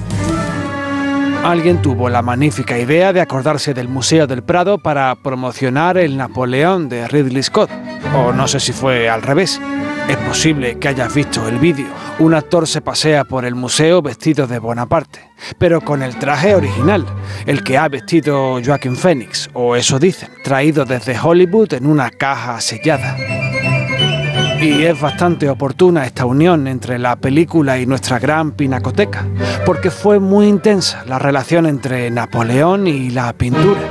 Alguien 1.43 1.81
tuvo 1.81 2.07
la 2.07 2.21
magnífica 2.21 2.79
idea 2.79 3.11
de 3.11 3.19
acordarse 3.19 3.73
del 3.73 3.89
Museo 3.89 4.27
del 4.27 4.43
Prado 4.43 4.77
para 4.77 5.13
promocionar 5.15 5.97
el 5.97 6.15
Napoleón 6.15 6.87
de 6.87 7.05
Ridley 7.05 7.43
Scott. 7.43 7.69
O 8.15 8.31
no 8.31 8.47
sé 8.47 8.61
si 8.61 8.71
fue 8.71 9.09
al 9.09 9.21
revés. 9.21 9.59
Es 10.07 10.15
posible 10.17 10.79
que 10.79 10.87
hayas 10.87 11.13
visto 11.13 11.45
el 11.49 11.59
vídeo. 11.59 11.87
Un 12.19 12.33
actor 12.33 12.65
se 12.65 12.79
pasea 12.79 13.25
por 13.25 13.43
el 13.43 13.55
museo 13.55 14.01
vestido 14.01 14.47
de 14.47 14.59
Bonaparte, 14.59 15.31
pero 15.57 15.81
con 15.81 16.01
el 16.01 16.17
traje 16.17 16.55
original, 16.55 17.05
el 17.45 17.61
que 17.61 17.77
ha 17.77 17.89
vestido 17.89 18.61
Joaquin 18.63 18.95
Phoenix, 18.95 19.49
o 19.53 19.75
eso 19.75 19.99
dicen, 19.99 20.29
traído 20.45 20.85
desde 20.85 21.19
Hollywood 21.19 21.73
en 21.73 21.87
una 21.87 22.09
caja 22.09 22.61
sellada. 22.61 23.17
Y 24.63 24.85
es 24.85 25.01
bastante 25.01 25.49
oportuna 25.49 26.05
esta 26.05 26.25
unión 26.25 26.67
entre 26.67 26.97
la 26.97 27.17
película 27.17 27.77
y 27.79 27.85
nuestra 27.85 28.17
gran 28.17 28.53
pinacoteca, 28.53 29.25
porque 29.65 29.91
fue 29.91 30.19
muy 30.19 30.47
intensa 30.47 31.03
la 31.05 31.19
relación 31.19 31.65
entre 31.65 32.09
Napoleón 32.09 32.87
y 32.87 33.09
la 33.09 33.33
pintura. 33.33 33.81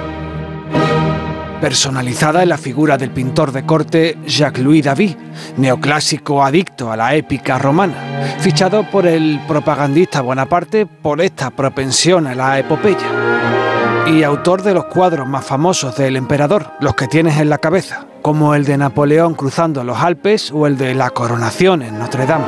Personalizada 1.61 2.42
en 2.42 2.48
la 2.48 2.56
figura 2.56 2.96
del 2.96 3.11
pintor 3.11 3.52
de 3.52 3.66
corte 3.66 4.16
Jacques-Louis 4.26 4.82
David, 4.82 5.14
neoclásico 5.58 6.42
adicto 6.42 6.90
a 6.90 6.96
la 6.96 7.14
épica 7.16 7.58
romana, 7.58 8.32
fichado 8.38 8.88
por 8.90 9.06
el 9.06 9.40
propagandista 9.46 10.22
Bonaparte 10.22 10.87
por 10.87 11.20
esta 11.20 11.50
propensión 11.50 12.26
a 12.26 12.35
la 12.35 12.58
epopeya 12.58 13.71
y 14.07 14.23
autor 14.25 14.62
de 14.62 14.75
los 14.75 14.87
cuadros 14.87 15.27
más 15.27 15.45
famosos 15.45 15.97
del 15.97 16.17
emperador, 16.17 16.67
los 16.81 16.95
que 16.95 17.07
tienes 17.07 17.38
en 17.38 17.49
la 17.49 17.59
cabeza, 17.59 18.07
como 18.21 18.55
el 18.55 18.65
de 18.65 18.77
Napoleón 18.77 19.35
cruzando 19.35 19.85
los 19.85 19.99
Alpes 19.99 20.51
o 20.53 20.67
el 20.67 20.77
de 20.77 20.95
la 20.95 21.11
coronación 21.11 21.83
en 21.83 21.99
Notre 21.99 22.27
Dame. 22.27 22.45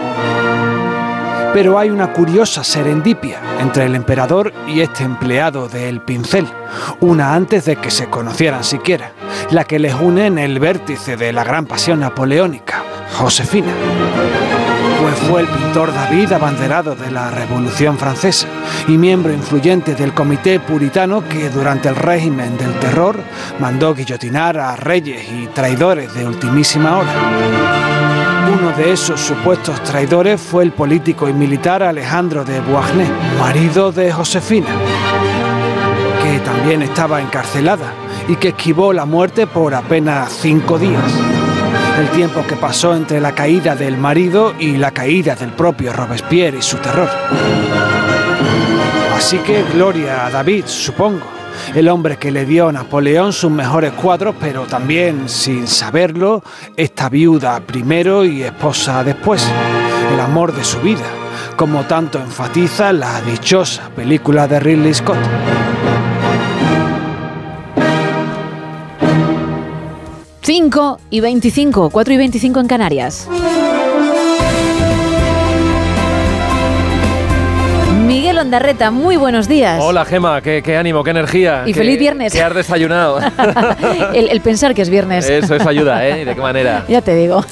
Pero 1.53 1.79
hay 1.79 1.91
una 1.91 2.13
curiosa 2.13 2.65
serendipia 2.65 3.39
entre 3.61 3.85
el 3.85 3.95
emperador 3.95 4.53
y 4.67 4.81
este 4.81 5.05
empleado 5.05 5.69
del 5.69 6.01
pincel, 6.01 6.47
una 7.01 7.35
antes 7.35 7.65
de 7.65 7.77
que 7.77 7.91
se 7.91 8.11
conocieran 8.11 8.65
siquiera, 8.65 9.13
la 9.51 9.65
que 9.65 9.79
les 9.79 9.95
une 9.95 10.27
en 10.27 10.39
el 10.39 10.59
vértice 10.59 11.17
de 11.17 11.33
la 11.33 11.45
gran 11.45 11.67
pasión 11.67 12.01
napoleónica, 12.01 12.83
Josefina 13.13 13.73
fue 15.15 15.43
el 15.43 15.47
pintor 15.47 15.93
David 15.93 16.33
abanderado 16.33 16.95
de 16.95 17.11
la 17.11 17.31
Revolución 17.31 17.99
Francesa 17.99 18.47
y 18.89 18.99
miembro 18.99 19.33
influyente 19.33 19.95
del 19.95 20.15
comité 20.15 20.61
puritano 20.61 21.27
que 21.29 21.51
durante 21.51 21.89
el 21.89 21.97
régimen 21.97 22.57
del 22.57 22.73
terror 22.81 23.17
mandó 23.61 23.95
guillotinar 23.95 24.59
a 24.59 24.77
reyes 24.77 25.27
y 25.33 25.47
traidores 25.49 26.15
de 26.15 26.27
ultimísima 26.27 26.99
hora. 26.99 27.13
Uno 28.53 28.73
de 28.77 28.93
esos 28.93 29.21
supuestos 29.21 29.83
traidores 29.83 30.41
fue 30.41 30.65
el 30.65 30.73
político 30.73 31.29
y 31.29 31.33
militar 31.33 31.83
Alejandro 31.83 32.45
de 32.45 32.61
Beauharnais, 32.61 33.11
marido 33.39 33.93
de 33.93 34.13
Josefina, 34.13 34.69
que 36.23 36.41
también 36.41 36.83
estaba 36.83 37.21
encarcelada 37.21 37.93
y 38.29 38.37
que 38.37 38.49
esquivó 38.49 38.93
la 38.93 39.05
muerte 39.07 39.47
por 39.47 39.75
apenas 39.75 40.33
cinco 40.33 40.79
días 40.79 41.03
el 41.99 42.09
tiempo 42.11 42.45
que 42.47 42.57
pasó 42.57 42.95
entre 42.95 43.21
la 43.21 43.35
caída 43.35 43.77
del 43.77 43.97
marido 43.97 44.55
y 44.59 44.77
la 44.77 44.91
caída 44.91 45.37
del 45.37 45.51
propio 45.51 45.93
Robespierre 45.93 46.59
y 46.59 46.63
su 46.63 46.77
terror. 46.79 47.09
Así 49.17 49.39
que 49.39 49.63
gloria 49.73 50.27
a 50.27 50.31
David, 50.31 50.65
supongo, 50.67 51.25
el 51.75 51.89
hombre 51.89 52.17
que 52.17 52.33
le 52.33 52.45
dio 52.47 52.69
a 52.69 52.73
Napoleón 52.73 53.33
sus 53.33 53.51
mejores 53.51 53.93
cuadros, 53.93 54.35
pero 54.41 54.63
también, 54.63 55.29
sin 55.29 55.69
saberlo, 55.69 56.43
esta 56.77 57.09
viuda 57.09 57.61
primero 57.61 58.25
y 58.25 58.43
esposa 58.43 59.05
después, 59.05 59.47
el 60.13 60.21
amor 60.21 60.53
de 60.53 60.65
su 60.65 60.81
vida, 60.81 61.07
como 61.57 61.85
tanto 61.85 62.19
enfatiza 62.19 62.93
la 62.93 63.21
dichosa 63.21 63.91
película 63.95 64.49
de 64.49 64.59
Ridley 64.61 64.95
Scott. 64.95 65.64
5 70.45 70.99
y 71.09 71.21
25, 71.21 71.89
4 71.89 72.13
y 72.13 72.17
25 72.19 72.61
en 72.61 72.67
Canarias. 72.67 73.27
Miguel 78.07 78.37
Landarreta, 78.37 78.91
muy 78.91 79.17
buenos 79.17 79.49
días. 79.49 79.81
Hola 79.83 80.05
Gema, 80.05 80.43
qué, 80.43 80.63
qué 80.63 80.77
ánimo, 80.77 81.03
qué 81.03 81.11
energía. 81.13 81.63
Y 81.65 81.73
qué- 81.73 81.79
feliz 81.81 81.99
viernes. 81.99 82.31
¿Qué 82.35 82.43
has 82.43 82.55
desayunado? 82.55 83.21
el, 84.13 84.29
el 84.29 84.41
pensar 84.43 84.75
que 84.75 84.83
es 84.83 84.91
viernes. 84.91 85.27
Eso, 85.31 85.55
eso 85.55 85.67
ayuda, 85.67 86.07
¿eh? 86.07 86.21
¿Y 86.21 86.25
¿De 86.27 86.35
qué 86.35 86.41
manera? 86.43 86.85
Ya 86.89 87.01
te 87.01 87.15
digo. 87.17 87.43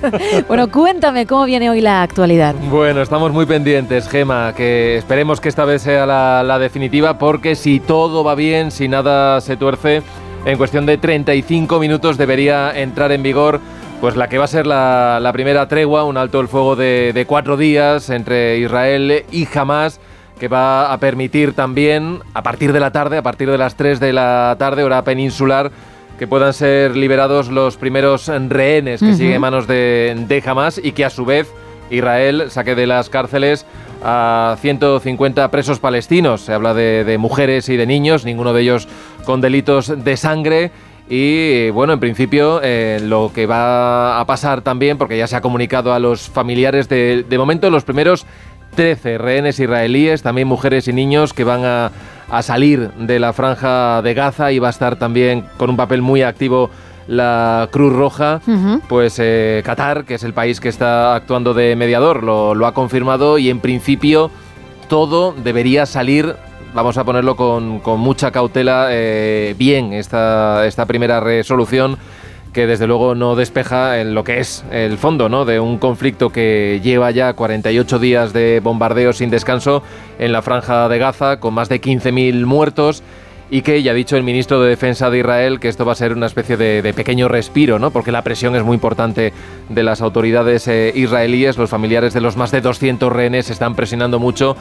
bueno, 0.48 0.70
cuéntame 0.70 1.26
cómo 1.26 1.46
viene 1.46 1.70
hoy 1.70 1.80
la 1.80 2.02
actualidad. 2.02 2.54
Bueno, 2.70 3.00
estamos 3.00 3.32
muy 3.32 3.46
pendientes, 3.46 4.06
Gema, 4.10 4.52
que 4.54 4.98
esperemos 4.98 5.40
que 5.40 5.48
esta 5.48 5.64
vez 5.64 5.80
sea 5.80 6.04
la, 6.04 6.42
la 6.42 6.58
definitiva, 6.58 7.16
porque 7.18 7.54
si 7.56 7.80
todo 7.80 8.22
va 8.22 8.34
bien, 8.34 8.70
si 8.70 8.88
nada 8.88 9.40
se 9.40 9.56
tuerce, 9.56 10.02
en 10.44 10.58
cuestión 10.58 10.86
de 10.86 10.98
35 10.98 11.78
minutos 11.78 12.18
debería 12.18 12.72
entrar 12.78 13.12
en 13.12 13.22
vigor 13.22 13.60
pues 14.00 14.16
la 14.16 14.28
que 14.28 14.38
va 14.38 14.44
a 14.44 14.48
ser 14.48 14.66
la, 14.66 15.20
la 15.22 15.32
primera 15.32 15.68
tregua, 15.68 16.02
un 16.02 16.16
alto 16.16 16.40
el 16.40 16.48
fuego 16.48 16.74
de, 16.74 17.12
de 17.14 17.24
cuatro 17.24 17.56
días 17.56 18.10
entre 18.10 18.58
Israel 18.58 19.24
y 19.30 19.46
Hamas, 19.54 20.00
que 20.40 20.48
va 20.48 20.92
a 20.92 20.98
permitir 20.98 21.52
también, 21.52 22.18
a 22.34 22.42
partir 22.42 22.72
de 22.72 22.80
la 22.80 22.90
tarde, 22.90 23.18
a 23.18 23.22
partir 23.22 23.48
de 23.48 23.58
las 23.58 23.76
3 23.76 24.00
de 24.00 24.12
la 24.12 24.56
tarde, 24.58 24.82
hora 24.82 25.04
peninsular, 25.04 25.70
que 26.18 26.26
puedan 26.26 26.52
ser 26.52 26.96
liberados 26.96 27.48
los 27.48 27.76
primeros 27.76 28.26
rehenes 28.48 29.00
que 29.00 29.14
siguen 29.14 29.34
en 29.34 29.40
manos 29.40 29.68
de, 29.68 30.24
de 30.26 30.42
Hamas 30.44 30.80
y 30.82 30.90
que 30.90 31.04
a 31.04 31.10
su 31.10 31.24
vez 31.24 31.48
Israel 31.90 32.46
saque 32.48 32.74
de 32.74 32.88
las 32.88 33.08
cárceles 33.08 33.66
a 34.02 34.56
150 34.60 35.50
presos 35.50 35.78
palestinos. 35.78 36.42
Se 36.42 36.52
habla 36.52 36.74
de, 36.74 37.16
mujeres 37.18 37.68
y 37.68 37.76
de 37.76 37.86
niños, 37.86 38.24
ninguno 38.24 38.52
de 38.52 38.62
ellos 38.62 38.88
con 39.24 39.40
delitos 39.40 40.04
de 40.04 40.16
sangre. 40.16 40.70
Y 41.08 41.70
bueno, 41.70 41.92
en 41.92 42.00
principio 42.00 42.60
eh, 42.62 43.00
lo 43.02 43.32
que 43.34 43.46
va 43.46 44.20
a 44.20 44.26
pasar 44.26 44.62
también, 44.62 44.98
porque 44.98 45.18
ya 45.18 45.26
se 45.26 45.36
ha 45.36 45.40
comunicado 45.40 45.92
a 45.92 45.98
los 45.98 46.28
familiares 46.28 46.88
de, 46.88 47.24
de 47.28 47.38
momento 47.38 47.68
los 47.70 47.84
primeros 47.84 48.26
13 48.76 49.18
rehenes 49.18 49.60
israelíes, 49.60 50.22
también 50.22 50.48
mujeres 50.48 50.88
y 50.88 50.92
niños 50.92 51.34
que 51.34 51.44
van 51.44 51.64
a, 51.64 51.90
a 52.30 52.42
salir 52.42 52.90
de 52.92 53.18
la 53.18 53.34
franja 53.34 54.00
de 54.00 54.14
Gaza 54.14 54.52
y 54.52 54.58
va 54.58 54.68
a 54.68 54.70
estar 54.70 54.96
también 54.96 55.44
con 55.58 55.68
un 55.68 55.76
papel 55.76 56.00
muy 56.00 56.22
activo 56.22 56.70
la 57.06 57.68
Cruz 57.70 57.92
Roja. 57.92 58.40
Pues 58.88 59.18
eh, 59.18 59.62
Qatar, 59.64 60.04
que 60.04 60.14
es 60.14 60.24
el 60.24 60.32
país 60.32 60.60
que 60.60 60.68
está 60.68 61.14
actuando 61.14 61.54
de 61.54 61.76
mediador, 61.76 62.22
lo, 62.22 62.54
lo 62.54 62.66
ha 62.66 62.74
confirmado 62.74 63.38
y 63.38 63.50
en 63.50 63.60
principio 63.60 64.30
todo 64.88 65.32
debería 65.32 65.86
salir, 65.86 66.36
vamos 66.74 66.98
a 66.98 67.04
ponerlo 67.04 67.36
con, 67.36 67.80
con 67.80 68.00
mucha 68.00 68.30
cautela, 68.30 68.88
eh, 68.90 69.54
bien 69.58 69.92
esta, 69.92 70.66
esta 70.66 70.86
primera 70.86 71.20
resolución 71.20 71.96
que 72.52 72.66
desde 72.66 72.86
luego 72.86 73.14
no 73.14 73.34
despeja 73.34 74.00
en 74.00 74.14
lo 74.14 74.24
que 74.24 74.38
es 74.38 74.64
el 74.70 74.98
fondo 74.98 75.28
¿no? 75.28 75.44
de 75.44 75.58
un 75.58 75.78
conflicto 75.78 76.30
que 76.30 76.80
lleva 76.82 77.10
ya 77.10 77.32
48 77.32 77.98
días 77.98 78.32
de 78.34 78.60
bombardeo 78.60 79.12
sin 79.14 79.30
descanso 79.30 79.82
en 80.18 80.32
la 80.32 80.42
franja 80.42 80.88
de 80.88 80.98
Gaza, 80.98 81.40
con 81.40 81.54
más 81.54 81.70
de 81.70 81.80
15.000 81.80 82.44
muertos 82.44 83.02
y 83.52 83.60
que 83.60 83.82
ya 83.82 83.90
ha 83.92 83.94
dicho 83.94 84.16
el 84.16 84.22
ministro 84.22 84.62
de 84.62 84.70
Defensa 84.70 85.10
de 85.10 85.18
Israel 85.18 85.60
que 85.60 85.68
esto 85.68 85.84
va 85.84 85.92
a 85.92 85.94
ser 85.94 86.14
una 86.14 86.24
especie 86.24 86.56
de, 86.56 86.94
pequeño 86.94 87.28
respiro, 87.28 87.78
¿no? 87.78 87.90
porque 87.90 88.10
la 88.10 88.22
presión 88.22 88.56
es 88.56 88.64
muy 88.64 88.74
importante 88.74 89.34
de 89.68 89.82
las 89.82 90.00
autoridades 90.00 90.66
eh, 90.68 90.90
israelíes, 90.94 91.58
los 91.58 91.68
familiares 91.68 92.14
de 92.14 92.22
los 92.22 92.38
más 92.38 92.50
de 92.50 92.62
200 92.62 93.12
rehenes 93.12 93.50
están 93.50 93.74
presionando 93.74 94.18
mucho 94.18 94.56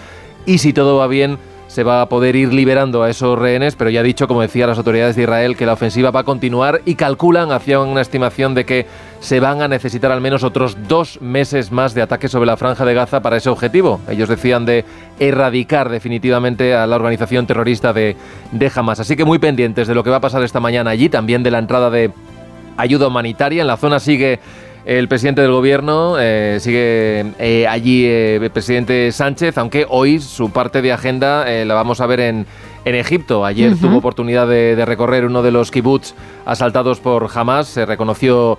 y 0.46 0.58
si 0.58 0.74
todo 0.74 0.98
va 0.98 1.08
bien 1.08 1.38
se 1.72 1.84
va 1.84 2.02
a 2.02 2.10
poder 2.10 2.36
ir 2.36 2.54
liberando 2.54 3.02
a 3.02 3.10
esos 3.10 3.40
rehenes, 3.40 3.78
pero 3.78 3.90
ya 3.90 4.02
ha 4.02 4.04
dicho, 4.04 4.28
como 4.28 4.42
decía 4.42 4.68
las 4.68 4.78
autoridades 4.78 5.16
de 5.16 5.22
Israel, 5.22 5.56
que 5.56 5.66
la 5.66 5.72
ofensiva 5.72 6.12
va 6.12 6.20
a 6.20 6.24
continuar 6.26 6.82
y 6.84 6.96
calculan, 6.96 7.54
hacían 7.54 7.80
una 7.80 8.02
estimación 8.02 8.54
de 8.54 8.66
que 8.66 8.88
se 9.22 9.40
van 9.40 9.62
a 9.62 9.70
necesitar 9.70 10.12
al 10.12 10.20
menos 10.20 10.44
otros 10.44 10.76
dos 10.90 11.22
meses 11.22 11.72
más 11.72 11.94
de 11.94 12.02
ataque 12.02 12.28
sobre 12.28 12.46
la 12.46 12.58
franja 12.58 12.84
de 12.84 12.94
Gaza 12.94 13.22
para 13.22 13.38
ese 13.38 13.50
objetivo. 13.50 14.02
Ellos 14.10 14.28
decían 14.28 14.66
de 14.66 14.84
erradicar 15.18 15.88
definitivamente 15.88 16.76
a 16.76 16.86
la 16.86 16.98
organización 16.98 17.48
terrorista 17.48 17.94
de, 17.94 18.18
de 18.52 18.72
Hamas. 18.76 19.00
Así 19.00 19.16
que 19.16 19.24
muy 19.24 19.40
pendientes 19.40 19.88
de 19.88 19.96
lo 19.96 20.04
que 20.04 20.10
va 20.10 20.18
a 20.18 20.22
pasar 20.22 20.44
esta 20.44 20.60
mañana 20.60 20.90
allí, 20.90 21.08
también 21.08 21.42
de 21.42 21.52
la 21.52 21.60
entrada 21.60 21.90
de 21.90 22.12
ayuda 22.76 23.08
humanitaria. 23.08 23.62
En 23.62 23.68
la 23.68 23.78
zona 23.78 24.02
sigue 24.02 24.42
el 24.86 25.08
presidente 25.08 25.42
del 25.42 25.52
gobierno, 25.52 26.16
eh, 26.20 26.58
sigue 26.60 27.34
eh, 27.40 27.68
allí 27.68 28.06
eh, 28.06 28.40
el 28.42 28.50
presidente 28.50 29.12
Sánchez, 29.12 29.58
aunque 29.58 29.86
hoy 29.88 30.20
su 30.20 30.50
parte 30.52 30.82
de 30.82 30.92
agenda 30.92 31.46
la 31.66 31.74
vamos 31.74 32.02
a 32.02 32.08
ver 32.08 32.20
en, 32.20 32.46
en 32.86 32.96
Egipto. 32.96 33.46
Ayer 33.46 33.74
Ujú. 33.74 33.88
tuvo 33.88 33.98
oportunidad 33.98 34.48
de, 34.48 34.76
de 34.76 34.86
recorrer 34.86 35.26
uno 35.26 35.44
de 35.44 35.52
los 35.52 35.70
kibbutz 35.72 36.14
asaltados 36.46 37.00
por 37.00 37.30
Hamas, 37.34 37.68
se 37.68 37.86
reconoció 37.86 38.58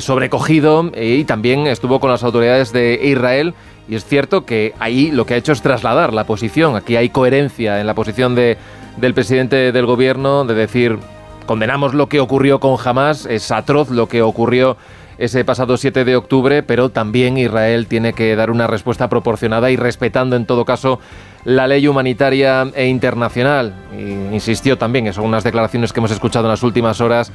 sobrecogido 0.00 0.90
y 0.98 1.24
también 1.24 1.66
estuvo 1.66 2.00
con 2.00 2.10
las 2.10 2.24
autoridades 2.24 2.72
de 2.72 2.98
Israel. 3.02 3.52
Y 3.86 3.96
es 3.96 4.04
cierto 4.06 4.46
que 4.46 4.72
ahí 4.78 5.10
lo 5.10 5.26
que 5.26 5.34
ha 5.34 5.36
hecho 5.36 5.52
es 5.52 5.60
trasladar 5.60 6.14
la 6.14 6.24
posición. 6.24 6.74
Aquí 6.74 6.96
hay 6.96 7.10
coherencia 7.10 7.80
en 7.80 7.86
la 7.86 7.92
posición 7.92 8.34
de, 8.34 8.56
del 8.96 9.12
presidente 9.12 9.72
del 9.72 9.84
gobierno 9.84 10.46
de 10.46 10.54
decir 10.54 10.98
condenamos 11.44 11.92
lo 11.92 12.08
que 12.08 12.20
ocurrió 12.20 12.60
con 12.60 12.76
Hamas, 12.82 13.26
es 13.26 13.50
atroz 13.50 13.90
lo 13.90 14.08
que 14.08 14.22
ocurrió 14.22 14.78
ese 15.18 15.44
pasado 15.44 15.76
7 15.76 16.04
de 16.04 16.16
octubre, 16.16 16.62
pero 16.62 16.90
también 16.90 17.38
Israel 17.38 17.86
tiene 17.86 18.12
que 18.12 18.34
dar 18.36 18.50
una 18.50 18.66
respuesta 18.66 19.08
proporcionada 19.08 19.70
y 19.70 19.76
respetando 19.76 20.36
en 20.36 20.46
todo 20.46 20.64
caso 20.64 21.00
la 21.44 21.66
ley 21.66 21.86
humanitaria 21.86 22.66
e 22.74 22.86
internacional. 22.86 23.74
Insistió 24.32 24.78
también, 24.78 25.12
son 25.12 25.26
unas 25.26 25.44
declaraciones 25.44 25.92
que 25.92 26.00
hemos 26.00 26.10
escuchado 26.10 26.46
en 26.46 26.50
las 26.50 26.62
últimas 26.62 27.00
horas, 27.00 27.32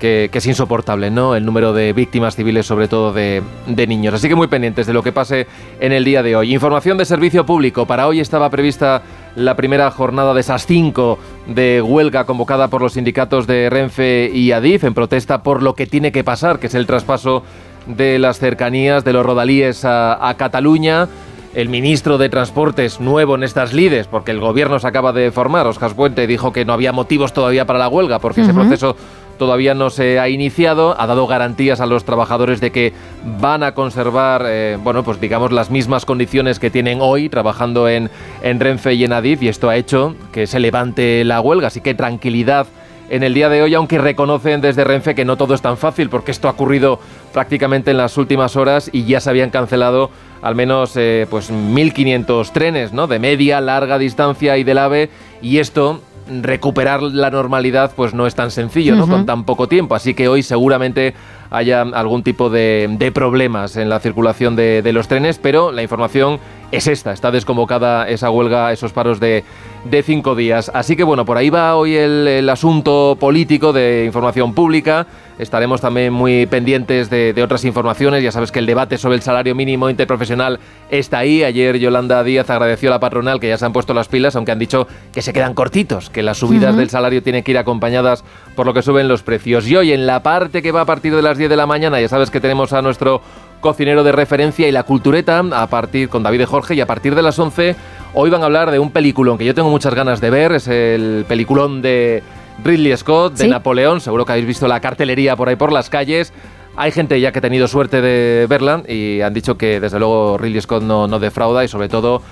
que, 0.00 0.30
que 0.32 0.38
es 0.38 0.46
insoportable, 0.46 1.12
¿no? 1.12 1.36
El 1.36 1.44
número 1.44 1.72
de 1.72 1.92
víctimas 1.92 2.34
civiles, 2.34 2.66
sobre 2.66 2.88
todo 2.88 3.12
de, 3.12 3.40
de 3.68 3.86
niños. 3.86 4.14
Así 4.14 4.28
que 4.28 4.34
muy 4.34 4.48
pendientes 4.48 4.86
de 4.86 4.92
lo 4.92 5.02
que 5.02 5.12
pase 5.12 5.46
en 5.78 5.92
el 5.92 6.04
día 6.04 6.24
de 6.24 6.34
hoy. 6.34 6.52
Información 6.52 6.98
de 6.98 7.04
servicio 7.04 7.46
público. 7.46 7.86
Para 7.86 8.08
hoy 8.08 8.18
estaba 8.18 8.50
prevista 8.50 9.02
la 9.36 9.56
primera 9.56 9.90
jornada 9.90 10.34
de 10.34 10.40
esas 10.40 10.66
cinco 10.66 11.18
de 11.46 11.80
huelga 11.80 12.24
convocada 12.24 12.68
por 12.68 12.82
los 12.82 12.92
sindicatos 12.92 13.46
de 13.46 13.70
Renfe 13.70 14.30
y 14.32 14.52
Adif 14.52 14.84
en 14.84 14.94
protesta 14.94 15.42
por 15.42 15.62
lo 15.62 15.74
que 15.74 15.86
tiene 15.86 16.12
que 16.12 16.24
pasar, 16.24 16.58
que 16.58 16.66
es 16.66 16.74
el 16.74 16.86
traspaso 16.86 17.42
de 17.86 18.18
las 18.18 18.38
cercanías 18.38 19.04
de 19.04 19.12
los 19.12 19.24
rodalíes 19.24 19.84
a, 19.84 20.28
a 20.28 20.36
Cataluña. 20.36 21.08
El 21.54 21.68
ministro 21.68 22.16
de 22.16 22.30
Transportes 22.30 22.98
nuevo 22.98 23.34
en 23.34 23.42
estas 23.42 23.74
lides, 23.74 24.06
porque 24.06 24.30
el 24.30 24.40
gobierno 24.40 24.78
se 24.78 24.86
acaba 24.86 25.12
de 25.12 25.30
formar, 25.30 25.66
Oscar 25.66 25.94
Puente, 25.94 26.26
dijo 26.26 26.50
que 26.50 26.64
no 26.64 26.72
había 26.72 26.92
motivos 26.92 27.34
todavía 27.34 27.66
para 27.66 27.78
la 27.78 27.88
huelga, 27.88 28.20
porque 28.20 28.40
ese 28.40 28.54
proceso 28.54 28.96
todavía 29.38 29.74
no 29.74 29.90
se 29.90 30.18
ha 30.18 30.28
iniciado, 30.28 30.94
ha 31.00 31.06
dado 31.06 31.26
garantías 31.26 31.80
a 31.80 31.86
los 31.86 32.04
trabajadores 32.04 32.60
de 32.60 32.70
que 32.70 32.92
van 33.40 33.62
a 33.62 33.74
conservar, 33.74 34.44
eh, 34.46 34.78
bueno, 34.82 35.02
pues 35.04 35.20
digamos 35.20 35.52
las 35.52 35.70
mismas 35.70 36.04
condiciones 36.04 36.58
que 36.58 36.70
tienen 36.70 36.98
hoy 37.00 37.28
trabajando 37.28 37.88
en, 37.88 38.10
en 38.42 38.60
Renfe 38.60 38.94
y 38.94 39.04
en 39.04 39.12
Adif 39.12 39.42
y 39.42 39.48
esto 39.48 39.68
ha 39.68 39.76
hecho 39.76 40.14
que 40.32 40.46
se 40.46 40.60
levante 40.60 41.24
la 41.24 41.40
huelga, 41.40 41.68
así 41.68 41.80
que 41.80 41.94
tranquilidad 41.94 42.66
en 43.12 43.22
el 43.22 43.34
día 43.34 43.50
de 43.50 43.62
hoy, 43.62 43.74
aunque 43.74 43.98
reconocen 43.98 44.62
desde 44.62 44.84
Renfe 44.84 45.14
que 45.14 45.26
no 45.26 45.36
todo 45.36 45.52
es 45.52 45.60
tan 45.60 45.76
fácil, 45.76 46.08
porque 46.08 46.30
esto 46.30 46.48
ha 46.48 46.52
ocurrido 46.52 46.98
prácticamente 47.34 47.90
en 47.90 47.98
las 47.98 48.16
últimas 48.16 48.56
horas 48.56 48.88
y 48.90 49.04
ya 49.04 49.20
se 49.20 49.28
habían 49.28 49.50
cancelado 49.50 50.10
al 50.40 50.54
menos 50.54 50.96
eh, 50.96 51.26
pues 51.28 51.52
1.500 51.52 52.50
trenes, 52.52 52.92
¿no? 52.94 53.06
De 53.06 53.18
media, 53.18 53.60
larga 53.60 53.98
distancia 53.98 54.56
y 54.56 54.64
del 54.64 54.78
AVE, 54.78 55.10
y 55.42 55.58
esto 55.58 56.00
recuperar 56.42 57.02
la 57.02 57.30
normalidad 57.30 57.92
pues 57.96 58.14
no 58.14 58.26
es 58.26 58.34
tan 58.34 58.50
sencillo, 58.50 58.94
¿no? 58.96 59.06
Con 59.06 59.26
tan 59.26 59.44
poco 59.44 59.68
tiempo. 59.68 59.94
Así 59.94 60.14
que 60.14 60.28
hoy 60.28 60.42
seguramente 60.42 61.14
haya 61.50 61.82
algún 61.82 62.22
tipo 62.22 62.48
de, 62.48 62.88
de 62.98 63.12
problemas 63.12 63.76
en 63.76 63.88
la 63.88 64.00
circulación 64.00 64.56
de, 64.56 64.82
de 64.82 64.92
los 64.92 65.08
trenes, 65.08 65.38
pero 65.38 65.70
la 65.72 65.82
información 65.82 66.38
es 66.70 66.86
esta. 66.86 67.12
Está 67.12 67.30
desconvocada 67.30 68.08
esa 68.08 68.30
huelga, 68.30 68.72
esos 68.72 68.92
paros 68.92 69.20
de, 69.20 69.44
de 69.84 70.02
cinco 70.02 70.34
días. 70.34 70.70
Así 70.72 70.96
que 70.96 71.04
bueno, 71.04 71.24
por 71.24 71.36
ahí 71.36 71.50
va 71.50 71.76
hoy 71.76 71.96
el, 71.96 72.26
el 72.26 72.48
asunto 72.48 73.16
político 73.20 73.72
de 73.72 74.04
información 74.06 74.54
pública. 74.54 75.06
Estaremos 75.42 75.80
también 75.80 76.12
muy 76.12 76.46
pendientes 76.46 77.10
de, 77.10 77.32
de 77.32 77.42
otras 77.42 77.64
informaciones. 77.64 78.22
Ya 78.22 78.30
sabes 78.30 78.52
que 78.52 78.60
el 78.60 78.66
debate 78.66 78.96
sobre 78.96 79.16
el 79.16 79.22
salario 79.22 79.56
mínimo 79.56 79.90
interprofesional 79.90 80.60
está 80.88 81.18
ahí. 81.18 81.42
Ayer 81.42 81.78
Yolanda 81.78 82.22
Díaz 82.22 82.48
agradeció 82.48 82.90
a 82.90 82.92
la 82.92 83.00
patronal 83.00 83.40
que 83.40 83.48
ya 83.48 83.58
se 83.58 83.66
han 83.66 83.72
puesto 83.72 83.92
las 83.92 84.06
pilas, 84.06 84.36
aunque 84.36 84.52
han 84.52 84.60
dicho 84.60 84.86
que 85.12 85.20
se 85.20 85.32
quedan 85.32 85.54
cortitos, 85.54 86.10
que 86.10 86.22
las 86.22 86.38
subidas 86.38 86.76
del 86.76 86.90
salario 86.90 87.24
tienen 87.24 87.42
que 87.42 87.50
ir 87.50 87.58
acompañadas 87.58 88.22
por 88.54 88.66
lo 88.66 88.72
que 88.72 88.82
suben 88.82 89.08
los 89.08 89.24
precios. 89.24 89.66
Y 89.66 89.74
hoy 89.74 89.92
en 89.92 90.06
la 90.06 90.22
parte 90.22 90.62
que 90.62 90.70
va 90.70 90.82
a 90.82 90.86
partir 90.86 91.14
de 91.14 91.22
las 91.22 91.36
10 91.36 91.50
de 91.50 91.56
la 91.56 91.66
mañana, 91.66 92.00
ya 92.00 92.08
sabes 92.08 92.30
que 92.30 92.38
tenemos 92.40 92.72
a 92.72 92.80
nuestro 92.80 93.20
cocinero 93.60 94.04
de 94.04 94.12
referencia 94.12 94.68
y 94.68 94.72
la 94.72 94.82
cultureta 94.84 95.38
a 95.38 95.66
partir 95.68 96.08
con 96.08 96.22
David 96.22 96.38
de 96.38 96.46
Jorge 96.46 96.74
y 96.74 96.80
a 96.80 96.86
partir 96.86 97.14
de 97.14 97.22
las 97.22 97.38
11 97.38 97.76
hoy 98.14 98.28
van 98.28 98.42
a 98.42 98.46
hablar 98.46 98.70
de 98.70 98.78
un 98.78 98.90
peliculón 98.90 99.38
que 99.38 99.44
yo 99.44 99.54
tengo 99.54 99.70
muchas 99.70 99.94
ganas 99.94 100.20
de 100.20 100.30
ver, 100.30 100.52
es 100.52 100.68
el 100.68 101.24
peliculón 101.26 101.80
de 101.80 102.22
Ridley 102.64 102.96
Scott, 102.96 103.34
de 103.34 103.44
Sí. 103.44 103.48
Napoleón, 103.50 104.00
seguro 104.00 104.24
que 104.24 104.32
habéis 104.32 104.46
visto 104.46 104.68
la 104.68 104.80
cartelería 104.80 105.36
por 105.36 105.48
ahí 105.48 105.56
por 105.56 105.72
las 105.72 105.90
calles. 105.90 106.32
Hay 106.76 106.90
gente 106.90 107.20
ya 107.20 107.32
que 107.32 107.38
ha 107.40 107.42
tenido 107.42 107.68
suerte 107.68 108.00
de 108.00 108.46
verla 108.48 108.82
y 108.88 109.20
han 109.20 109.34
dicho 109.34 109.58
que 109.58 109.78
desde 109.78 109.98
luego 109.98 110.38
Ridley 110.38 110.60
Scott 110.62 110.82
no, 110.82 111.06
no 111.06 111.18
defrauda 111.18 111.64
y 111.64 111.68
sobre 111.68 111.88
todo 111.88 112.22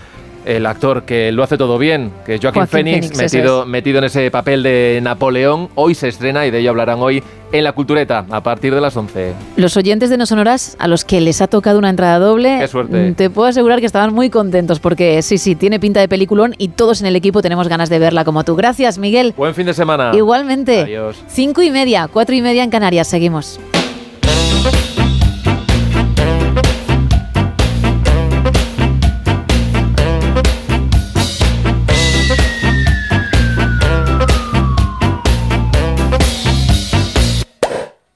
el 0.44 0.66
actor 0.66 1.02
que 1.04 1.32
lo 1.32 1.42
hace 1.42 1.56
todo 1.58 1.78
bien, 1.78 2.10
que 2.24 2.34
es 2.36 2.40
Joaquín, 2.40 2.66
Phoenix, 2.66 3.16
metido, 3.16 3.66
metido 3.66 3.98
en 3.98 4.04
ese 4.04 4.30
papel 4.30 4.62
de 4.62 5.00
Napoleón. 5.02 5.68
Hoy 5.74 5.94
se 5.94 6.08
estrena 6.08 6.46
y 6.46 6.50
de 6.50 6.60
ello 6.60 6.70
hablarán 6.70 6.98
hoy 7.00 7.22
en 7.52 7.64
La 7.64 7.72
Cultureta, 7.72 8.24
a 8.30 8.42
partir 8.42 8.74
de 8.74 8.80
las 8.80 8.96
11. 8.96 9.32
Los 9.56 9.76
oyentes 9.76 10.08
de 10.08 10.16
No 10.16 10.26
Sonoras, 10.26 10.76
a 10.78 10.86
los 10.86 11.04
que 11.04 11.20
les 11.20 11.40
ha 11.42 11.48
tocado 11.48 11.78
una 11.78 11.90
entrada 11.90 12.18
doble, 12.18 12.58
Qué 12.60 12.68
suerte. 12.68 13.10
mm, 13.10 13.14
te 13.14 13.28
puedo 13.30 13.48
asegurar 13.48 13.80
que 13.80 13.86
estaban 13.86 14.14
muy 14.14 14.30
contentos 14.30 14.78
porque 14.78 15.20
sí, 15.22 15.36
sí, 15.36 15.56
tiene 15.56 15.80
pinta 15.80 16.00
de 16.00 16.08
peliculón 16.08 16.54
y 16.58 16.68
todos 16.68 17.00
en 17.00 17.06
el 17.08 17.16
equipo 17.16 17.42
tenemos 17.42 17.68
ganas 17.68 17.88
de 17.90 17.98
verla 17.98 18.24
como 18.24 18.44
tú. 18.44 18.54
Gracias, 18.56 18.98
Miguel. 18.98 19.34
Buen 19.36 19.54
fin 19.54 19.66
de 19.66 19.74
semana. 19.74 20.12
Igualmente. 20.14 20.82
Adiós. 20.82 21.16
Cinco 21.28 21.62
y 21.62 21.70
media, 21.70 22.08
cuatro 22.12 22.34
y 22.34 22.40
media 22.40 22.62
en 22.62 22.70
Canarias. 22.70 23.08
Seguimos. 23.08 23.58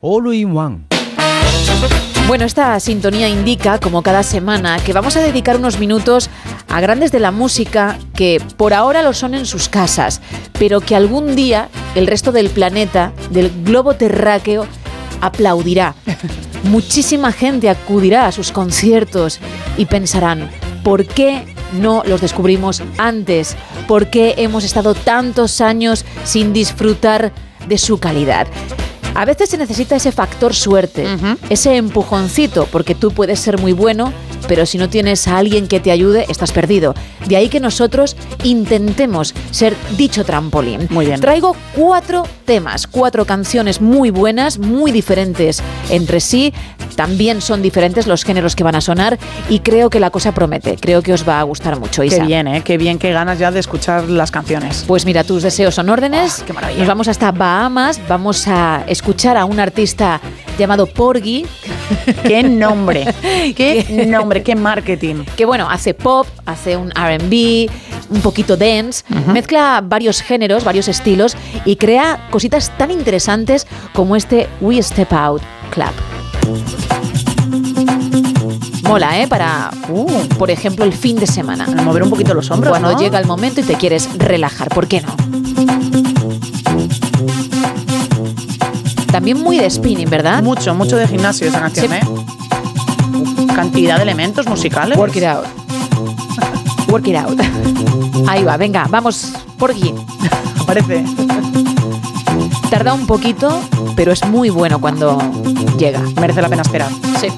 All 0.07 0.35
in 0.35 0.55
One. 0.55 0.85
Bueno, 2.27 2.45
esta 2.45 2.79
sintonía 2.79 3.27
indica, 3.27 3.81
como 3.81 4.03
cada 4.03 4.23
semana, 4.23 4.77
que 4.85 4.93
vamos 4.93 5.17
a 5.17 5.21
dedicar 5.21 5.57
unos 5.57 5.79
minutos 5.79 6.29
a 6.69 6.79
grandes 6.83 7.11
de 7.11 7.21
la 7.21 7.31
música 7.31 7.99
que 8.15 8.39
por 8.59 8.75
ahora 8.75 9.03
lo 9.03 9.15
son 9.15 9.33
en 9.33 9.47
sus 9.47 9.71
casas, 9.71 10.21
pero 10.59 10.83
que 10.83 10.95
algún 10.95 11.35
día 11.35 11.71
el 11.95 12.07
resto 12.07 12.33
del 12.33 12.51
planeta, 12.51 13.15
del 13.31 13.51
globo 13.65 13.95
terráqueo, 13.95 14.67
aplaudirá. 15.23 15.95
Muchísima 16.65 17.33
gente 17.33 17.71
acudirá 17.71 18.27
a 18.27 18.33
sus 18.33 18.53
conciertos 18.53 19.41
y 19.79 19.87
pensarán, 19.87 20.51
¿por 20.83 21.07
qué 21.07 21.47
no 21.81 22.03
los 22.05 22.21
descubrimos 22.21 22.83
antes? 22.99 23.57
¿Por 23.89 24.09
qué 24.09 24.35
hemos 24.37 24.65
estado 24.65 24.93
tantos 24.93 25.63
años 25.63 26.05
sin 26.25 26.53
disfrutar 26.53 27.33
de 27.67 27.79
su 27.79 27.99
calidad? 27.99 28.47
A 29.15 29.25
veces 29.25 29.49
se 29.51 29.57
necesita 29.59 29.95
ese 29.97 30.11
factor 30.11 30.55
suerte, 30.55 31.07
ese 31.49 31.77
empujoncito, 31.77 32.67
porque 32.73 32.95
tú 32.95 33.13
puedes 33.13 33.39
ser 33.39 33.61
muy 33.61 33.73
bueno, 33.73 34.13
pero 34.49 34.67
si 34.67 34.77
no 34.77 34.89
tienes 34.89 35.29
a 35.29 35.39
alguien 35.39 35.69
que 35.69 35.79
te 35.79 35.93
ayude, 35.93 36.27
estás 36.29 36.51
perdido. 36.51 36.95
De 37.27 37.37
ahí 37.37 37.49
que 37.49 37.61
nosotros 37.61 38.17
intentemos 38.43 39.33
ser 39.53 39.77
dicho 39.97 40.25
trampolín. 40.25 40.89
Muy 40.91 41.07
bien. 41.07 41.21
Traigo 41.21 41.57
cuatro 41.75 42.27
temas, 42.45 42.87
cuatro 42.87 43.25
canciones 43.25 43.81
muy 43.81 44.11
buenas, 44.11 44.59
muy 44.59 44.91
diferentes 44.91 45.63
entre 45.91 46.19
sí. 46.21 46.53
También 46.97 47.41
son 47.41 47.63
diferentes 47.63 48.07
los 48.07 48.25
géneros 48.25 48.55
que 48.55 48.63
van 48.63 48.75
a 48.75 48.81
sonar 48.81 49.19
y 49.49 49.61
creo 49.61 49.91
que 49.91 50.01
la 50.01 50.11
cosa 50.11 50.33
promete. 50.33 50.77
Creo 50.81 51.03
que 51.03 51.13
os 51.13 51.27
va 51.27 51.41
a 51.41 51.43
gustar 51.45 51.79
mucho, 51.79 52.03
Qué 52.03 52.09
Isa. 52.09 52.25
bien, 52.25 52.47
¿eh? 52.47 52.63
Qué 52.65 52.79
bien, 52.79 52.99
qué 52.99 53.13
ganas 53.13 53.39
ya 53.39 53.51
de 53.51 53.61
escuchar 53.61 54.09
las 54.09 54.31
canciones. 54.31 54.85
Pues 54.87 55.05
mira, 55.07 55.25
tus 55.25 55.43
deseos 55.43 55.75
son 55.75 55.89
órdenes. 55.89 56.45
Nos 56.79 56.87
vamos 56.87 57.09
hasta 57.09 57.33
Bahamas, 57.33 58.01
vamos 58.09 58.47
a 58.49 58.85
escuchar 58.87 59.04
a 59.07 59.45
un 59.45 59.61
artista 59.61 60.19
llamado 60.59 60.87
Porgy. 60.87 61.45
¡Qué 62.23 62.43
nombre! 62.43 63.05
¡Qué 63.55 64.07
nombre! 64.09 64.43
¡Qué 64.43 64.55
marketing! 64.55 65.25
Que 65.37 65.45
bueno, 65.45 65.69
hace 65.69 65.93
pop, 65.93 66.27
hace 66.47 66.77
un 66.77 66.91
RB, 66.91 67.69
un 68.11 68.21
poquito 68.23 68.57
dance, 68.57 69.05
mezcla 69.27 69.83
varios 69.85 70.23
géneros, 70.23 70.65
varios 70.65 70.89
estilos 70.89 71.37
y 71.67 71.77
crea 71.77 72.29
cositas 72.31 72.73
tan 72.79 72.91
interesantes 72.91 73.67
como 73.93 74.17
este 74.17 74.49
We 74.63 74.83
Step 74.83 75.13
Out 75.13 75.43
Club. 75.71 75.93
Mola, 78.85 79.21
¿eh? 79.21 79.29
Para, 79.29 79.71
uh, 79.89 80.29
por 80.39 80.51
ejemplo, 80.51 80.85
el 80.85 80.93
fin 80.93 81.17
de 81.17 81.27
semana. 81.27 81.67
mover 81.67 82.03
un 82.03 82.11
poquito 82.11 82.33
los 82.33 82.51
hombros, 82.51 82.71
Cuando 82.71 82.93
¿no? 82.93 82.99
llega 82.99 83.19
el 83.19 83.27
momento 83.27 83.61
y 83.61 83.65
te 83.65 83.75
quieres 83.75 84.09
relajar, 84.19 84.69
¿por 84.71 84.89
qué 84.89 85.03
no? 85.03 85.54
También 89.15 89.41
muy 89.41 89.59
de 89.59 89.71
spinning, 89.71 90.11
¿verdad? 90.11 90.43
Mucho, 90.43 90.75
mucho 90.75 90.97
de 90.97 91.07
gimnasio 91.07 91.47
esa 91.47 91.61
canción, 91.61 91.87
Sí. 91.87 91.95
¿eh? 91.95 93.47
Cantidad 93.55 93.95
de 93.99 94.03
elementos 94.03 94.45
musicales. 94.49 94.99
Work 94.99 95.15
it 95.15 95.23
out. 95.23 95.45
Work 96.89 97.07
it 97.07 97.15
out. 97.15 97.41
Ahí 98.27 98.43
va, 98.43 98.57
venga, 98.57 98.89
vamos 98.91 99.31
por 99.57 99.71
aquí. 99.71 99.95
Aparece. 100.59 101.05
Tarda 102.69 102.93
un 102.93 103.07
poquito, 103.07 103.63
pero 103.95 104.11
es 104.11 104.27
muy 104.27 104.51
bueno 104.51 104.81
cuando 104.81 105.17
llega. 105.79 106.01
Merece 106.21 106.43
la 106.43 106.49
pena 106.49 106.63
esperar. 106.63 106.91
Sí. 107.21 107.29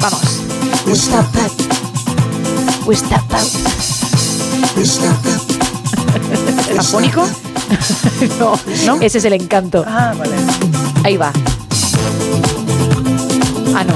Vamos. 0.00 0.40
We. 2.86 2.96
¿Afónico? 6.78 7.28
no, 8.86 9.00
ese 9.00 9.18
es 9.18 9.24
el 9.24 9.32
encanto. 9.32 9.84
Ah, 9.86 10.14
vale. 10.16 10.32
Ahí 11.02 11.16
va. 11.16 11.32
Ah, 13.74 13.84
no. 13.84 13.94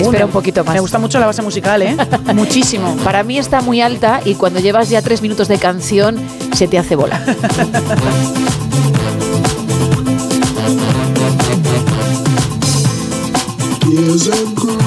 Espera 0.00 0.26
un 0.26 0.32
poquito 0.32 0.64
más. 0.64 0.74
Me 0.74 0.80
gusta 0.80 0.98
mucho 0.98 1.20
la 1.20 1.26
base 1.26 1.42
musical, 1.42 1.82
¿eh? 1.82 1.96
Muchísimo. 2.34 2.96
Para 3.04 3.22
mí 3.22 3.38
está 3.38 3.60
muy 3.60 3.80
alta 3.80 4.20
y 4.24 4.34
cuando 4.34 4.60
llevas 4.60 4.88
ya 4.88 5.02
tres 5.02 5.22
minutos 5.22 5.48
de 5.48 5.58
canción 5.58 6.16
se 6.54 6.68
te 6.68 6.78
hace 6.78 6.96
bola. 6.96 7.22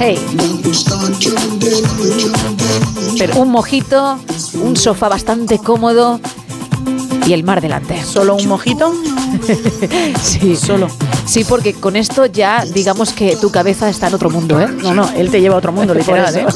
Hey. 0.00 0.18
Pero 3.18 3.36
un 3.40 3.50
mojito, 3.50 4.18
un 4.62 4.76
sofá 4.76 5.08
bastante 5.08 5.58
cómodo 5.58 6.20
y 7.26 7.32
el 7.32 7.42
mar 7.42 7.60
delante. 7.60 8.02
¿Solo 8.04 8.36
un 8.36 8.46
mojito? 8.46 8.94
sí. 10.22 10.56
Solo. 10.56 10.88
Sí, 11.26 11.44
porque 11.44 11.74
con 11.74 11.96
esto 11.96 12.26
ya 12.26 12.64
digamos 12.64 13.12
que 13.12 13.36
tu 13.36 13.50
cabeza 13.50 13.88
está 13.88 14.08
en 14.08 14.14
otro 14.14 14.30
mundo, 14.30 14.60
¿eh? 14.60 14.68
No, 14.68 14.94
no, 14.94 15.10
él 15.16 15.30
te 15.30 15.40
lleva 15.40 15.56
a 15.56 15.58
otro 15.58 15.72
mundo, 15.72 15.94
literal, 15.94 16.34
¿eh? 16.36 16.46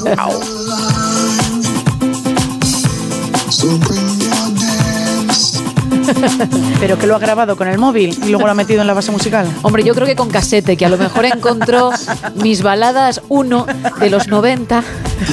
Pero 6.80 6.98
que 6.98 7.06
lo 7.06 7.16
ha 7.16 7.18
grabado 7.18 7.56
con 7.56 7.68
el 7.68 7.78
móvil 7.78 8.18
y 8.24 8.30
luego 8.30 8.46
lo 8.46 8.52
ha 8.52 8.54
metido 8.54 8.80
en 8.80 8.86
la 8.86 8.94
base 8.94 9.10
musical. 9.12 9.46
Hombre, 9.62 9.84
yo 9.84 9.94
creo 9.94 10.06
que 10.06 10.16
con 10.16 10.30
casete, 10.30 10.76
que 10.76 10.86
a 10.86 10.88
lo 10.88 10.98
mejor 10.98 11.24
encontró 11.24 11.90
mis 12.36 12.62
baladas 12.62 13.22
1 13.28 13.66
de 14.00 14.10
los 14.10 14.28
90 14.28 14.82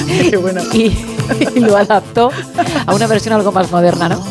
y, 0.72 0.96
y 1.54 1.60
lo 1.60 1.76
adaptó 1.76 2.30
a 2.86 2.94
una 2.94 3.06
versión 3.06 3.34
algo 3.34 3.52
más 3.52 3.70
moderna, 3.70 4.08
¿no? 4.08 4.24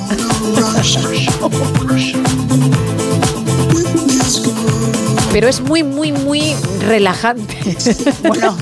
Pero 5.31 5.47
es 5.47 5.61
muy, 5.61 5.83
muy, 5.83 6.11
muy 6.11 6.55
relajante. 6.87 7.57
Bueno, 8.23 8.57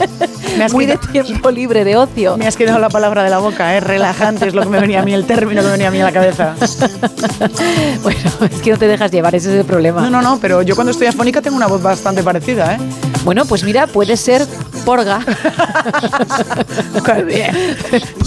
me 0.58 0.64
has 0.64 0.74
muy 0.74 0.86
de 0.86 0.98
tiempo 0.98 1.52
libre, 1.52 1.84
de 1.84 1.98
ocio. 1.98 2.38
Me 2.38 2.48
has 2.48 2.56
quedado 2.56 2.80
la 2.80 2.90
palabra 2.90 3.24
de 3.24 3.30
la 3.30 3.40
boca, 3.40 3.76
¿eh? 3.76 3.80
Relajante 3.80 4.48
es 4.48 4.54
lo 4.54 4.62
que 4.64 4.70
me 4.70 4.80
venía 4.80 5.02
a 5.02 5.04
mí, 5.04 5.14
el 5.14 5.26
término 5.26 5.62
que 5.62 5.68
me 5.68 5.72
venía 5.74 5.88
a 5.88 5.92
mí 5.92 6.02
a 6.02 6.06
la 6.06 6.12
cabeza. 6.12 6.56
Bueno, 8.02 8.20
es 8.50 8.62
que 8.62 8.72
no 8.72 8.78
te 8.78 8.88
dejas 8.88 9.12
llevar, 9.12 9.36
ese 9.36 9.50
es 9.54 9.60
el 9.60 9.66
problema. 9.66 10.02
No, 10.02 10.10
no, 10.10 10.22
no, 10.22 10.40
pero 10.40 10.62
yo 10.62 10.76
cuando 10.76 10.92
estoy 10.92 11.08
afónica 11.08 11.42
tengo 11.42 11.58
una 11.58 11.68
voz 11.68 11.82
bastante 11.82 12.24
parecida, 12.24 12.76
¿eh? 12.76 12.78
Bueno, 13.24 13.46
pues 13.46 13.64
mira, 13.64 13.88
puede 13.88 14.16
ser 14.16 14.46
Porga. 14.86 15.20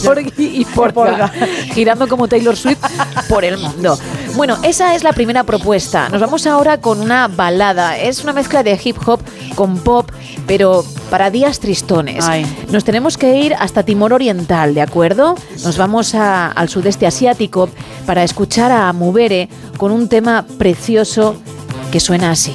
Porgy 0.05 0.61
y 0.61 0.65
Porga. 0.67 1.33
Girando 1.73 2.07
como 2.07 2.29
Taylor 2.29 2.55
Swift 2.55 2.85
por 3.29 3.45
el 3.45 3.57
mundo. 3.57 3.99
Bueno, 4.35 4.59
esa 4.63 4.95
es 4.95 5.03
la 5.03 5.15
primera 5.15 5.45
propuesta. 5.45 6.11
Nos 6.11 6.21
vamos 6.21 6.47
ahora 6.47 6.79
con 6.83 7.01
una 7.01 7.29
balada. 7.29 7.97
Es 7.97 8.23
una 8.23 8.35
mezcla 8.35 8.63
de 8.63 8.79
hip 8.83 8.97
hop 9.07 9.21
con 9.51 9.79
pop, 9.79 10.11
pero 10.47 10.85
para 11.11 11.31
días 11.31 11.61
tristones. 11.61 12.25
Ay. 12.27 12.45
Nos 12.71 12.85
tenemos 12.85 13.17
que 13.19 13.37
ir 13.39 13.55
hasta 13.55 13.83
Timor 13.83 14.13
Oriental, 14.13 14.75
¿de 14.75 14.83
acuerdo? 14.83 15.35
Nos 15.65 15.77
vamos 15.77 16.15
a- 16.15 16.49
al 16.53 16.69
sudeste 16.69 17.07
asiático 17.07 17.69
para 18.07 18.23
escuchar 18.25 18.73
a 18.73 18.93
Mubere 18.93 19.49
con 19.77 19.93
un 19.93 20.09
tema 20.09 20.45
precioso 20.59 21.37
que 21.91 22.01
suena 22.01 22.31
así. 22.31 22.55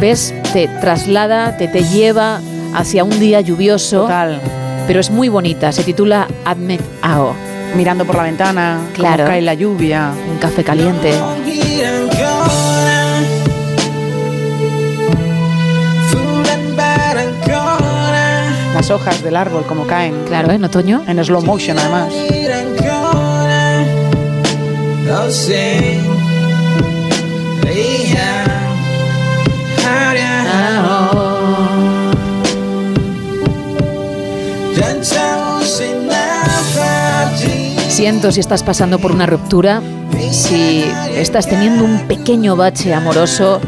¿Ves? 0.00 0.32
Te 0.52 0.68
traslada, 0.80 1.56
te, 1.56 1.66
te 1.66 1.82
lleva 1.82 2.40
hacia 2.74 3.02
un 3.04 3.18
día 3.18 3.40
lluvioso. 3.40 4.02
Total. 4.02 4.40
Pero 4.88 5.00
es 5.00 5.10
muy 5.10 5.28
bonita, 5.28 5.70
se 5.70 5.84
titula 5.84 6.26
Admet 6.46 6.80
Ao. 7.02 7.34
Mirando 7.76 8.06
por 8.06 8.16
la 8.16 8.22
ventana, 8.22 8.80
cómo 8.96 9.06
Claro. 9.06 9.26
cae 9.26 9.42
la 9.42 9.52
lluvia. 9.52 10.12
Un 10.30 10.38
café 10.38 10.64
caliente. 10.64 11.12
las 18.74 18.90
hojas 18.90 19.22
del 19.22 19.36
árbol 19.36 19.64
como 19.66 19.86
caen. 19.86 20.24
Claro, 20.26 20.52
en 20.52 20.64
otoño. 20.64 21.02
En 21.06 21.22
slow 21.24 21.42
motion 21.42 21.78
además. 21.78 22.12
Siento 37.98 38.30
si 38.30 38.38
estás 38.38 38.62
pasando 38.62 39.00
por 39.00 39.10
una 39.10 39.26
ruptura, 39.26 39.82
si 40.30 40.84
estás 41.16 41.48
teniendo 41.48 41.84
un 41.84 42.06
pequeño 42.06 42.54
bache 42.54 42.94
amoroso, 42.94 43.60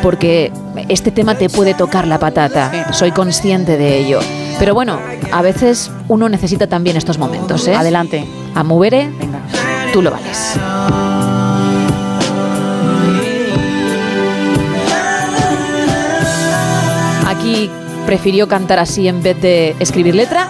porque 0.00 0.52
este 0.88 1.10
tema 1.10 1.34
te 1.34 1.50
puede 1.50 1.74
tocar 1.74 2.06
la 2.06 2.20
patata. 2.20 2.92
Soy 2.92 3.10
consciente 3.10 3.76
de 3.76 3.98
ello. 3.98 4.20
Pero 4.60 4.74
bueno, 4.74 5.00
a 5.32 5.42
veces 5.42 5.90
uno 6.06 6.28
necesita 6.28 6.68
también 6.68 6.96
estos 6.96 7.18
momentos. 7.18 7.66
¿eh? 7.66 7.74
Adelante. 7.74 8.24
A 8.54 8.62
Venga. 8.62 9.40
tú 9.92 10.02
lo 10.02 10.12
vales. 10.12 10.54
Prefirió 18.06 18.48
cantar 18.48 18.78
así 18.78 19.08
en 19.08 19.22
vez 19.22 19.40
de 19.40 19.76
escribir 19.80 20.14
letra 20.14 20.48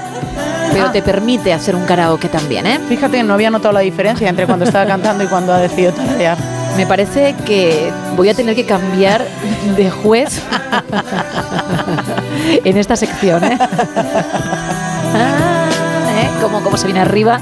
pero 0.75 0.87
ah. 0.87 0.93
te 0.93 1.03
permite 1.03 1.53
hacer 1.53 1.77
un 1.77 1.85
karaoke 1.85 2.29
también, 2.29 2.67
¿eh? 2.67 2.81
Fíjate, 2.89 3.23
no 3.23 3.35
había 3.35 3.49
notado 3.49 3.73
la 3.73 3.81
diferencia 3.81 4.29
entre 4.29 4.45
cuando 4.45 4.65
estaba 4.65 4.85
cantando 4.85 5.23
y 5.23 5.29
cuando 5.29 5.53
ha 5.53 5.59
decidido 5.59 5.93
tararear. 5.93 6.37
Me 6.77 6.85
parece 6.85 7.37
que 7.47 7.93
voy 8.17 8.29
a 8.29 8.35
tener 8.35 8.57
que 8.57 8.67
cambiar 8.67 9.25
de 9.77 9.91
juez 9.91 10.43
en 12.65 12.77
esta 12.77 12.97
sección, 12.97 13.45
¿eh? 13.45 13.59
Ah, 15.17 15.69
¿eh? 16.23 16.29
Como, 16.43 16.77
se 16.77 16.87
viene 16.87 16.99
arriba. 16.99 17.41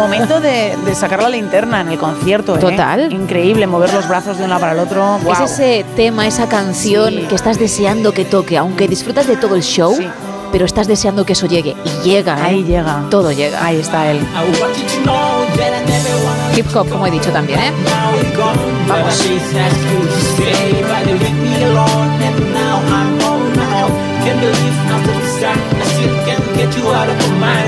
Momento 0.00 0.40
de, 0.40 0.76
sacar 0.94 1.22
la 1.22 1.28
linterna 1.28 1.80
en 1.82 1.88
el 1.88 1.98
concierto. 1.98 2.56
¿eh? 2.56 2.60
Total. 2.60 3.12
Increíble, 3.12 3.66
mover 3.66 3.92
los 3.92 4.08
brazos 4.08 4.38
de 4.38 4.44
un 4.44 4.50
lado 4.50 4.60
para 4.60 4.72
el 4.72 4.78
otro. 4.78 5.18
Es 5.30 5.40
ese 5.52 5.84
tema, 5.96 6.26
esa 6.26 6.48
canción 6.48 7.26
que 7.28 7.34
estás 7.34 7.58
deseando 7.58 8.12
que 8.12 8.24
toque, 8.24 8.56
aunque 8.56 8.88
disfrutas 8.88 9.26
de 9.26 9.36
todo 9.36 9.56
el 9.56 9.62
show 9.62 9.96
pero 10.52 10.64
estás 10.64 10.88
deseando 10.88 11.24
que 11.24 11.34
eso 11.34 11.46
llegue. 11.46 11.76
Y 11.84 12.08
llega. 12.08 12.36
¿eh? 12.38 12.42
Ahí 12.42 12.64
llega. 12.64 13.04
Todo 13.10 13.30
llega. 13.30 13.64
Ahí 13.64 13.78
está 13.78 14.10
él. 14.10 14.18
Hip 16.56 16.66
hop, 16.74 16.88
como 16.88 17.06
he 17.06 17.10
dicho 17.10 17.30
también, 17.30 17.60
¿eh? 17.60 17.72
Vamos. 18.88 19.24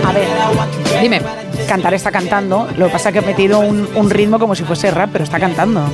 A 0.05 0.13
ver, 0.13 1.01
dime. 1.01 1.42
Cantar 1.67 1.95
está 1.95 2.11
cantando, 2.11 2.69
lo 2.77 2.87
que 2.87 2.93
pasa 2.93 3.09
es 3.09 3.13
que 3.13 3.19
ha 3.21 3.23
metido 3.23 3.61
un, 3.61 3.89
un 3.95 4.11
ritmo 4.11 4.39
como 4.39 4.55
si 4.55 4.65
fuese 4.65 4.91
rap, 4.91 5.11
pero 5.13 5.25
está 5.25 5.39
cantando. 5.39 5.85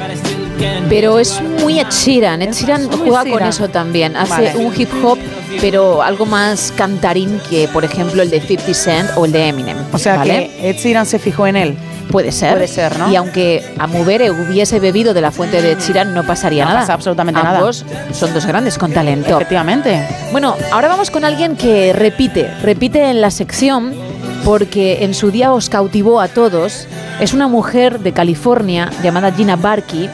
Pero 0.88 1.18
es 1.18 1.40
muy 1.60 1.78
Ed 1.78 1.88
Sheeran. 1.90 2.42
Ed 2.42 2.52
Sheeran 2.52 2.88
juega 2.90 3.24
con 3.30 3.42
eso 3.42 3.68
también. 3.68 4.16
Hace 4.16 4.56
un 4.56 4.72
hip 4.78 4.88
hop, 5.02 5.18
pero 5.60 6.02
algo 6.02 6.26
más 6.26 6.72
cantarín 6.76 7.40
que, 7.48 7.68
por 7.68 7.84
ejemplo, 7.84 8.22
el 8.22 8.30
de 8.30 8.40
50 8.40 8.74
Cent 8.74 9.10
o 9.16 9.24
el 9.24 9.32
de 9.32 9.48
Eminem. 9.48 9.76
O 9.92 9.98
sea 9.98 10.22
que 10.22 10.50
Ed 10.62 10.76
Sheeran 10.76 11.06
se 11.06 11.18
fijó 11.18 11.46
en 11.46 11.56
él. 11.56 11.78
Puede 12.10 12.32
ser. 12.32 12.52
Puede 12.52 12.68
ser, 12.68 12.98
¿no? 12.98 13.10
Y 13.10 13.16
aunque 13.16 13.74
Amubere 13.78 14.30
hubiese 14.30 14.80
bebido 14.80 15.12
de 15.12 15.20
la 15.20 15.30
fuente 15.30 15.60
de 15.60 15.72
Ed 15.72 15.78
Sheeran, 15.78 16.14
no 16.14 16.24
pasaría 16.24 16.64
no 16.64 16.70
nada. 16.70 16.80
Pasa 16.80 16.94
absolutamente 16.94 17.40
Ambos 17.44 17.84
son 18.12 18.32
dos 18.32 18.46
grandes 18.46 18.78
con 18.78 18.92
talento. 18.92 19.36
Efectivamente. 19.36 20.08
Bueno, 20.32 20.56
ahora 20.72 20.88
vamos 20.88 21.10
con 21.10 21.24
alguien 21.24 21.54
que 21.56 21.92
repite, 21.92 22.50
repite 22.62 23.10
en 23.10 23.20
la 23.20 23.30
sección 23.30 24.07
porque 24.44 25.04
en 25.04 25.14
su 25.14 25.30
día 25.30 25.52
os 25.52 25.68
cautivó 25.68 26.20
a 26.20 26.28
todos. 26.28 26.86
Es 27.20 27.32
una 27.32 27.48
mujer 27.48 28.00
de 28.00 28.12
California 28.12 28.90
llamada 29.02 29.32
Gina 29.32 29.56
Barkey 29.56 30.08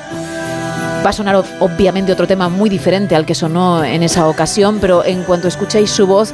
Va 1.05 1.11
a 1.11 1.13
sonar 1.13 1.45
obviamente 1.61 2.13
otro 2.13 2.27
tema 2.27 2.49
muy 2.49 2.71
diferente 2.71 3.15
al 3.15 3.27
que 3.27 3.35
sonó 3.35 3.85
en 3.85 4.03
esa 4.03 4.27
ocasión, 4.27 4.79
pero 4.81 5.05
en 5.05 5.23
cuanto 5.25 5.49
escuchéis 5.49 5.91
su 5.91 6.07
voz 6.07 6.33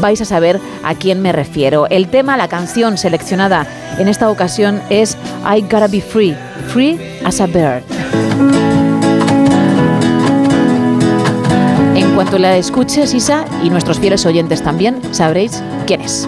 vais 0.00 0.20
a 0.20 0.24
saber 0.24 0.58
a 0.82 0.96
quién 0.96 1.22
me 1.22 1.30
refiero. 1.30 1.86
El 1.88 2.08
tema, 2.08 2.36
la 2.36 2.48
canción 2.48 2.98
seleccionada 2.98 3.64
en 3.96 4.08
esta 4.08 4.28
ocasión 4.28 4.82
es 4.90 5.16
I 5.44 5.60
Gotta 5.62 5.86
Be 5.86 6.00
Free, 6.00 6.36
Free 6.66 6.98
as 7.24 7.40
a 7.40 7.46
Bird. 7.46 7.84
En 11.94 12.12
cuanto 12.16 12.38
la 12.38 12.56
escuches, 12.56 13.14
Isa, 13.14 13.44
y 13.62 13.70
nuestros 13.70 14.00
fieles 14.00 14.26
oyentes 14.26 14.64
también, 14.64 15.00
sabréis 15.12 15.62
quién 15.86 16.00
es. 16.00 16.26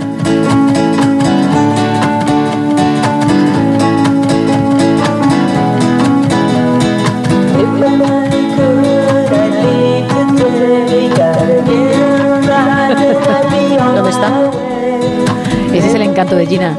Encanto 16.20 16.36
de 16.36 16.46
Gina. 16.46 16.76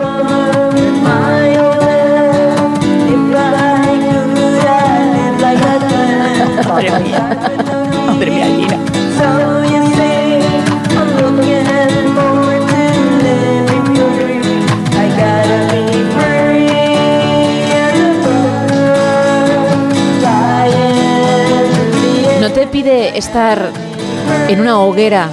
Madre 6.68 6.92
mía. 7.00 7.38
Madre 8.06 8.30
mía, 8.30 8.46
Gina. 8.46 8.78
¿No 22.42 22.52
te 22.52 22.68
pide 22.68 23.18
estar 23.18 23.72
en 24.50 24.62
una 24.62 24.78
hoguera 24.78 25.30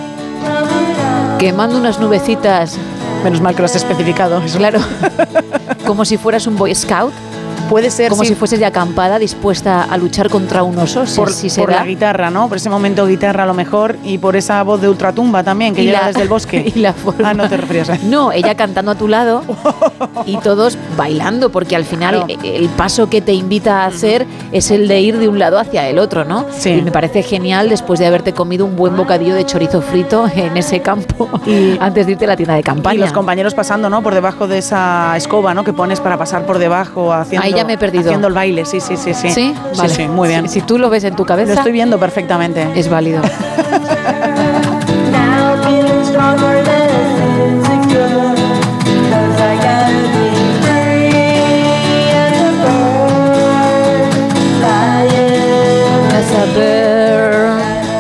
quemando 1.38 1.77
unas 1.77 2.01
nubecitas. 2.01 2.79
Menos 3.25 3.41
mal 3.41 3.55
que 3.55 3.61
lo 3.63 3.67
has 3.67 3.77
especificado. 3.77 4.41
Claro. 4.57 4.81
Como 5.87 6.05
si 6.05 6.17
fueras 6.17 6.47
un 6.47 6.57
Boy 6.57 6.75
Scout. 6.75 7.13
Puede 7.69 7.91
ser. 7.91 8.11
Como 8.11 8.25
si 8.25 8.35
fueses 8.35 8.59
de 8.59 8.67
acampada 8.67 9.19
dispuesta 9.19 9.83
a 9.83 9.97
luchar 9.97 10.29
contra 10.29 10.63
un 10.63 10.79
oso. 10.79 11.05
por, 11.17 11.33
si 11.33 11.51
por 11.51 11.71
la 11.71 11.85
guitarra, 11.85 12.31
¿no? 12.31 12.49
Por 12.49 12.57
ese 12.57 12.71
momento 12.71 13.07
guitarra 13.07 13.45
a 13.45 13.47
lo 13.47 13.55
mejor 13.55 13.97
y 14.05 14.19
por 14.19 14.37
esa 14.37 14.63
voz 14.63 14.81
de 14.81 14.89
ultratumba 14.89 15.43
también 15.43 15.75
que 15.75 15.85
llega 15.85 16.07
desde 16.07 16.23
el 16.23 16.29
bosque. 16.29 16.73
Y 16.79 16.81
la 16.81 16.93
forma. 16.93 17.31
Ah, 17.31 17.35
no 17.35 17.49
te 17.49 17.57
refieres 17.57 17.89
a 17.89 17.99
No, 18.05 18.31
ella 18.31 18.55
cantando 18.55 18.93
a 18.93 18.95
tu 18.95 19.09
lado 19.09 19.43
y 20.27 20.37
todos 20.43 20.77
bailando, 20.97 21.51
porque 21.51 21.77
al 21.77 21.85
final 21.85 22.25
el 22.29 22.69
paso 22.71 23.09
que 23.09 23.21
te 23.21 23.33
invita 23.33 23.83
a 23.83 23.87
hacer 23.87 24.27
es 24.53 24.71
el 24.71 24.87
de 24.87 25.01
ir 25.01 25.19
de 25.19 25.29
un 25.29 25.39
lado 25.39 25.59
hacia 25.59 25.89
el 25.89 25.99
otro, 25.99 26.25
¿no? 26.25 26.47
Sí. 26.51 26.71
Y 26.71 26.83
me 26.83 26.93
parece 26.93 27.23
genial 27.23 27.69
después 27.69 27.99
de 27.99 28.07
haberte 28.07 28.33
comido 28.33 28.67
un 28.67 28.77
buen 28.77 28.97
bocadillo 28.97 29.35
de 29.35 29.45
chorizo 29.45 29.81
frito 29.81 30.29
en 30.35 30.57
ese 30.57 30.81
campo 30.81 31.29
y 31.47 31.77
antes 31.81 32.07
de 32.07 32.13
irte 32.13 32.25
a 32.25 32.29
la 32.29 32.37
tienda 32.37 32.55
de 32.55 32.63
campaña. 32.63 32.95
Y 32.95 32.99
los 32.99 33.13
compañeros 33.13 33.55
pasando, 33.55 33.89
¿no? 33.91 34.03
Por 34.03 34.15
debajo 34.15 34.47
de 34.47 34.59
esa 34.59 35.17
escoba, 35.17 35.55
¿no? 35.55 35.65
Que 35.65 35.73
pones 35.73 36.01
para 36.01 36.17
pasar 36.19 36.45
por 36.45 36.59
debajo 36.59 37.13
haciendo. 37.13 37.45
Ahí 37.47 37.53
ya 37.59 37.64
me 37.64 37.75
he 37.75 37.79
perdido. 37.79 38.05
Haciendo 38.05 38.29
el 38.29 38.35
baile, 38.35 38.64
sí, 38.64 38.81
sí, 38.81 38.97
sí, 38.97 39.14
sí. 39.14 39.31
Sí, 39.31 39.55
vale. 39.77 39.94
sí, 39.94 40.07
muy 40.07 40.29
bien. 40.29 40.49
Si, 40.49 40.61
tú 40.62 40.79
lo 40.79 40.88
ves 40.90 41.05
en 41.05 41.16
tu 41.16 41.25
cabeza. 41.25 41.53
Lo 41.53 41.59
estoy 41.59 41.73
viendo 41.73 41.99
perfectamente. 41.99 42.66
Es 42.75 42.88
válido. 42.88 43.23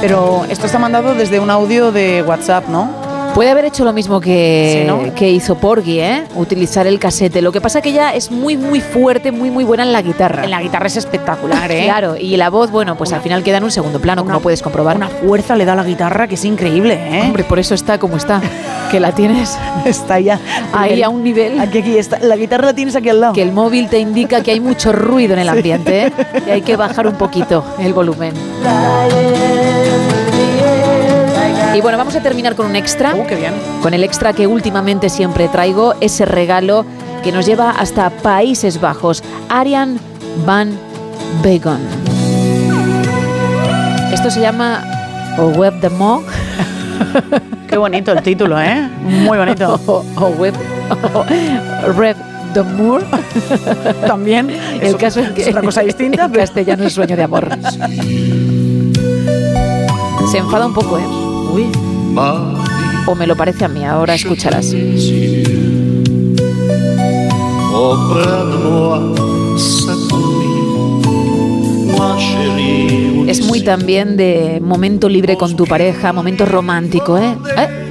Pero 0.00 0.44
esto 0.48 0.66
está 0.66 0.78
mandado 0.78 1.14
desde 1.14 1.40
un 1.40 1.50
audio 1.50 1.92
de 1.92 2.22
WhatsApp, 2.22 2.68
¿no? 2.68 2.97
Puede 3.38 3.50
haber 3.52 3.66
hecho 3.66 3.84
lo 3.84 3.92
mismo 3.92 4.20
que, 4.20 5.12
que 5.14 5.30
hizo 5.30 5.54
Porgy, 5.54 6.00
¿eh? 6.00 6.24
Utilizar 6.34 6.88
el 6.88 6.98
casete. 6.98 7.40
Lo 7.40 7.52
que 7.52 7.60
pasa 7.60 7.80
que 7.80 7.90
ella 7.90 8.12
es 8.12 8.32
muy, 8.32 8.56
muy 8.56 8.80
fuerte, 8.80 9.30
muy, 9.30 9.48
muy 9.48 9.62
buena 9.62 9.84
en 9.84 9.92
la 9.92 10.02
guitarra. 10.02 10.42
En 10.42 10.50
la 10.50 10.60
guitarra 10.60 10.88
es 10.88 10.96
espectacular, 10.96 11.70
¿eh? 11.70 11.84
claro, 11.84 12.16
y 12.16 12.36
la 12.36 12.50
voz, 12.50 12.72
bueno, 12.72 12.96
pues 12.98 13.12
al 13.12 13.20
final 13.20 13.44
queda 13.44 13.58
en 13.58 13.62
un 13.62 13.70
segundo 13.70 14.00
plano, 14.00 14.24
como 14.24 14.40
puedes 14.40 14.60
comprobar. 14.60 14.96
Una 14.96 15.06
fuerza 15.06 15.54
le 15.54 15.64
da 15.64 15.74
a 15.74 15.76
la 15.76 15.84
guitarra 15.84 16.26
que 16.26 16.34
es 16.34 16.44
increíble, 16.44 16.94
¿eh? 16.94 17.22
Hombre, 17.26 17.44
por 17.44 17.60
eso 17.60 17.76
está 17.76 17.96
como 17.96 18.16
está. 18.16 18.42
que 18.90 18.98
la 18.98 19.14
tienes. 19.14 19.56
está 19.84 20.18
ya. 20.18 20.40
Ahí 20.72 21.00
a 21.04 21.08
un 21.08 21.22
nivel. 21.22 21.60
Aquí, 21.60 21.78
aquí 21.78 21.96
está. 21.96 22.18
La 22.18 22.34
guitarra 22.34 22.66
la 22.66 22.74
tienes 22.74 22.96
aquí 22.96 23.08
al 23.08 23.20
lado. 23.20 23.34
Que 23.34 23.42
el 23.42 23.52
móvil 23.52 23.88
te 23.88 24.00
indica 24.00 24.42
que 24.42 24.50
hay 24.50 24.58
mucho 24.58 24.90
ruido 24.90 25.34
en 25.34 25.38
el 25.38 25.48
ambiente, 25.48 26.06
¿eh? 26.06 26.12
Y 26.48 26.50
hay 26.50 26.62
que 26.62 26.74
bajar 26.74 27.06
un 27.06 27.14
poquito 27.14 27.64
el 27.78 27.94
volumen. 27.94 28.34
Y 31.74 31.80
bueno, 31.80 31.98
vamos 31.98 32.16
a 32.16 32.22
terminar 32.22 32.54
con 32.54 32.66
un 32.66 32.76
extra. 32.76 33.14
Uh, 33.14 33.26
qué 33.26 33.36
bien. 33.36 33.52
Con 33.82 33.94
el 33.94 34.02
extra 34.02 34.32
que 34.32 34.46
últimamente 34.46 35.08
siempre 35.10 35.48
traigo, 35.48 35.94
ese 36.00 36.24
regalo 36.24 36.84
que 37.22 37.32
nos 37.32 37.46
lleva 37.46 37.70
hasta 37.70 38.10
Países 38.10 38.80
Bajos. 38.80 39.22
Arian 39.48 39.98
Van 40.46 40.76
Begon. 41.42 41.80
Esto 44.12 44.30
se 44.30 44.40
llama 44.40 44.82
O 45.38 45.48
Web 45.48 45.80
de 45.80 45.90
Mo. 45.90 46.22
Qué 47.68 47.76
bonito 47.76 48.12
el 48.12 48.22
título, 48.22 48.60
¿eh? 48.60 48.88
Muy 49.02 49.38
bonito. 49.38 49.78
O, 50.16 50.28
web. 50.38 50.54
Rev 51.96 52.16
Moore. 52.76 53.04
También. 54.06 54.50
El 54.80 54.96
caso 54.96 55.20
es 55.20 55.30
que 55.30 55.42
es 55.42 55.48
otra 55.48 55.62
cosa 55.62 55.82
distinta. 55.82 56.24
En 56.24 56.32
castellano 56.32 56.84
es 56.84 56.94
sueño 56.94 57.14
de 57.14 57.22
amor. 57.22 57.48
Se 60.30 60.38
enfada 60.38 60.66
un 60.66 60.74
poco, 60.74 60.98
¿eh? 60.98 61.27
Uy. 61.52 61.66
O 63.06 63.14
me 63.14 63.26
lo 63.26 63.36
parece 63.36 63.64
a 63.64 63.68
mí, 63.68 63.84
ahora 63.84 64.14
escucharás. 64.14 64.74
Es 73.26 73.40
muy 73.46 73.60
también 73.62 74.16
de 74.16 74.60
momento 74.62 75.08
libre 75.08 75.36
con 75.36 75.56
tu 75.56 75.64
pareja, 75.64 76.12
momento 76.12 76.46
romántico, 76.46 77.18
¿eh? 77.18 77.36
¿Eh? 77.56 77.88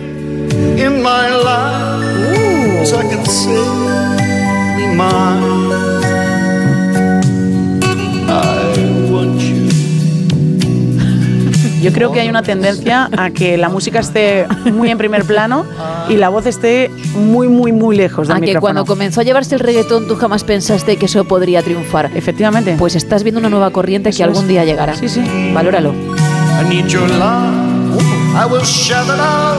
Yo 11.82 11.94
creo 11.94 12.12
que 12.12 12.20
hay 12.22 12.30
una 12.30 12.42
tendencia 12.42 13.10
a 13.18 13.30
que 13.30 13.58
la 13.58 13.70
música 13.70 14.00
esté 14.00 14.48
muy 14.74 14.90
en 14.90 14.98
primer 14.98 15.24
plano 15.26 15.66
y 16.10 16.16
la 16.16 16.30
voz 16.30 16.46
esté 16.46 16.90
muy, 17.16 17.48
muy, 17.48 17.72
muy 17.72 17.96
lejos 17.96 18.28
del 18.28 18.38
a 18.38 18.40
que 18.40 18.48
micrófono. 18.48 18.62
cuando 18.62 18.86
comenzó 18.86 19.22
a 19.22 19.24
llevarse 19.24 19.56
el 19.56 19.60
reggaetón 19.62 20.08
tú 20.08 20.16
jamás 20.16 20.44
pensaste 20.44 20.98
que 20.98 21.06
eso 21.06 21.24
podría 21.26 21.62
triunfar. 21.62 22.10
Efectivamente. 22.16 22.76
Pues 22.80 22.96
estás 22.96 23.24
viendo 23.24 23.40
una 23.40 23.50
nueva 23.50 23.70
corriente 23.72 24.10
Eso 24.10 24.18
que 24.18 24.24
algún 24.24 24.44
es. 24.44 24.48
día 24.50 24.66
llegará. 24.66 24.96
Sí, 24.96 25.08
sí. 25.08 25.22
Valóralo. 25.54 25.94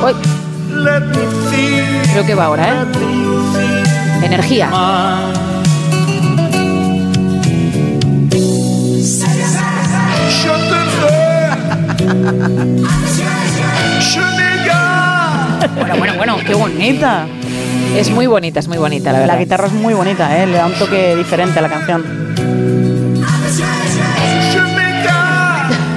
Uy. 0.06 0.14
Creo 2.12 2.26
que 2.26 2.34
va 2.34 2.44
ahora, 2.46 2.68
¿eh? 2.68 4.24
Energía. 4.24 4.70
Bueno, 15.76 15.96
bueno, 15.98 16.14
bueno, 16.16 16.36
qué 16.46 16.54
bonita. 16.54 17.26
Es 17.96 18.10
muy 18.10 18.26
bonita, 18.26 18.60
es 18.60 18.68
muy 18.68 18.76
bonita, 18.76 19.12
la 19.12 19.20
verdad. 19.20 19.34
La 19.34 19.40
guitarra 19.40 19.66
es 19.68 19.72
muy 19.72 19.94
bonita, 19.94 20.42
¿eh? 20.42 20.46
le 20.46 20.58
da 20.58 20.66
un 20.66 20.74
toque 20.74 21.16
diferente 21.16 21.58
a 21.58 21.62
la 21.62 21.70
canción. 21.70 22.04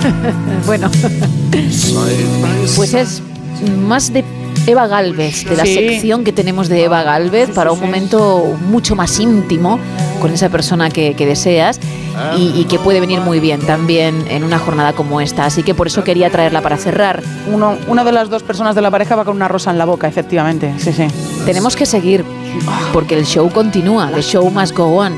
bueno, 0.65 0.89
pues 2.75 2.93
es 2.93 3.21
más 3.77 4.13
de 4.13 4.23
Eva 4.68 4.88
Galvez, 4.88 5.43
de 5.45 5.55
la 5.55 5.64
Sí. 5.66 5.74
sección 5.74 6.24
que 6.24 6.32
tenemos 6.32 6.70
de 6.70 6.84
Eva 6.84 7.03
Galvez 7.03 7.49
para 7.49 7.72
un 7.72 7.80
momento 7.80 8.55
mucho 8.70 8.95
más 8.95 9.20
íntimo 9.20 9.80
con 10.22 10.32
esa 10.32 10.49
persona 10.49 10.89
que, 10.89 11.16
que 11.16 11.26
deseas 11.26 11.80
y, 12.38 12.53
y 12.55 12.66
que 12.66 12.78
puede 12.78 12.99
venir 12.99 13.22
muy 13.22 13.39
bien 13.39 13.59
también 13.62 14.26
en 14.30 14.43
una 14.43 14.59
jornada 14.59 14.93
como 14.93 15.20
esta. 15.20 15.45
Así 15.45 15.64
que 15.64 15.74
por 15.74 15.88
eso 15.88 16.03
quería 16.03 16.30
traerla 16.30 16.62
para 16.62 16.78
cerrar. 16.78 17.24
Uno, 17.51 17.76
una 17.88 18.03
de 18.03 18.12
las 18.12 18.30
dos 18.30 18.43
personas 18.43 18.76
de 18.76 18.82
la 18.82 18.91
pareja 18.91 19.16
va 19.16 19.26
con 19.26 19.36
una 19.36 19.47
rosa 19.47 19.72
en 19.72 19.78
la 19.80 19.86
boca, 19.86 20.07
efectivamente. 20.07 20.74
Sí, 20.78 20.93
sí. 20.93 21.07
Tenemos 21.45 21.76
que 21.76 21.86
seguir 21.88 22.24
porque 22.93 23.16
el 23.18 23.26
show 23.26 23.49
continúa, 23.51 24.12
the 24.14 24.22
show 24.22 24.49
must 24.51 24.76
go 24.78 24.86
on. 24.97 25.16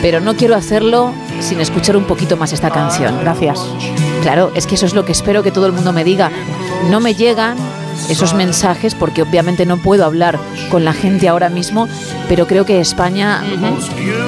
Pero 0.00 0.20
no 0.20 0.36
quiero 0.36 0.54
hacerlo 0.54 1.12
sin 1.40 1.58
escuchar 1.60 1.96
un 1.96 2.04
poquito 2.04 2.36
más 2.36 2.52
esta 2.52 2.70
canción. 2.70 3.18
Gracias. 3.20 3.58
Claro, 4.22 4.52
es 4.54 4.66
que 4.68 4.76
eso 4.76 4.86
es 4.86 4.94
lo 4.94 5.04
que 5.04 5.10
espero 5.12 5.42
que 5.42 5.50
todo 5.50 5.66
el 5.66 5.72
mundo 5.72 5.92
me 5.92 6.04
diga. 6.04 6.30
No 6.90 7.00
me 7.00 7.14
llegan 7.14 7.56
esos 8.08 8.34
mensajes 8.34 8.94
porque 8.94 9.22
obviamente 9.22 9.66
no 9.66 9.76
puedo 9.78 10.04
hablar 10.04 10.38
con 10.70 10.84
la 10.84 10.92
gente 10.92 11.28
ahora 11.28 11.48
mismo, 11.48 11.88
pero 12.28 12.46
creo 12.46 12.64
que 12.64 12.80
España, 12.80 13.42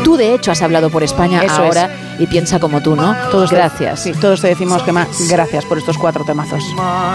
tú 0.04 0.16
de 0.16 0.34
hecho 0.34 0.50
has 0.52 0.62
hablado 0.62 0.90
por 0.90 1.02
España 1.02 1.42
Eso 1.42 1.54
ahora 1.62 1.90
y 2.18 2.26
piensa 2.26 2.58
como 2.60 2.82
tú, 2.82 2.96
¿no? 2.96 3.14
Todos 3.30 3.50
te- 3.50 3.56
gracias. 3.56 4.00
sí, 4.00 4.12
todos 4.12 4.40
te 4.40 4.48
decimos 4.48 4.82
que 4.82 4.92
más 4.92 5.08
gracias 5.30 5.64
por 5.64 5.78
estos 5.78 5.96
cuatro 5.98 6.24
temazos. 6.24 6.64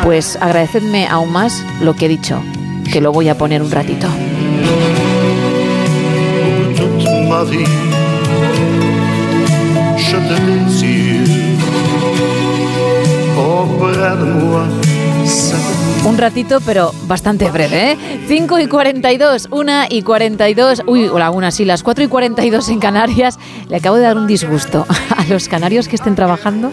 Pues 0.03 0.37
agradecedme 0.41 1.07
aún 1.07 1.31
más 1.31 1.63
lo 1.81 1.95
que 1.95 2.05
he 2.05 2.09
dicho, 2.09 2.41
que 2.91 3.01
lo 3.01 3.11
voy 3.11 3.29
a 3.29 3.37
poner 3.37 3.61
un 3.61 3.71
ratito. 3.71 4.07
Ratito, 16.25 16.59
pero 16.65 16.91
bastante 17.05 17.51
breve, 17.51 17.91
¿eh? 17.91 17.97
5 18.27 18.57
y 18.57 18.65
42, 18.65 19.49
1 19.51 19.71
y 19.91 20.01
42, 20.01 20.81
uy, 20.87 21.05
o 21.05 21.19
la 21.19 21.29
una, 21.29 21.51
sí, 21.51 21.65
las 21.65 21.83
4 21.83 22.05
y 22.05 22.07
42 22.07 22.67
en 22.69 22.79
Canarias. 22.79 23.37
Le 23.69 23.75
acabo 23.75 23.97
de 23.97 24.01
dar 24.01 24.17
un 24.17 24.25
disgusto 24.25 24.87
a 25.15 25.23
los 25.25 25.47
canarios 25.47 25.87
que 25.87 25.95
estén 25.95 26.15
trabajando, 26.15 26.71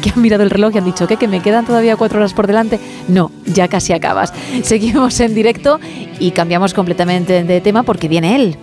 que 0.00 0.08
han 0.08 0.22
mirado 0.22 0.44
el 0.44 0.48
reloj 0.48 0.74
y 0.74 0.78
han 0.78 0.86
dicho, 0.86 1.06
¿qué? 1.06 1.18
¿Que 1.18 1.28
me 1.28 1.42
quedan 1.42 1.66
todavía 1.66 1.94
4 1.94 2.18
horas 2.18 2.32
por 2.32 2.46
delante? 2.46 2.80
No, 3.06 3.30
ya 3.44 3.68
casi 3.68 3.92
acabas. 3.92 4.32
Seguimos 4.62 5.20
en 5.20 5.34
directo 5.34 5.78
y 6.18 6.30
cambiamos 6.30 6.72
completamente 6.72 7.44
de 7.44 7.60
tema 7.60 7.82
porque 7.82 8.08
viene 8.08 8.34
él. 8.34 8.56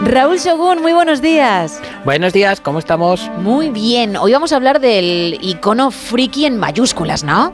Raúl 0.00 0.38
Shogun, 0.38 0.80
muy 0.80 0.94
buenos 0.94 1.20
días. 1.20 1.82
Buenos 2.04 2.32
días, 2.32 2.60
¿cómo 2.60 2.78
estamos? 2.78 3.28
Muy 3.38 3.70
bien, 3.70 4.16
hoy 4.16 4.32
vamos 4.32 4.52
a 4.52 4.56
hablar 4.56 4.80
del 4.80 5.38
icono 5.42 5.90
friki 5.90 6.46
en 6.46 6.56
mayúsculas, 6.56 7.22
¿no? 7.24 7.52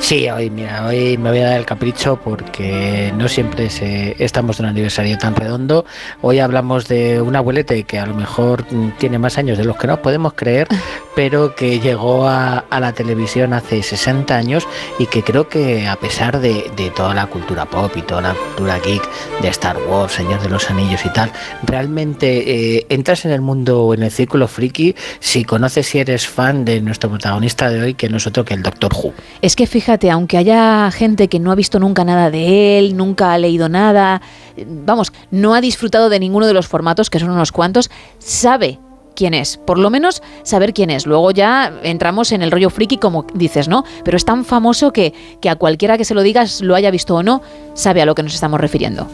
Sí, 0.00 0.28
hoy, 0.28 0.50
mira, 0.50 0.86
hoy 0.86 1.16
me 1.18 1.30
voy 1.30 1.38
a 1.40 1.50
dar 1.50 1.58
el 1.60 1.66
capricho 1.66 2.18
porque 2.22 3.12
no 3.16 3.28
siempre 3.28 3.70
se- 3.70 4.16
estamos 4.22 4.56
de 4.58 4.64
un 4.64 4.68
aniversario 4.70 5.16
tan 5.18 5.34
redondo. 5.34 5.84
Hoy 6.22 6.38
hablamos 6.40 6.88
de 6.88 7.20
un 7.20 7.36
abuelete 7.36 7.84
que 7.84 7.98
a 7.98 8.06
lo 8.06 8.14
mejor 8.14 8.64
mm, 8.70 8.90
tiene 8.98 9.18
más 9.18 9.38
años 9.38 9.56
de 9.58 9.64
los 9.64 9.76
que 9.76 9.86
nos 9.86 9.98
podemos 10.00 10.32
creer, 10.34 10.68
pero 11.16 11.54
que 11.54 11.80
llegó 11.80 12.28
a, 12.28 12.66
la 12.70 12.92
televisión 12.92 13.54
hace 13.54 13.82
60 13.82 14.36
años 14.36 14.68
y 14.98 15.06
que 15.06 15.22
creo 15.22 15.48
que 15.48 15.88
a 15.88 15.96
pesar 15.96 16.40
de, 16.40 16.70
toda 16.94 17.14
la 17.14 17.26
cultura 17.26 17.64
pop 17.64 17.90
y 17.96 18.02
toda 18.02 18.20
la 18.20 18.34
cultura 18.34 18.78
geek 18.78 19.02
de 19.40 19.48
Star 19.48 19.78
Wars, 19.88 20.12
Señor 20.12 20.42
de 20.42 20.50
los 20.50 20.70
Anillos 20.70 21.06
y 21.06 21.12
tal, 21.14 21.32
realmente 21.62 22.76
eh, 22.76 22.86
entras 22.90 23.24
en 23.24 23.30
el 23.30 23.40
mundo, 23.40 23.94
en 23.94 24.02
el 24.02 24.10
círculo 24.10 24.46
friki, 24.46 24.94
si 25.18 25.44
conoces 25.44 25.86
si 25.86 26.00
eres 26.00 26.28
fan 26.28 26.66
de 26.66 26.82
nuestro 26.82 27.08
protagonista 27.08 27.70
de 27.70 27.80
hoy, 27.80 27.94
que 27.94 28.10
no 28.10 28.18
es 28.18 28.26
otro 28.26 28.44
que 28.44 28.52
el 28.52 28.62
Doctor 28.62 28.92
Who. 28.92 29.14
Es 29.40 29.56
que 29.56 29.66
fíjate, 29.66 30.10
aunque 30.10 30.36
haya 30.36 30.90
gente 30.90 31.28
que 31.28 31.38
no 31.38 31.50
ha 31.50 31.54
visto 31.54 31.80
nunca 31.80 32.04
nada 32.04 32.30
de 32.30 32.78
él, 32.78 32.94
nunca 32.94 33.32
ha 33.32 33.38
leído 33.38 33.70
nada, 33.70 34.20
vamos, 34.66 35.14
no 35.30 35.54
ha 35.54 35.62
disfrutado 35.62 36.10
de 36.10 36.20
ninguno 36.20 36.46
de 36.46 36.52
los 36.52 36.68
formatos, 36.68 37.08
que 37.08 37.18
son 37.18 37.30
unos 37.30 37.52
cuantos, 37.52 37.90
sabe 38.18 38.80
quién 39.16 39.34
es, 39.34 39.56
por 39.56 39.78
lo 39.78 39.90
menos 39.90 40.22
saber 40.44 40.72
quién 40.72 40.90
es. 40.90 41.06
Luego 41.06 41.32
ya 41.32 41.72
entramos 41.82 42.30
en 42.30 42.42
el 42.42 42.52
rollo 42.52 42.70
friki, 42.70 42.98
como 42.98 43.26
dices, 43.34 43.66
¿no? 43.66 43.84
Pero 44.04 44.16
es 44.16 44.24
tan 44.24 44.44
famoso 44.44 44.92
que, 44.92 45.12
que 45.40 45.50
a 45.50 45.56
cualquiera 45.56 45.98
que 45.98 46.04
se 46.04 46.14
lo 46.14 46.22
digas, 46.22 46.60
lo 46.60 46.76
haya 46.76 46.92
visto 46.92 47.16
o 47.16 47.22
no, 47.24 47.42
sabe 47.74 48.02
a 48.02 48.06
lo 48.06 48.14
que 48.14 48.22
nos 48.22 48.34
estamos 48.34 48.60
refiriendo. 48.60 49.08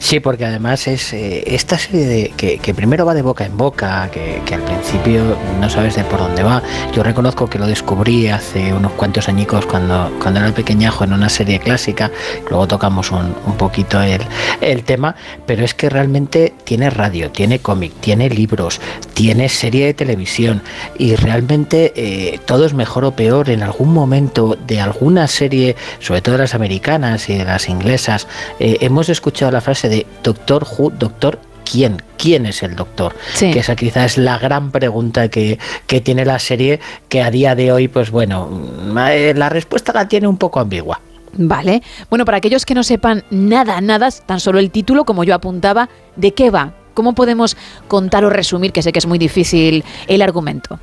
Sí, 0.00 0.18
porque 0.18 0.46
además 0.46 0.88
es 0.88 1.12
eh, 1.12 1.44
esta 1.46 1.78
serie 1.78 2.06
de, 2.06 2.58
que, 2.58 2.74
primero 2.74 3.04
va 3.04 3.12
de 3.12 3.20
boca 3.20 3.44
en 3.44 3.56
boca, 3.56 4.08
que, 4.10 4.40
que 4.46 4.54
al 4.54 4.62
principio 4.62 5.36
no 5.60 5.68
sabes 5.68 5.94
de 5.94 6.04
por 6.04 6.18
dónde 6.18 6.42
va. 6.42 6.62
Yo 6.94 7.02
reconozco 7.02 7.48
que 7.48 7.58
lo 7.58 7.66
descubrí 7.66 8.28
hace 8.28 8.72
unos 8.72 8.92
cuantos 8.92 9.28
añicos 9.28 9.66
cuando, 9.66 10.10
cuando 10.20 10.40
era 10.40 10.52
pequeñajo 10.52 11.04
en 11.04 11.12
una 11.12 11.28
serie 11.28 11.60
clásica, 11.60 12.10
luego 12.48 12.66
tocamos 12.66 13.12
un, 13.12 13.36
un 13.44 13.56
poquito 13.58 14.00
el, 14.00 14.22
el 14.62 14.84
tema, 14.84 15.14
pero 15.46 15.64
es 15.64 15.74
que 15.74 15.90
realmente 15.90 16.54
tiene 16.64 16.88
radio, 16.88 17.30
tiene 17.30 17.58
cómic, 17.58 17.92
tiene 18.00 18.30
libros, 18.30 18.80
tiene 19.12 19.50
serie 19.50 19.84
de 19.84 19.94
televisión. 19.94 20.62
Y 20.96 21.14
realmente 21.14 21.92
eh, 21.94 22.40
todo 22.46 22.64
es 22.64 22.72
mejor 22.72 23.04
o 23.04 23.10
peor 23.10 23.50
en 23.50 23.62
algún 23.62 23.92
momento 23.92 24.56
de 24.66 24.80
alguna 24.80 25.26
serie, 25.26 25.76
sobre 25.98 26.22
todo 26.22 26.36
de 26.36 26.42
las 26.42 26.54
americanas 26.54 27.28
y 27.28 27.36
de 27.36 27.44
las 27.44 27.68
inglesas, 27.68 28.26
eh, 28.58 28.78
hemos 28.80 29.10
escuchado 29.10 29.52
la 29.52 29.60
frase 29.60 29.89
de 29.90 30.06
Doctor 30.22 30.66
Who, 30.78 30.90
Doctor 30.90 31.38
¿Quién? 31.70 32.02
¿Quién 32.16 32.46
es 32.46 32.62
el 32.62 32.74
doctor? 32.74 33.14
Sí. 33.34 33.52
Que 33.52 33.60
esa 33.60 33.76
quizás 33.76 34.12
es 34.12 34.18
la 34.18 34.38
gran 34.38 34.72
pregunta 34.72 35.28
que, 35.28 35.58
que 35.86 36.00
tiene 36.00 36.24
la 36.24 36.38
serie, 36.38 36.80
que 37.08 37.22
a 37.22 37.30
día 37.30 37.54
de 37.54 37.70
hoy, 37.70 37.86
pues 37.86 38.10
bueno, 38.10 38.46
mm, 38.46 38.98
eh, 38.98 39.34
la 39.36 39.48
respuesta 39.48 39.92
la 39.92 40.08
tiene 40.08 40.26
un 40.26 40.36
poco 40.36 40.58
ambigua. 40.58 41.00
Vale. 41.32 41.82
Bueno, 42.08 42.24
para 42.24 42.38
aquellos 42.38 42.66
que 42.66 42.74
no 42.74 42.82
sepan 42.82 43.22
nada, 43.30 43.80
nada, 43.80 44.10
tan 44.10 44.40
solo 44.40 44.58
el 44.58 44.72
título, 44.72 45.04
como 45.04 45.22
yo 45.22 45.32
apuntaba, 45.34 45.88
¿de 46.16 46.34
qué 46.34 46.50
va? 46.50 46.74
¿Cómo 46.94 47.14
podemos 47.14 47.56
contar 47.86 48.24
o 48.24 48.30
resumir, 48.30 48.72
que 48.72 48.82
sé 48.82 48.90
que 48.90 48.98
es 48.98 49.06
muy 49.06 49.18
difícil, 49.18 49.84
el 50.08 50.22
argumento? 50.22 50.80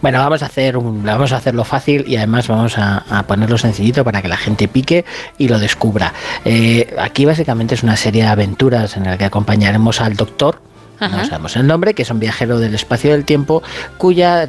Bueno, 0.00 0.18
vamos 0.18 0.42
a 0.42 0.46
hacer 0.46 0.76
vamos 0.78 1.32
a 1.32 1.36
hacerlo 1.36 1.64
fácil 1.64 2.04
y 2.06 2.16
además 2.16 2.48
vamos 2.48 2.78
a, 2.78 3.04
a 3.10 3.22
ponerlo 3.24 3.58
sencillito 3.58 4.04
para 4.04 4.22
que 4.22 4.28
la 4.28 4.36
gente 4.36 4.68
pique 4.68 5.04
y 5.38 5.48
lo 5.48 5.58
descubra. 5.58 6.12
Eh, 6.44 6.94
aquí 6.98 7.24
básicamente 7.24 7.74
es 7.74 7.82
una 7.82 7.96
serie 7.96 8.22
de 8.22 8.28
aventuras 8.28 8.96
en 8.96 9.04
la 9.04 9.18
que 9.18 9.24
acompañaremos 9.24 10.00
al 10.00 10.16
doctor 10.16 10.60
no 11.00 11.24
sabemos 11.24 11.56
el 11.56 11.66
nombre, 11.66 11.94
que 11.94 12.02
es 12.02 12.10
un 12.10 12.20
viajero 12.20 12.58
del 12.58 12.74
espacio 12.74 13.10
y 13.10 13.12
del 13.12 13.24
tiempo, 13.24 13.62
cuya 13.98 14.46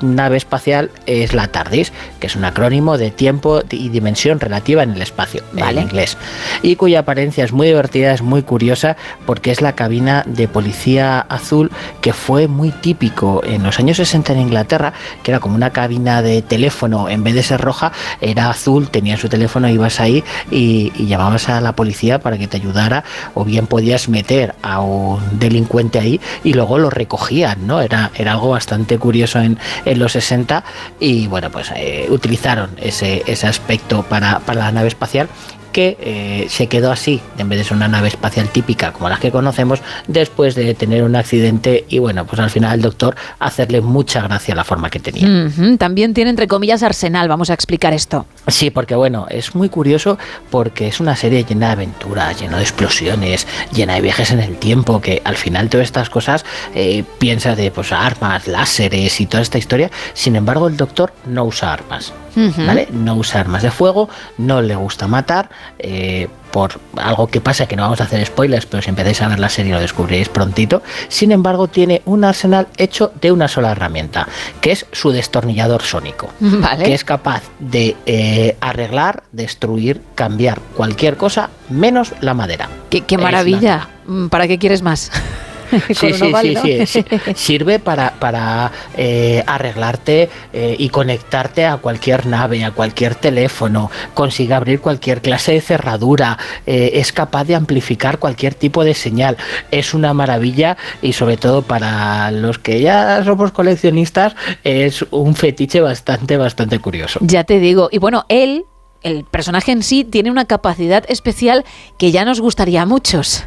nave 0.00 0.36
espacial 0.36 0.90
es 1.06 1.32
la 1.32 1.48
TARDIS, 1.48 1.92
que 2.20 2.26
es 2.26 2.36
un 2.36 2.44
acrónimo 2.44 2.98
de 2.98 3.10
tiempo 3.10 3.62
y 3.70 3.88
dimensión 3.88 4.40
relativa 4.40 4.82
en 4.82 4.90
el 4.90 5.02
espacio, 5.02 5.42
Vale. 5.52 5.80
en 5.80 5.86
inglés, 5.86 6.16
y 6.62 6.76
cuya 6.76 7.00
apariencia 7.00 7.44
es 7.44 7.52
muy 7.52 7.68
divertida, 7.68 8.12
es 8.12 8.22
muy 8.22 8.42
curiosa, 8.42 8.96
porque 9.26 9.50
es 9.50 9.60
la 9.60 9.74
cabina 9.74 10.22
de 10.26 10.48
policía 10.48 11.20
azul 11.20 11.70
que 12.00 12.12
fue 12.12 12.48
muy 12.48 12.70
típico 12.70 13.42
en 13.44 13.62
los 13.62 13.78
años 13.78 13.96
60 13.96 14.32
en 14.32 14.40
Inglaterra, 14.40 14.92
que 15.22 15.30
era 15.30 15.40
como 15.40 15.54
una 15.54 15.70
cabina 15.70 16.22
de 16.22 16.42
teléfono, 16.42 17.08
en 17.08 17.24
vez 17.24 17.34
de 17.34 17.42
ser 17.42 17.60
roja, 17.60 17.92
era 18.20 18.50
azul, 18.50 18.88
tenía 18.88 19.16
su 19.16 19.28
teléfono, 19.28 19.68
ibas 19.68 20.00
ahí 20.00 20.22
y, 20.50 20.92
y 20.96 21.06
llamabas 21.06 21.48
a 21.48 21.60
la 21.60 21.74
policía 21.74 22.18
para 22.18 22.38
que 22.38 22.46
te 22.46 22.56
ayudara, 22.56 23.04
o 23.34 23.44
bien 23.44 23.66
podías 23.66 24.08
meter 24.08 24.54
a 24.62 24.80
un 24.80 25.38
delincuente 25.38 25.83
ahí 25.98 26.20
y 26.42 26.52
luego 26.54 26.78
lo 26.78 26.90
recogían, 26.90 27.66
¿no? 27.66 27.80
Era, 27.80 28.10
era 28.16 28.32
algo 28.32 28.50
bastante 28.50 28.98
curioso 28.98 29.40
en, 29.40 29.58
en 29.84 29.98
los 29.98 30.12
60 30.12 30.64
y 31.00 31.26
bueno, 31.26 31.50
pues 31.50 31.72
eh, 31.76 32.06
utilizaron 32.10 32.70
ese, 32.78 33.22
ese 33.26 33.46
aspecto 33.46 34.02
para, 34.02 34.40
para 34.40 34.60
la 34.60 34.72
nave 34.72 34.88
espacial 34.88 35.28
que 35.74 35.98
eh, 36.00 36.46
se 36.48 36.68
quedó 36.68 36.92
así, 36.92 37.20
en 37.36 37.48
vez 37.48 37.58
de 37.58 37.64
ser 37.64 37.76
una 37.76 37.88
nave 37.88 38.06
espacial 38.06 38.48
típica 38.48 38.92
como 38.92 39.08
las 39.08 39.18
que 39.18 39.32
conocemos, 39.32 39.80
después 40.06 40.54
de 40.54 40.72
tener 40.74 41.02
un 41.02 41.16
accidente 41.16 41.84
y 41.88 41.98
bueno, 41.98 42.24
pues 42.24 42.40
al 42.40 42.48
final 42.48 42.76
el 42.76 42.80
doctor 42.80 43.16
hacerle 43.40 43.80
mucha 43.80 44.22
gracia 44.22 44.54
la 44.54 44.62
forma 44.62 44.88
que 44.88 45.00
tenía. 45.00 45.50
También 45.76 46.14
tiene 46.14 46.30
entre 46.30 46.46
comillas 46.46 46.84
arsenal, 46.84 47.28
vamos 47.28 47.50
a 47.50 47.54
explicar 47.54 47.92
esto. 47.92 48.24
Sí, 48.46 48.70
porque 48.70 48.94
bueno, 48.94 49.26
es 49.28 49.56
muy 49.56 49.68
curioso 49.68 50.16
porque 50.48 50.86
es 50.86 51.00
una 51.00 51.16
serie 51.16 51.44
llena 51.44 51.66
de 51.66 51.72
aventuras, 51.72 52.40
llena 52.40 52.58
de 52.58 52.62
explosiones, 52.62 53.48
llena 53.72 53.94
de 53.94 54.00
viajes 54.00 54.30
en 54.30 54.38
el 54.38 54.56
tiempo, 54.56 55.00
que 55.00 55.22
al 55.24 55.36
final 55.36 55.68
todas 55.68 55.86
estas 55.86 56.08
cosas 56.08 56.44
eh, 56.74 57.02
piensas 57.18 57.56
de 57.56 57.72
pues 57.72 57.90
armas, 57.90 58.46
láseres 58.46 59.20
y 59.20 59.26
toda 59.26 59.42
esta 59.42 59.58
historia. 59.58 59.90
Sin 60.12 60.36
embargo, 60.36 60.68
el 60.68 60.76
doctor 60.76 61.12
no 61.26 61.44
usa 61.44 61.72
armas. 61.72 62.12
¿Vale? 62.36 62.88
No 62.90 63.14
usa 63.14 63.40
armas 63.40 63.62
de 63.62 63.70
fuego, 63.70 64.08
no 64.38 64.60
le 64.60 64.74
gusta 64.74 65.06
matar, 65.06 65.50
eh, 65.78 66.28
por 66.50 66.80
algo 66.96 67.26
que 67.26 67.40
pasa 67.40 67.66
que 67.66 67.76
no 67.76 67.82
vamos 67.82 68.00
a 68.00 68.04
hacer 68.04 68.24
spoilers, 68.24 68.66
pero 68.66 68.82
si 68.82 68.90
empezáis 68.90 69.20
a 69.22 69.28
ver 69.28 69.40
la 69.40 69.48
serie 69.48 69.72
lo 69.72 69.80
descubriréis 69.80 70.28
prontito. 70.28 70.82
Sin 71.08 71.32
embargo, 71.32 71.68
tiene 71.68 72.02
un 72.04 72.24
arsenal 72.24 72.68
hecho 72.76 73.12
de 73.20 73.32
una 73.32 73.48
sola 73.48 73.72
herramienta, 73.72 74.28
que 74.60 74.72
es 74.72 74.86
su 74.92 75.10
destornillador 75.10 75.82
sónico 75.82 76.28
Vale. 76.40 76.84
que 76.84 76.94
es 76.94 77.04
capaz 77.04 77.42
de 77.58 77.96
eh, 78.06 78.56
arreglar, 78.60 79.24
destruir, 79.32 80.00
cambiar 80.14 80.60
cualquier 80.76 81.16
cosa 81.16 81.50
menos 81.68 82.12
la 82.20 82.34
madera. 82.34 82.68
Qué, 82.90 83.18
maravilla. 83.18 83.88
¿Para 84.30 84.46
qué 84.46 84.58
quieres 84.58 84.82
más? 84.82 85.10
Sí, 85.94 86.12
sí, 86.12 86.56
sí, 86.62 86.86
sí. 86.86 87.04
Sirve 87.34 87.78
para, 87.78 88.14
para 88.14 88.72
eh, 88.96 89.42
arreglarte 89.46 90.28
eh, 90.52 90.76
y 90.78 90.88
conectarte 90.88 91.66
a 91.66 91.76
cualquier 91.76 92.26
nave, 92.26 92.64
a 92.64 92.72
cualquier 92.72 93.14
teléfono, 93.14 93.90
consigue 94.14 94.54
abrir 94.54 94.80
cualquier 94.80 95.20
clase 95.20 95.52
de 95.52 95.60
cerradura, 95.60 96.38
eh, 96.66 96.92
es 96.94 97.12
capaz 97.12 97.44
de 97.44 97.54
amplificar 97.54 98.18
cualquier 98.18 98.54
tipo 98.54 98.84
de 98.84 98.94
señal. 98.94 99.36
Es 99.70 99.94
una 99.94 100.14
maravilla 100.14 100.76
y 101.02 101.12
sobre 101.12 101.36
todo 101.36 101.62
para 101.62 102.30
los 102.30 102.58
que 102.58 102.80
ya 102.80 103.22
somos 103.24 103.52
coleccionistas 103.52 104.34
es 104.62 105.04
un 105.10 105.34
fetiche 105.34 105.80
bastante, 105.80 106.36
bastante 106.36 106.78
curioso. 106.78 107.20
Ya 107.22 107.44
te 107.44 107.58
digo. 107.58 107.88
Y 107.90 107.98
bueno, 107.98 108.24
él, 108.28 108.64
el 109.02 109.24
personaje 109.24 109.72
en 109.72 109.82
sí, 109.82 110.04
tiene 110.04 110.30
una 110.30 110.46
capacidad 110.46 111.04
especial 111.08 111.64
que 111.98 112.10
ya 112.10 112.24
nos 112.24 112.40
gustaría 112.40 112.82
a 112.82 112.86
muchos. 112.86 113.44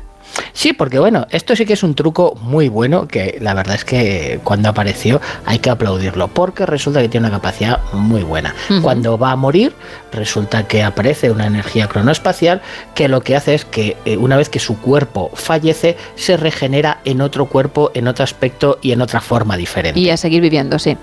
Sí, 0.53 0.73
porque 0.73 0.99
bueno, 0.99 1.28
esto 1.30 1.55
sí 1.55 1.65
que 1.65 1.73
es 1.73 1.84
un 1.84 1.95
truco 1.95 2.36
muy 2.41 2.69
bueno 2.69 3.07
que 3.07 3.38
la 3.41 3.53
verdad 3.53 3.75
es 3.75 3.86
que 3.86 4.39
cuando 4.43 4.69
apareció 4.69 5.21
hay 5.45 5.59
que 5.59 5.69
aplaudirlo 5.69 6.28
porque 6.28 6.65
resulta 6.65 7.01
que 7.01 7.09
tiene 7.09 7.28
una 7.28 7.38
capacidad 7.38 7.80
muy 7.93 8.23
buena. 8.23 8.55
Cuando 8.82 9.17
va 9.17 9.32
a 9.32 9.36
morir 9.36 9.73
resulta 10.11 10.67
que 10.67 10.84
aparece 10.84 11.32
una 11.32 11.45
energía 11.45 11.88
cronoespacial 11.88 12.61
que 12.95 13.07
lo 13.07 13.21
que 13.21 13.36
hace 13.36 13.55
es 13.55 13.65
que 13.65 13.97
eh, 14.05 14.17
una 14.17 14.38
vez 14.38 14.49
que 14.49 14.59
su 14.59 14.80
cuerpo 14.80 15.32
fallece 15.34 15.97
se 16.15 16.38
regenera 16.38 17.01
en 17.05 17.21
otro 17.21 17.45
cuerpo, 17.45 17.91
en 17.93 18.07
otro 18.07 18.23
aspecto 18.23 18.80
y 18.82 18.91
en 18.91 19.01
otra 19.01 19.21
forma 19.21 19.57
diferente. 19.57 19.99
Y 19.99 20.09
a 20.09 20.17
seguir 20.17 20.41
viviendo, 20.41 20.80
sí. 20.80 20.97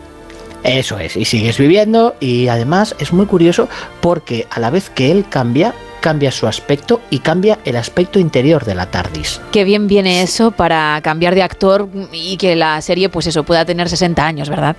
Eso 0.64 0.99
es, 0.99 1.14
y 1.16 1.27
sigues 1.27 1.59
viviendo 1.59 2.16
y 2.20 2.49
además 2.49 2.97
es 2.99 3.12
muy 3.12 3.27
curioso 3.27 3.68
porque 4.01 4.47
a 4.51 4.61
la 4.61 4.70
vez 4.70 4.89
que 4.89 5.11
él 5.12 5.27
cambia, 5.29 5.75
cambia 6.05 6.31
su 6.31 6.47
aspecto 6.47 7.01
y 7.09 7.21
cambia 7.21 7.59
el 7.65 7.77
aspecto 7.77 8.19
interior 8.19 8.67
de 8.67 8.75
la 8.75 8.91
TARDIS. 8.91 9.41
Qué 9.53 9.65
bien 9.65 9.87
viene 9.87 10.21
eso 10.21 10.51
para 10.51 11.01
cambiar 11.03 11.35
de 11.35 11.43
actor 11.43 11.89
y 12.13 12.37
que 12.37 12.57
la 12.57 12.79
serie, 12.83 13.09
pues 13.09 13.27
eso, 13.27 13.45
pueda 13.45 13.65
tener 13.65 13.89
60 13.89 14.23
años, 14.23 14.51
¿verdad? 14.51 14.77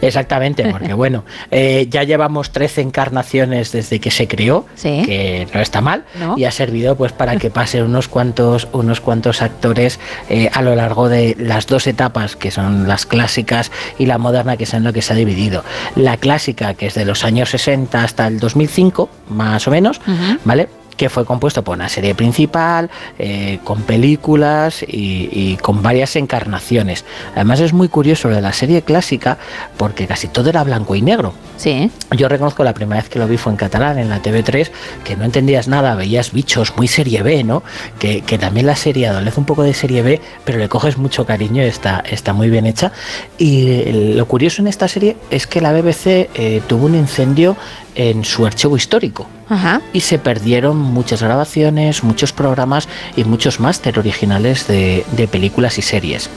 Exactamente, 0.00 0.66
porque 0.70 0.92
bueno, 0.94 1.24
eh, 1.50 1.86
ya 1.90 2.02
llevamos 2.04 2.50
13 2.50 2.80
encarnaciones 2.82 3.72
desde 3.72 4.00
que 4.00 4.10
se 4.10 4.28
creó, 4.28 4.66
Sí. 4.74 5.02
que 5.04 5.46
no 5.52 5.60
está 5.60 5.80
mal, 5.80 6.04
¿No? 6.18 6.36
y 6.36 6.44
ha 6.44 6.50
servido 6.50 6.96
pues 6.96 7.12
para 7.12 7.36
que 7.36 7.50
pasen 7.50 7.84
unos 7.84 8.08
cuantos, 8.08 8.68
unos 8.72 9.00
cuantos 9.00 9.42
actores 9.42 9.98
eh, 10.28 10.50
a 10.52 10.62
lo 10.62 10.74
largo 10.74 11.08
de 11.08 11.36
las 11.38 11.66
dos 11.66 11.86
etapas, 11.86 12.36
que 12.36 12.50
son 12.50 12.88
las 12.88 13.06
clásicas 13.06 13.70
y 13.98 14.06
la 14.06 14.18
moderna, 14.18 14.56
que 14.56 14.64
es 14.64 14.74
en 14.74 14.84
lo 14.84 14.92
que 14.92 15.02
se 15.02 15.12
ha 15.12 15.16
dividido. 15.16 15.64
La 15.96 16.16
clásica, 16.16 16.74
que 16.74 16.86
es 16.86 16.94
de 16.94 17.04
los 17.04 17.24
años 17.24 17.50
60 17.50 18.02
hasta 18.02 18.26
el 18.26 18.38
2005, 18.40 19.08
más 19.30 19.66
o 19.66 19.70
menos, 19.70 20.00
¿vale? 20.44 20.68
Que 20.96 21.08
fue 21.08 21.24
compuesto 21.24 21.62
por 21.62 21.76
una 21.76 21.88
serie 21.88 22.14
principal, 22.14 22.90
eh, 23.18 23.58
con 23.64 23.82
películas 23.82 24.82
y, 24.82 25.28
y 25.32 25.56
con 25.60 25.82
varias 25.82 26.16
encarnaciones. 26.16 27.04
Además 27.34 27.60
es 27.60 27.72
muy 27.72 27.88
curioso 27.88 28.28
lo 28.28 28.36
de 28.36 28.42
la 28.42 28.52
serie 28.52 28.82
clásica 28.82 29.38
porque 29.76 30.06
casi 30.06 30.28
todo 30.28 30.50
era 30.50 30.64
blanco 30.64 30.94
y 30.94 31.02
negro. 31.02 31.34
Sí. 31.56 31.90
Yo 32.10 32.28
reconozco 32.28 32.64
la 32.64 32.74
primera 32.74 33.00
vez 33.00 33.08
que 33.08 33.18
lo 33.18 33.26
vi 33.26 33.36
fue 33.36 33.52
en 33.52 33.56
catalán, 33.56 33.98
en 33.98 34.08
la 34.08 34.20
TV3, 34.20 34.70
que 35.04 35.16
no 35.16 35.24
entendías 35.24 35.68
nada, 35.68 35.94
veías 35.94 36.32
bichos 36.32 36.76
muy 36.76 36.88
serie 36.88 37.22
B, 37.22 37.44
¿no? 37.44 37.62
Que, 37.98 38.22
que 38.22 38.38
también 38.38 38.66
la 38.66 38.76
serie 38.76 39.06
adolece 39.08 39.38
un 39.38 39.46
poco 39.46 39.62
de 39.62 39.74
serie 39.74 40.02
B, 40.02 40.20
pero 40.44 40.58
le 40.58 40.68
coges 40.68 40.98
mucho 40.98 41.24
cariño, 41.24 41.62
está, 41.62 42.02
está 42.08 42.32
muy 42.32 42.50
bien 42.50 42.66
hecha. 42.66 42.92
Y 43.38 44.14
lo 44.14 44.26
curioso 44.26 44.62
en 44.62 44.68
esta 44.68 44.88
serie 44.88 45.16
es 45.30 45.46
que 45.46 45.60
la 45.60 45.72
BBC 45.72 46.28
eh, 46.34 46.62
tuvo 46.66 46.86
un 46.86 46.94
incendio 46.94 47.56
en 47.94 48.24
su 48.24 48.46
archivo 48.46 48.76
histórico. 48.76 49.26
Ajá. 49.48 49.80
Y 49.92 50.00
se 50.00 50.18
perdieron 50.18 50.76
muchas 50.78 51.22
grabaciones, 51.22 52.02
muchos 52.02 52.32
programas 52.32 52.88
y 53.16 53.24
muchos 53.24 53.60
máster 53.60 53.98
originales 53.98 54.66
de, 54.66 55.04
de 55.12 55.28
películas 55.28 55.78
y 55.78 55.82
series. 55.82 56.30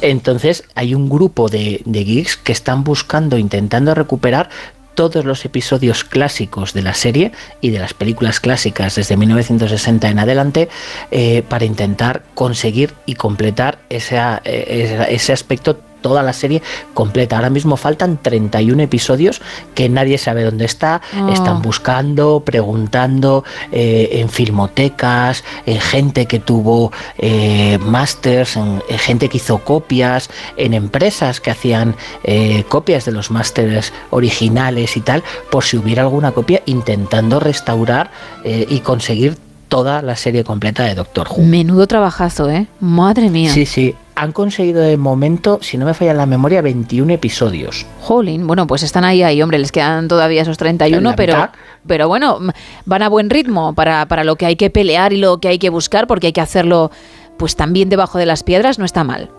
Entonces 0.00 0.64
hay 0.74 0.94
un 0.94 1.08
grupo 1.08 1.48
de, 1.48 1.82
de 1.84 2.04
geeks 2.04 2.36
que 2.36 2.52
están 2.52 2.84
buscando, 2.84 3.38
intentando 3.38 3.94
recuperar 3.94 4.48
todos 4.94 5.24
los 5.24 5.44
episodios 5.44 6.02
clásicos 6.02 6.72
de 6.72 6.82
la 6.82 6.92
serie 6.92 7.30
y 7.60 7.70
de 7.70 7.78
las 7.78 7.94
películas 7.94 8.40
clásicas 8.40 8.96
desde 8.96 9.16
1960 9.16 10.08
en 10.08 10.18
adelante 10.18 10.68
eh, 11.12 11.44
para 11.48 11.64
intentar 11.64 12.24
conseguir 12.34 12.94
y 13.06 13.14
completar 13.14 13.78
esa- 13.90 14.40
eh, 14.44 15.06
ese 15.10 15.32
aspecto 15.32 15.78
toda 16.00 16.22
la 16.22 16.32
serie 16.32 16.62
completa. 16.94 17.36
Ahora 17.36 17.50
mismo 17.50 17.76
faltan 17.76 18.18
31 18.22 18.82
episodios 18.82 19.40
que 19.74 19.88
nadie 19.88 20.18
sabe 20.18 20.44
dónde 20.44 20.64
está, 20.64 21.00
Oh. 21.18 21.28
están 21.32 21.62
buscando, 21.62 22.40
preguntando 22.44 23.44
eh, 23.72 24.08
en 24.12 24.28
filmotecas, 24.28 25.42
en 25.66 25.80
gente 25.80 26.26
que 26.26 26.38
tuvo 26.38 26.92
eh, 27.18 27.78
másters, 27.80 28.56
en, 28.56 28.82
en 28.88 28.98
gente 28.98 29.28
que 29.28 29.38
hizo 29.38 29.58
copias, 29.58 30.30
en 30.56 30.74
empresas 30.74 31.40
que 31.40 31.50
hacían 31.50 31.96
eh, 32.24 32.64
copias 32.68 33.04
de 33.04 33.12
los 33.12 33.30
másters 33.30 33.92
originales 34.10 34.96
y 34.96 35.00
tal, 35.00 35.22
por 35.50 35.64
si 35.64 35.76
hubiera 35.76 36.02
alguna 36.02 36.32
copia, 36.32 36.62
intentando 36.66 37.40
restaurar 37.40 38.10
eh, 38.44 38.66
y 38.68 38.80
conseguir 38.80 39.36
toda 39.68 40.00
la 40.02 40.16
serie 40.16 40.44
completa 40.44 40.84
de 40.84 40.94
Doctor 40.94 41.28
Who. 41.30 41.42
Menudo 41.44 41.86
trabajazo, 41.86 42.48
¿eh? 42.50 42.66
Madre 42.80 43.28
mía. 43.28 43.52
Sí, 43.52 43.66
sí. 43.66 43.94
Han 44.20 44.32
conseguido 44.32 44.80
de 44.82 44.96
momento, 44.96 45.60
si 45.62 45.78
no 45.78 45.86
me 45.86 45.94
falla 45.94 46.12
la 46.12 46.26
memoria, 46.26 46.60
21 46.60 47.12
episodios. 47.12 47.86
Jolín, 48.00 48.46
bueno, 48.46 48.66
pues 48.66 48.82
están 48.82 49.04
ahí, 49.04 49.22
ahí, 49.22 49.40
hombre, 49.40 49.58
les 49.58 49.70
quedan 49.70 50.08
todavía 50.08 50.42
esos 50.42 50.58
31, 50.58 51.10
La 51.10 51.14
pero, 51.16 51.34
mitad. 51.34 51.50
pero 51.86 52.08
bueno, 52.08 52.38
van 52.84 53.02
a 53.02 53.08
buen 53.08 53.30
ritmo 53.30 53.74
para, 53.74 54.06
para 54.06 54.24
lo 54.24 54.34
que 54.36 54.46
hay 54.46 54.56
que 54.56 54.70
pelear 54.70 55.12
y 55.12 55.18
lo 55.18 55.38
que 55.38 55.48
hay 55.48 55.58
que 55.58 55.70
buscar, 55.70 56.08
porque 56.08 56.26
hay 56.28 56.32
que 56.32 56.40
hacerlo 56.40 56.90
pues 57.36 57.54
también 57.54 57.88
debajo 57.88 58.18
de 58.18 58.26
las 58.26 58.42
piedras, 58.42 58.80
no 58.80 58.84
está 58.84 59.04
mal. 59.04 59.30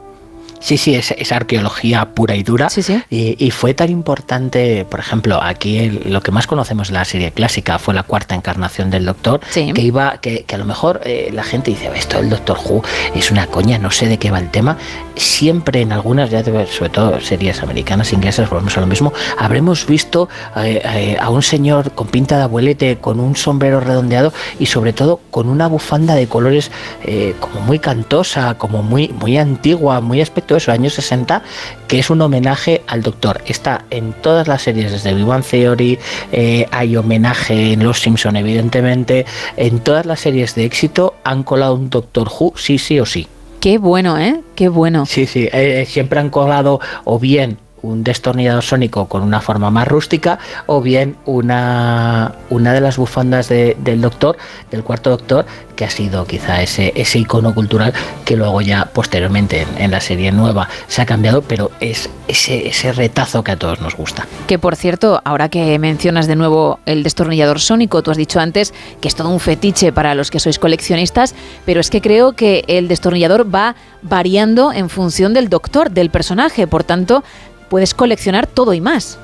Sí, 0.60 0.78
sí, 0.78 0.93
es, 0.93 1.12
es 1.12 1.32
arqueología 1.32 2.05
pura 2.14 2.36
y 2.36 2.43
dura. 2.43 2.68
Y, 3.10 3.36
y 3.43 3.51
fue 3.51 3.74
tan 3.74 3.89
importante, 3.89 4.86
por 4.86 4.99
ejemplo, 4.99 5.41
aquí 5.41 5.78
el- 5.80 6.01
lo 6.12 6.22
que 6.22 6.32
más 6.32 6.47
conocemos 6.47 6.89
de 6.89 6.95
la 6.95 7.05
serie 7.05 7.32
clásica 7.32 7.80
fue 7.80 7.93
la 7.93 8.03
cuarta 8.03 8.36
encarnación 8.36 8.89
del 8.91 9.05
Doctor, 9.05 9.39
Sí. 9.49 9.72
que 9.74 9.82
iba, 9.82 10.18
que, 10.18 10.43
que 10.43 10.55
a 10.55 10.57
lo 10.57 10.66
mejor 10.66 10.99
eh, 11.05 11.30
la 11.34 11.43
gente 11.43 11.72
dice, 11.72 11.89
esto 11.95 12.18
del 12.18 12.30
Doctor 12.30 12.57
Who 12.64 12.84
es 13.16 13.32
una 13.32 13.47
coña, 13.47 13.78
no 13.78 13.89
sé 13.89 14.07
de 14.07 14.18
qué 14.18 14.32
va 14.32 14.39
el 14.39 14.49
tema. 14.51 14.78
Siempre 15.16 15.82
en 15.82 15.91
algunas, 15.91 16.30
ya 16.30 16.43
sobre 16.43 16.89
todo 16.89 17.20
series 17.22 17.62
americanas, 17.64 18.14
inglesas, 18.14 18.49
volvemos 18.49 18.78
a 18.78 18.82
lo 18.82 18.88
mismo, 18.88 19.14
habremos 19.38 19.86
visto 19.86 20.30
eh, 20.57 20.82
eh, 20.84 21.18
a 21.20 21.30
un 21.30 21.41
señor 21.41 21.91
con 21.91 22.07
pinta 22.07 22.38
de 22.38 22.43
abuelete, 22.43 22.97
con 22.97 23.20
un 23.20 23.36
sombrero 23.36 23.80
redondeado 23.80 24.34
y 24.60 24.66
sobre 24.68 24.93
todo 24.93 25.20
con 25.32 25.49
una 25.49 25.68
bufanda 25.68 26.16
de 26.16 26.28
colores 26.28 26.70
eh, 27.05 27.34
como 27.39 27.62
muy 27.62 27.80
cantosa, 27.80 28.55
como 28.57 28.84
muy, 28.84 29.07
muy 29.10 29.38
antigua, 29.38 30.01
muy 30.01 30.22
aspecto 30.22 30.49
de 30.56 30.60
esos 30.60 30.74
años 30.74 30.93
60, 30.93 31.43
que 31.88 32.00
es 32.00 32.10
un 32.10 32.22
homenaje 32.22 32.82
al 32.88 33.02
Doctor. 33.02 33.41
Está 33.45 33.86
en 33.89 34.14
todas 34.14 34.47
las 34.47 34.62
series, 34.62 34.91
desde 34.91 35.14
Big 35.14 35.26
Bang 35.26 35.43
Theory, 35.43 36.00
eh, 36.32 36.68
hay 36.72 36.95
homenaje 36.95 37.74
en 37.74 37.84
Los 37.84 38.00
Simpson, 38.00 38.36
evidentemente, 38.36 39.26
en 39.58 39.80
todas 39.80 40.06
las 40.06 40.20
series 40.20 40.56
de 40.56 40.66
éxito 40.66 41.16
han 41.24 41.43
colado 41.43 41.76
un 41.76 41.89
Doctor 41.89 42.28
Who, 42.28 42.54
sí, 42.56 42.78
sí 42.78 43.00
o 43.00 43.06
sí. 43.06 43.28
Qué 43.60 43.78
bueno, 43.78 44.18
¿eh? 44.18 44.41
Qué 44.56 44.70
bueno. 44.70 45.06
Sí, 45.06 45.26
sí, 45.26 45.50
eh, 45.52 45.86
siempre 45.88 46.20
han 46.20 46.30
colado 46.30 46.80
o 47.04 47.20
bien 47.20 47.58
un 47.82 48.04
destornillador 48.04 48.64
sónico 48.64 49.08
con 49.08 49.22
una 49.24 49.42
forma 49.42 49.72
más 49.72 49.88
rústica 49.88 50.40
o 50.66 50.82
bien 50.82 51.16
una, 51.26 52.34
una 52.50 52.74
de 52.74 52.82
las 52.82 52.98
bufandas 52.98 53.50
de- 53.50 53.76
del 53.80 54.02
doctor, 54.02 54.38
del 54.72 54.84
cuarto 54.84 55.10
doctor, 55.10 55.46
que 55.76 55.86
ha 55.86 55.90
sido 55.90 56.26
quizá 56.26 56.62
ese, 56.62 56.92
ese 56.96 57.20
icono 57.20 57.54
cultural 57.56 57.94
que 58.26 58.36
luego 58.36 58.60
ya 58.62 58.86
posteriormente 58.94 59.62
en, 59.62 59.78
en 59.82 59.92
la 59.92 60.02
serie 60.02 60.32
nueva 60.32 60.68
se 60.88 61.02
ha 61.02 61.06
cambiado, 61.06 61.42
pero 61.42 61.72
es 61.80 62.10
ese, 62.28 62.68
ese 62.68 62.92
retazo 62.92 63.44
que 63.44 63.52
a 63.54 63.56
todos 63.58 63.80
nos 63.80 63.96
gusta. 63.96 64.28
Que 64.48 64.60
por 64.60 64.76
cierto, 64.76 65.22
ahora 65.24 65.48
que 65.50 65.80
mencionas 65.80 66.28
de 66.28 66.36
nuevo 66.36 66.80
el 66.86 67.04
destornillador 67.04 67.62
sónico, 67.62 68.04
tú 68.04 68.12
has 68.12 68.18
dicho 68.18 68.40
antes 68.42 68.74
que 69.00 69.08
es 69.08 69.16
todo 69.16 69.30
un 69.30 69.40
fetiche 69.40 69.94
para 69.94 70.16
los 70.16 70.32
que 70.32 70.40
sois 70.42 70.60
coleccionistas, 70.60 71.34
pero 71.66 71.80
es 71.80 71.90
que 71.90 72.02
creo 72.02 72.34
que 72.34 72.66
el 72.68 72.88
destornillador 72.90 73.54
va 73.54 73.76
variando 74.02 74.74
en 74.74 74.90
función 74.90 75.34
del 75.34 75.48
doctor, 75.50 75.92
del 75.92 76.10
personaje, 76.10 76.68
por 76.68 76.84
tanto, 76.84 77.24
puedes 77.70 77.93
coleccionar 77.93 78.47
todo 78.47 78.74
y 78.74 78.82
más. 78.82 79.17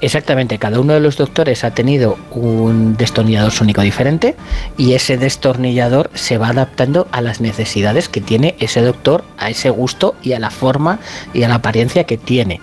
Exactamente, 0.00 0.58
cada 0.58 0.80
uno 0.80 0.94
de 0.94 1.00
los 1.00 1.16
doctores 1.16 1.62
ha 1.62 1.72
tenido 1.72 2.18
un 2.32 2.96
destornillador 2.96 3.52
sónico 3.52 3.82
diferente 3.82 4.34
y 4.76 4.94
ese 4.94 5.16
destornillador 5.16 6.10
se 6.14 6.38
va 6.38 6.48
adaptando 6.48 7.06
a 7.12 7.20
las 7.20 7.40
necesidades 7.40 8.08
que 8.08 8.20
tiene 8.20 8.56
ese 8.58 8.80
doctor, 8.82 9.24
a 9.38 9.50
ese 9.50 9.70
gusto 9.70 10.16
y 10.22 10.32
a 10.32 10.40
la 10.40 10.50
forma 10.50 10.98
y 11.32 11.44
a 11.44 11.48
la 11.48 11.56
apariencia 11.56 12.04
que 12.04 12.18
tiene. 12.18 12.60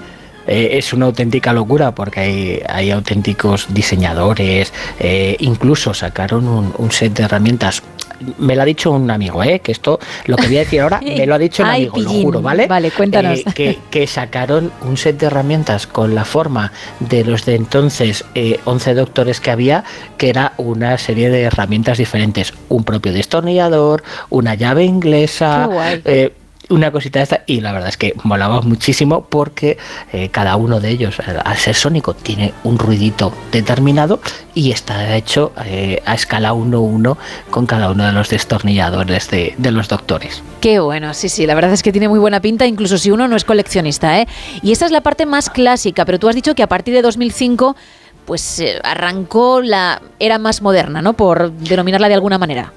Eh, 0.48 0.78
es 0.80 0.94
una 0.94 1.06
auténtica 1.06 1.54
locura 1.54 1.94
porque 1.94 2.66
hay, 2.68 2.92
auténticos 2.92 3.68
diseñadores, 3.70 4.74
eh, 5.00 5.38
incluso 5.40 5.94
sacaron 5.94 6.74
un 6.78 6.92
set 6.92 7.14
de 7.14 7.24
herramientas. 7.24 7.84
Me 8.38 8.56
lo 8.56 8.62
ha 8.62 8.66
dicho 8.66 8.92
un 8.92 9.10
amigo, 9.10 9.44
¿eh? 9.44 9.60
que 9.60 9.72
esto, 9.72 10.00
lo 10.26 10.36
que 10.36 10.48
voy 10.48 10.58
a 10.58 10.60
decir 10.60 10.82
ahora, 10.82 11.00
me 11.04 11.26
lo 11.26 11.36
ha 11.36 11.38
dicho 11.38 11.64
un 11.64 11.70
Ay, 11.70 11.82
amigo, 11.88 12.00
lo 12.00 12.10
juro, 12.10 12.42
¿vale? 12.42 12.68
Vale, 12.68 12.92
cuéntanos. 12.92 13.40
Eh, 13.40 13.46
que, 13.54 13.80
que 13.90 14.08
sacaron 14.08 14.72
un 14.82 14.98
set 14.98 15.18
de 15.20 15.28
herramientas 15.28 15.88
con 15.88 16.16
la 16.16 16.26
forma 16.26 16.72
de 17.00 17.24
los 17.24 17.46
de 17.46 17.56
entonces 17.56 18.26
eh, 18.36 18.60
11 18.66 18.94
doctores 18.94 19.40
que 19.40 19.52
había, 19.52 19.84
que 20.18 20.30
era 20.30 20.54
una 20.58 20.98
serie 20.98 21.30
de 21.30 21.44
herramientas 21.44 21.98
diferentes. 21.98 22.54
Un 22.70 22.84
propio 22.84 23.14
destornillador, 23.14 24.04
una 24.30 24.56
llave 24.56 24.84
inglesa, 24.84 25.66
Qué 25.68 25.74
guay. 25.74 26.02
eh, 26.06 26.34
una 26.70 26.92
cosita 26.92 27.22
esta. 27.22 27.44
Y 27.46 27.62
la 27.62 27.72
verdad 27.72 27.90
es 27.90 27.98
que 27.98 28.14
molaba 28.24 28.62
muchísimo 28.62 29.26
porque 29.26 29.78
eh, 30.14 30.30
cada 30.30 30.56
uno 30.56 30.80
de 30.80 30.90
ellos, 30.90 31.20
al 31.20 31.58
ser 31.58 31.76
sónico, 31.76 32.14
tiene 32.14 32.54
un 32.64 32.78
ruidito 32.78 33.34
determinado 33.52 34.20
y 34.54 34.72
está 34.72 35.16
hecho 35.16 35.52
eh, 35.66 36.02
a 36.06 36.16
escala 36.16 36.54
1-1 36.54 37.18
con 37.50 37.66
cada 37.66 37.90
uno 37.92 38.06
de 38.06 38.12
los 38.12 38.30
destornilladores 38.30 39.30
de, 39.30 39.56
de 39.58 39.72
los 39.72 39.88
doctores. 39.88 40.44
Qué 40.62 40.80
bueno, 40.80 41.14
sí, 41.14 41.30
sí, 41.30 41.46
la 41.46 41.56
verdad 41.56 41.74
es 41.74 41.84
que 41.84 41.92
tiene 41.92 42.10
muy 42.10 42.20
buena 42.20 42.42
pinta, 42.42 42.66
incluso 42.66 42.98
si 42.98 43.12
uno 43.12 43.28
no 43.28 43.36
es 43.36 43.46
coleccionista, 43.46 44.20
¿eh? 44.20 44.28
Y 44.62 44.72
esa 44.72 44.86
es 44.86 44.92
la 44.92 45.02
parte 45.02 45.26
más 45.26 45.50
clásica, 45.50 46.06
pero 46.06 46.20
tú 46.20 46.28
has 46.28 46.36
dicho 46.36 46.56
que 46.56 46.64
a 46.64 46.68
partir 46.68 46.94
de 46.94 47.02
2005, 47.02 47.76
pues 48.26 48.60
eh, 48.60 48.80
arrancó 48.84 49.62
la 49.62 50.02
era 50.20 50.38
más 50.38 50.62
moderna, 50.62 51.02
¿no? 51.02 51.14
Por 51.14 51.52
denominarla 51.52 52.10
de 52.10 52.14
alguna 52.14 52.38
manera. 52.38 52.74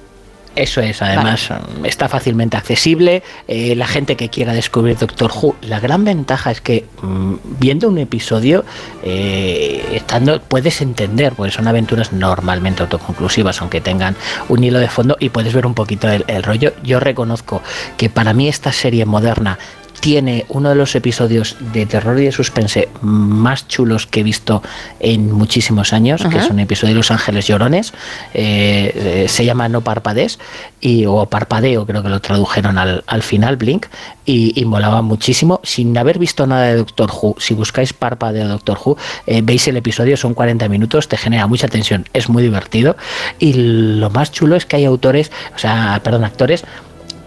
Eso 0.54 0.80
es, 0.80 1.00
además 1.00 1.48
está 1.84 2.08
fácilmente 2.08 2.56
accesible. 2.56 3.22
eh, 3.48 3.74
la 3.74 3.86
gente 3.86 4.16
que 4.16 4.28
quiera 4.28 4.52
descubrir 4.52 4.98
Doctor 4.98 5.30
Who, 5.34 5.56
la 5.62 5.80
gran 5.80 6.04
ventaja 6.04 6.50
es 6.50 6.60
que 6.60 6.84
mm, 7.00 7.34
viendo 7.58 7.88
un 7.88 7.98
episodio, 7.98 8.64
eh, 9.02 9.84
estando, 9.92 10.40
puedes 10.42 10.80
entender, 10.80 11.32
porque 11.32 11.52
son 11.52 11.68
aventuras 11.68 12.12
normalmente 12.12 12.82
autoconclusivas, 12.82 13.60
aunque 13.60 13.80
tengan 13.80 14.14
un 14.48 14.62
hilo 14.62 14.78
de 14.78 14.88
fondo 14.88 15.16
y 15.18 15.30
puedes 15.30 15.54
ver 15.54 15.66
un 15.66 15.74
poquito 15.74 16.08
el, 16.08 16.24
el 16.26 16.42
rollo. 16.42 16.72
Yo 16.82 17.00
reconozco 17.00 17.62
que 17.96 18.10
para 18.10 18.34
mí 18.34 18.48
esta 18.48 18.72
serie 18.72 19.06
moderna 19.06 19.58
tiene 20.02 20.46
uno 20.48 20.70
de 20.70 20.74
los 20.74 20.96
episodios 20.96 21.54
de 21.72 21.86
terror 21.86 22.18
y 22.18 22.24
de 22.24 22.32
suspense 22.32 22.88
más 23.02 23.68
chulos 23.68 24.08
que 24.08 24.18
he 24.18 24.22
visto 24.24 24.60
en 24.98 25.30
muchísimos 25.30 25.92
años, 25.92 26.24
que 26.28 26.38
es 26.38 26.50
un 26.50 26.58
episodio 26.58 26.94
de 26.94 26.96
Los 26.96 27.12
Ángeles 27.12 27.46
Llorones. 27.46 27.92
eh, 28.34 28.92
eh, 28.96 29.26
se 29.28 29.44
llama 29.44 29.68
No 29.68 29.82
Parpades 29.82 30.40
y, 30.80 31.06
o 31.06 31.26
Parpadeo, 31.26 31.86
creo 31.86 32.02
que 32.02 32.08
lo 32.08 32.20
tradujeron 32.20 32.78
al, 32.78 33.04
al 33.06 33.22
final, 33.22 33.56
Blink, 33.56 33.86
y, 34.26 34.60
y 34.60 34.64
molaba 34.64 35.02
muchísimo. 35.02 35.60
Sin 35.62 35.96
haber 35.96 36.18
visto 36.18 36.48
nada 36.48 36.64
de 36.66 36.78
Doctor 36.78 37.08
Who, 37.12 37.36
si 37.38 37.54
buscáis 37.54 37.92
Parpadeo 37.92 38.48
Doctor 38.48 38.78
Who, 38.84 38.96
eh, 39.28 39.40
veis 39.44 39.68
el 39.68 39.76
episodio, 39.76 40.16
son 40.16 40.34
40 40.34 40.68
minutos, 40.68 41.06
te 41.06 41.16
genera 41.16 41.46
mucha 41.46 41.68
tensión, 41.68 42.08
es 42.12 42.28
muy 42.28 42.42
divertido. 42.42 42.96
Y 43.38 43.52
lo 43.52 44.10
más 44.10 44.32
chulo 44.32 44.56
es 44.56 44.66
que 44.66 44.74
hay 44.74 44.84
autores, 44.84 45.30
o 45.54 45.60
sea, 45.60 46.00
perdón, 46.02 46.24
actores 46.24 46.64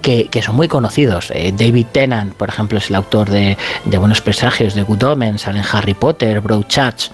que, 0.05 0.27
que 0.27 0.43
son 0.43 0.55
muy 0.55 0.67
conocidos. 0.67 1.31
Eh, 1.33 1.51
David 1.51 1.87
Tennant, 1.91 2.35
por 2.35 2.47
ejemplo, 2.47 2.77
es 2.77 2.91
el 2.91 2.95
autor 2.95 3.27
de, 3.27 3.57
de 3.85 3.97
Buenos 3.97 4.21
Presagios, 4.21 4.75
de 4.75 4.83
Good 4.83 5.01
Omens, 5.01 5.41
sale 5.41 5.57
en 5.57 5.65
Harry 5.71 5.95
Potter, 5.95 6.41
Broadchurch, 6.41 7.09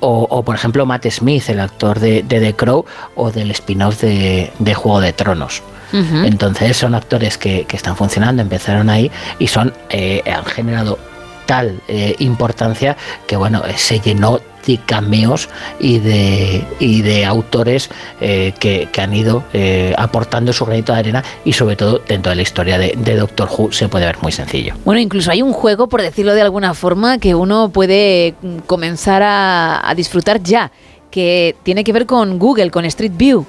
o, 0.00 0.26
o, 0.28 0.42
por 0.44 0.54
ejemplo 0.54 0.84
Matt 0.84 1.06
Smith, 1.08 1.48
el 1.48 1.60
actor 1.60 1.98
de, 2.00 2.22
de 2.22 2.40
The 2.40 2.54
Crow 2.54 2.84
o 3.14 3.30
del 3.30 3.50
spin-off 3.52 4.02
de, 4.02 4.52
de 4.58 4.74
Juego 4.74 5.00
de 5.00 5.14
Tronos. 5.14 5.62
Entonces 5.92 6.76
son 6.76 6.94
actores 6.96 7.38
que, 7.38 7.66
que 7.66 7.76
están 7.76 7.96
funcionando, 7.96 8.42
empezaron 8.42 8.90
ahí 8.90 9.12
y 9.38 9.46
son 9.46 9.72
eh, 9.90 10.22
han 10.26 10.44
generado 10.44 10.98
tal 11.46 11.80
eh, 11.86 12.16
importancia 12.18 12.96
que 13.28 13.36
bueno 13.36 13.62
eh, 13.64 13.74
se 13.76 14.00
llenó 14.00 14.40
de 14.66 14.78
cameos 14.78 15.48
y 15.78 15.98
de, 15.98 16.64
y 16.78 17.02
de 17.02 17.24
autores 17.24 17.90
eh, 18.20 18.52
que, 18.58 18.88
que 18.90 19.00
han 19.00 19.14
ido 19.14 19.44
eh, 19.52 19.94
aportando 19.96 20.52
su 20.52 20.64
granito 20.64 20.92
de 20.92 20.98
arena 20.98 21.24
y 21.44 21.52
sobre 21.52 21.76
todo 21.76 22.00
dentro 22.06 22.30
de 22.30 22.36
la 22.36 22.42
historia 22.42 22.78
de, 22.78 22.94
de 22.96 23.16
Doctor 23.16 23.48
Who 23.50 23.72
se 23.72 23.88
puede 23.88 24.06
ver 24.06 24.18
muy 24.22 24.32
sencillo. 24.32 24.74
Bueno, 24.84 25.00
incluso 25.00 25.30
hay 25.30 25.42
un 25.42 25.52
juego, 25.52 25.88
por 25.88 26.02
decirlo 26.02 26.34
de 26.34 26.42
alguna 26.42 26.74
forma, 26.74 27.18
que 27.18 27.34
uno 27.34 27.68
puede 27.68 28.34
mm, 28.42 28.58
comenzar 28.66 29.22
a, 29.22 29.88
a 29.88 29.94
disfrutar 29.94 30.42
ya, 30.42 30.70
que 31.10 31.54
tiene 31.62 31.84
que 31.84 31.92
ver 31.92 32.06
con 32.06 32.38
Google, 32.38 32.70
con 32.70 32.84
Street 32.84 33.12
View. 33.14 33.46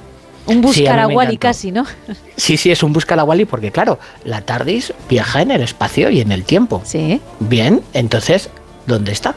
Un 0.48 0.60
a 0.60 0.62
buscar 0.62 1.00
a 1.00 1.08
Wally 1.08 1.38
casi, 1.38 1.72
¿no? 1.72 1.86
Sí, 2.38 2.58
sí, 2.58 2.70
es 2.70 2.84
un 2.84 2.94
busca 2.94 3.16
la 3.16 3.24
Wally 3.24 3.46
porque 3.46 3.72
claro, 3.72 3.98
la 4.24 4.42
TARDIS 4.42 4.94
viaja 5.10 5.42
en 5.42 5.52
el 5.52 5.62
espacio 5.62 6.10
y 6.10 6.22
en 6.22 6.32
el 6.32 6.44
tiempo. 6.44 6.82
Sí. 6.86 7.20
Bien, 7.40 7.82
entonces, 7.94 8.50
¿dónde 8.86 9.12
está? 9.12 9.36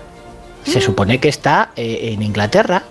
Se 0.69 0.81
supone 0.81 1.19
que 1.19 1.29
está 1.29 1.71
eh, 1.77 2.11
en 2.13 2.23
Inglaterra, 2.23 2.83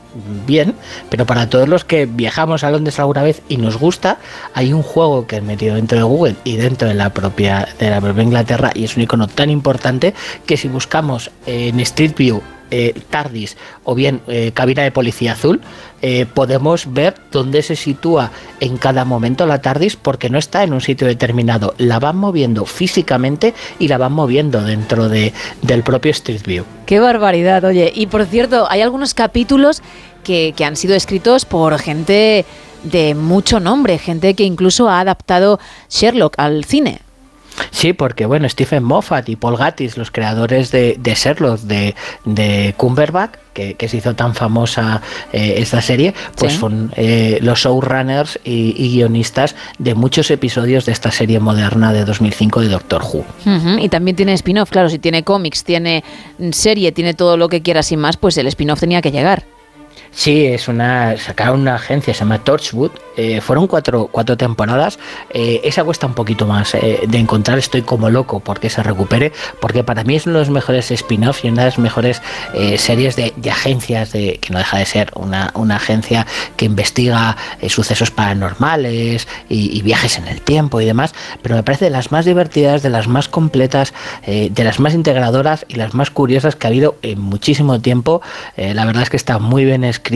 bien, 0.45 0.73
pero 1.09 1.25
para 1.25 1.49
todos 1.49 1.69
los 1.69 1.85
que 1.85 2.05
viajamos 2.05 2.63
a 2.63 2.71
Londres 2.71 2.99
alguna 2.99 3.23
vez 3.23 3.41
y 3.49 3.57
nos 3.57 3.77
gusta, 3.77 4.17
hay 4.53 4.73
un 4.73 4.81
juego 4.81 5.27
que 5.27 5.37
he 5.37 5.41
metido 5.41 5.75
dentro 5.75 5.97
de 5.97 6.03
Google 6.03 6.35
y 6.43 6.57
dentro 6.57 6.87
de 6.87 6.95
la 6.95 7.11
propia 7.11 7.67
de 7.79 7.89
la 7.89 8.01
propia 8.01 8.23
Inglaterra 8.23 8.71
y 8.73 8.83
es 8.83 8.97
un 8.97 9.03
icono 9.03 9.27
tan 9.27 9.49
importante 9.49 10.13
que 10.45 10.57
si 10.57 10.67
buscamos 10.67 11.31
en 11.45 11.79
Street 11.79 12.15
View 12.17 12.41
eh, 12.71 12.93
TARDIS 13.09 13.57
o 13.83 13.95
bien 13.95 14.21
eh, 14.27 14.51
cabina 14.53 14.83
de 14.83 14.91
policía 14.91 15.33
azul, 15.33 15.61
eh, 16.01 16.25
podemos 16.31 16.93
ver 16.93 17.15
dónde 17.31 17.61
se 17.61 17.75
sitúa 17.75 18.31
en 18.59 18.77
cada 18.77 19.05
momento 19.05 19.45
la 19.45 19.61
TARDIS 19.61 19.95
porque 19.95 20.29
no 20.29 20.37
está 20.37 20.63
en 20.63 20.73
un 20.73 20.81
sitio 20.81 21.07
determinado, 21.07 21.73
la 21.77 21.99
van 21.99 22.17
moviendo 22.17 22.65
físicamente 22.65 23.53
y 23.79 23.87
la 23.87 23.97
van 23.97 24.13
moviendo 24.13 24.61
dentro 24.61 25.09
de, 25.09 25.33
del 25.61 25.83
propio 25.83 26.11
Street 26.11 26.43
View. 26.45 26.65
Qué 26.85 26.99
barbaridad, 26.99 27.63
oye. 27.63 27.91
Y 27.95 28.07
por 28.07 28.25
cierto, 28.25 28.67
hay 28.69 28.81
algunos 28.81 29.13
capítulos 29.13 29.81
que, 30.23 30.53
que 30.55 30.65
han 30.65 30.75
sido 30.75 30.95
escritos 30.95 31.45
por 31.45 31.77
gente 31.79 32.45
de 32.83 33.15
mucho 33.15 33.59
nombre, 33.59 33.97
gente 33.97 34.33
que 34.33 34.43
incluso 34.43 34.89
ha 34.89 34.99
adaptado 34.99 35.59
Sherlock 35.89 36.35
al 36.37 36.63
cine. 36.65 37.01
Sí, 37.71 37.93
porque 37.93 38.25
bueno, 38.25 38.47
Stephen 38.49 38.83
Moffat 38.83 39.27
y 39.29 39.35
Paul 39.35 39.57
Gattis, 39.57 39.97
los 39.97 40.11
creadores 40.11 40.71
de, 40.71 40.95
de 40.99 41.13
Sherlock, 41.15 41.59
de, 41.61 41.95
de 42.25 42.73
Cumberbatch, 42.77 43.31
que, 43.53 43.73
que 43.73 43.89
se 43.89 43.97
hizo 43.97 44.13
tan 44.15 44.35
famosa 44.35 45.01
eh, 45.33 45.55
esta 45.57 45.81
serie, 45.81 46.13
pues 46.35 46.53
Sí. 46.53 46.59
son 46.59 46.91
eh, 46.95 47.39
los 47.41 47.59
showrunners 47.59 48.39
y, 48.43 48.75
y 48.77 48.89
guionistas 48.95 49.55
de 49.79 49.95
muchos 49.95 50.29
episodios 50.29 50.85
de 50.85 50.91
esta 50.91 51.09
serie 51.11 51.39
moderna 51.39 51.91
de 51.93 52.05
2005 52.05 52.61
de 52.61 52.67
Doctor 52.69 53.01
Who. 53.03 53.25
Y 53.79 53.89
también 53.89 54.15
tiene 54.15 54.33
spin-off, 54.33 54.69
claro, 54.69 54.89
si 54.89 54.99
tiene 54.99 55.23
cómics, 55.23 55.63
tiene 55.63 56.03
serie, 56.51 56.91
tiene 56.91 57.13
todo 57.15 57.37
lo 57.37 57.49
que 57.49 57.61
quieras 57.63 57.91
y 57.91 57.97
más, 57.97 58.17
pues 58.17 58.37
el 58.37 58.45
spin-off 58.47 58.79
tenía 58.79 59.01
que 59.01 59.11
llegar. 59.11 59.45
Sí, 60.17 60.47
es 60.47 60.67
una. 60.67 61.15
Sacaron 61.15 61.61
una 61.61 61.75
agencia, 61.75 62.11
se 62.11 62.21
llama 62.21 62.39
Torchwood. 62.43 62.89
eh, 63.17 63.39
fueron 63.39 63.67
cuatro, 63.67 64.09
cuatro 64.11 64.35
temporadas. 64.35 64.97
eh, 65.29 65.61
esa 65.63 65.83
cuesta 65.83 66.07
un 66.07 66.15
poquito 66.15 66.47
más 66.47 66.73
eh, 66.73 67.01
de 67.07 67.17
encontrar. 67.19 67.59
Estoy 67.59 67.83
como 67.83 68.09
loco 68.09 68.39
porque 68.39 68.71
se 68.71 68.81
recupere. 68.81 69.31
Porque 69.61 69.83
para 69.83 70.03
mí 70.03 70.15
es 70.15 70.25
uno 70.25 70.39
de 70.39 70.45
los 70.45 70.49
mejores 70.49 70.89
spin-offs 70.89 71.45
y 71.45 71.49
una 71.49 71.61
de 71.61 71.67
las 71.67 71.77
mejores 71.77 72.21
series 72.79 73.15
de, 73.15 73.31
agencias, 73.51 74.11
de, 74.11 74.39
que 74.39 74.51
no 74.51 74.57
deja 74.57 74.79
de 74.79 74.85
ser 74.87 75.11
una, 75.13 75.51
una 75.53 75.75
agencia 75.75 76.25
que 76.55 76.65
investiga 76.65 77.37
sucesos 77.69 78.09
paranormales 78.09 79.27
y, 79.49 79.77
y 79.77 79.81
viajes 79.83 80.17
en 80.17 80.27
el 80.27 80.41
tiempo 80.41 80.81
y 80.81 80.85
demás. 80.85 81.13
Pero 81.43 81.55
me 81.55 81.61
parece 81.61 81.85
de 81.85 81.91
las 81.91 82.11
más 82.11 82.25
divertidas, 82.25 82.81
de 82.81 82.89
las 82.89 83.07
más 83.07 83.29
completas, 83.29 83.93
de 84.25 84.63
las 84.63 84.79
más 84.79 84.95
integradoras 84.95 85.65
y 85.67 85.75
las 85.75 85.93
más 85.93 86.09
curiosas 86.09 86.55
que 86.55 86.65
ha 86.65 86.69
habido 86.69 86.95
en 87.03 87.19
muchísimo 87.21 87.79
tiempo. 87.81 88.21
La 88.55 88.85
verdad 88.85 89.03
es 89.03 89.11
que 89.11 89.17
está 89.17 89.37
muy 89.37 89.63
bien 89.65 89.83
escrita 89.83 90.06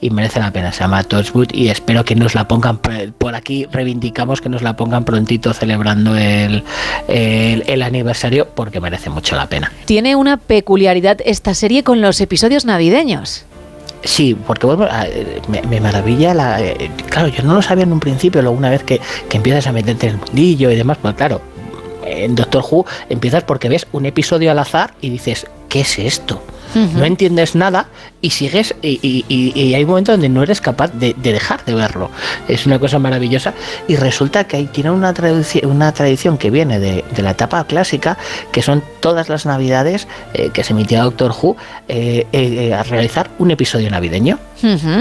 y 0.00 0.10
merece 0.10 0.40
la 0.40 0.50
pena. 0.52 0.72
Se 0.72 0.80
llama 0.80 1.02
Torchwood 1.02 1.48
y 1.52 1.68
espero 1.68 2.04
que 2.04 2.14
nos 2.14 2.34
la 2.34 2.46
pongan 2.48 2.78
por- 2.78 3.34
aquí. 3.34 3.66
Reivindicamos 3.72 4.40
que 4.40 4.48
nos 4.48 4.62
la 4.62 4.76
pongan 4.76 5.04
prontito 5.04 5.52
celebrando 5.52 6.16
el, 6.16 6.62
el, 7.08 7.64
el 7.66 7.82
aniversario 7.82 8.46
porque 8.54 8.80
merece 8.80 9.10
mucho 9.10 9.34
la 9.36 9.46
pena. 9.48 9.72
Tiene 9.86 10.14
una 10.16 10.36
peculiaridad 10.36 11.18
esta 11.24 11.54
serie 11.54 11.82
con 11.82 12.00
los 12.00 12.20
episodios 12.20 12.64
navideños. 12.64 13.44
Sí, 14.04 14.36
porque 14.46 14.66
bueno, 14.66 14.86
me, 15.48 15.62
me 15.62 15.80
maravilla 15.80 16.34
la. 16.34 16.60
eh, 16.60 16.90
claro, 17.08 17.28
yo 17.28 17.42
no 17.42 17.54
lo 17.54 17.62
sabía 17.62 17.84
en 17.84 17.92
un 17.92 18.00
principio, 18.00 18.42
luego 18.42 18.56
una 18.56 18.68
vez 18.70 18.82
que, 18.84 19.00
que 19.30 19.36
empiezas 19.38 19.66
a 19.66 19.72
meterte 19.72 20.06
en 20.08 20.12
el 20.14 20.18
mundillo 20.18 20.70
y 20.70 20.76
demás, 20.76 20.98
pues 21.00 21.14
claro, 21.14 21.40
en 22.04 22.34
Doctor 22.34 22.62
Who 22.70 22.84
empiezas 23.08 23.44
porque 23.44 23.70
ves 23.70 23.86
un 23.92 24.04
episodio 24.04 24.50
al 24.50 24.58
azar 24.58 24.92
y 25.00 25.08
dices, 25.08 25.46
¿qué 25.70 25.80
es 25.80 25.98
esto? 25.98 26.42
No 26.74 27.04
entiendes 27.04 27.54
nada 27.54 27.88
y 28.20 28.30
sigues 28.30 28.74
y, 28.82 28.98
y- 29.02 29.24
y- 29.28 29.52
y 29.60 29.74
hay 29.74 29.84
un 29.84 29.90
momento 29.90 30.12
donde 30.12 30.28
no 30.28 30.42
eres 30.42 30.60
capaz 30.60 30.88
de, 30.92 31.14
de 31.16 31.32
dejar 31.32 31.64
de 31.64 31.74
verlo. 31.74 32.10
Es 32.48 32.66
una 32.66 32.78
cosa 32.78 32.98
maravillosa 32.98 33.54
y 33.88 33.96
resulta 33.96 34.44
que 34.44 34.56
ahí 34.56 34.66
tiene 34.66 34.90
una, 34.90 35.14
tradici- 35.14 35.64
una 35.64 35.92
tradición 35.92 36.38
que 36.38 36.50
viene 36.50 36.78
de, 36.78 37.04
de 37.14 37.22
la 37.22 37.30
etapa 37.32 37.64
clásica, 37.64 38.18
que 38.52 38.62
son 38.62 38.82
todas 39.00 39.28
las 39.28 39.46
navidades 39.46 40.08
eh, 40.32 40.50
que 40.52 40.64
se 40.64 40.72
emitía 40.72 41.02
Doctor 41.02 41.32
Who, 41.40 41.56
eh, 41.88 42.26
eh, 42.32 42.74
a 42.74 42.82
realizar 42.82 43.30
un 43.38 43.50
episodio 43.50 43.90
navideño. 43.90 44.38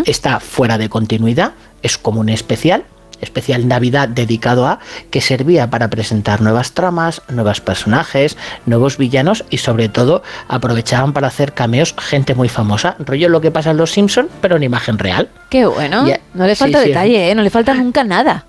Está 0.06 0.40
fuera 0.40 0.78
de 0.78 0.90
continuidad, 0.90 1.54
es 1.82 1.98
como 1.98 2.20
un 2.20 2.30
especial, 2.30 2.84
especial 3.22 3.68
Navidad 3.68 4.10
dedicado 4.10 4.68
a, 4.68 4.80
que 5.10 5.22
servía 5.22 5.70
para 5.70 5.90
presentar 5.90 6.42
nuevas 6.42 6.74
tramas, 6.74 7.22
nuevos 7.30 7.62
personajes, 7.62 8.38
nuevos 8.66 8.98
villanos 8.98 9.46
y 9.50 9.58
sobre 9.58 9.90
todo 9.90 10.24
aprovechaban 10.48 11.14
para 11.14 11.28
hacer 11.28 11.54
cameos 11.54 11.96
gente 11.98 12.36
muy 12.36 12.50
famosa, 12.50 12.96
rollo 13.00 13.30
lo 13.30 13.42
que 13.42 13.52
pasa 13.52 13.72
en 13.72 13.78
Los 13.78 13.92
Simpson, 13.92 14.30
pero 14.42 14.58
en 14.58 14.64
imagen 14.64 14.98
real. 14.98 15.30
Qué 15.50 15.66
bueno. 15.66 16.06
No 16.34 16.46
le 16.46 16.56
falta 16.56 16.82
sí. 16.82 16.90
detalle, 16.90 17.32
¿eh? 17.32 17.36
no 17.36 17.42
le 17.42 17.50
falta 17.50 17.74
nunca 17.74 18.04
nada. 18.04 18.46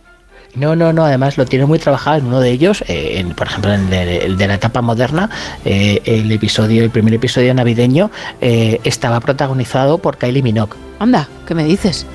No, 0.54 0.76
no, 0.76 0.92
no, 0.92 1.04
además 1.04 1.36
lo 1.36 1.46
tiene 1.46 1.66
muy 1.66 1.80
trabajado 1.80 2.18
en 2.18 2.26
uno 2.26 2.38
de 2.38 2.50
ellos, 2.50 2.84
eh, 2.86 3.14
en, 3.18 3.34
por 3.34 3.48
ejemplo, 3.48 3.74
en 3.74 3.80
el 3.82 3.90
de, 3.90 4.18
el 4.18 4.36
de 4.36 4.46
la 4.46 4.54
etapa 4.54 4.82
moderna, 4.82 5.28
eh, 5.64 6.00
el 6.04 6.30
episodio, 6.30 6.84
el 6.84 6.90
primer 6.90 7.12
episodio 7.14 7.52
navideño 7.54 8.10
estaba 8.40 9.18
protagonizado 9.18 9.98
por 9.98 10.16
Kylie 10.16 10.42
Minogue. 10.42 10.76
Anda, 11.00 11.28
¿qué 11.46 11.56
me 11.56 11.64
dices? 11.64 12.06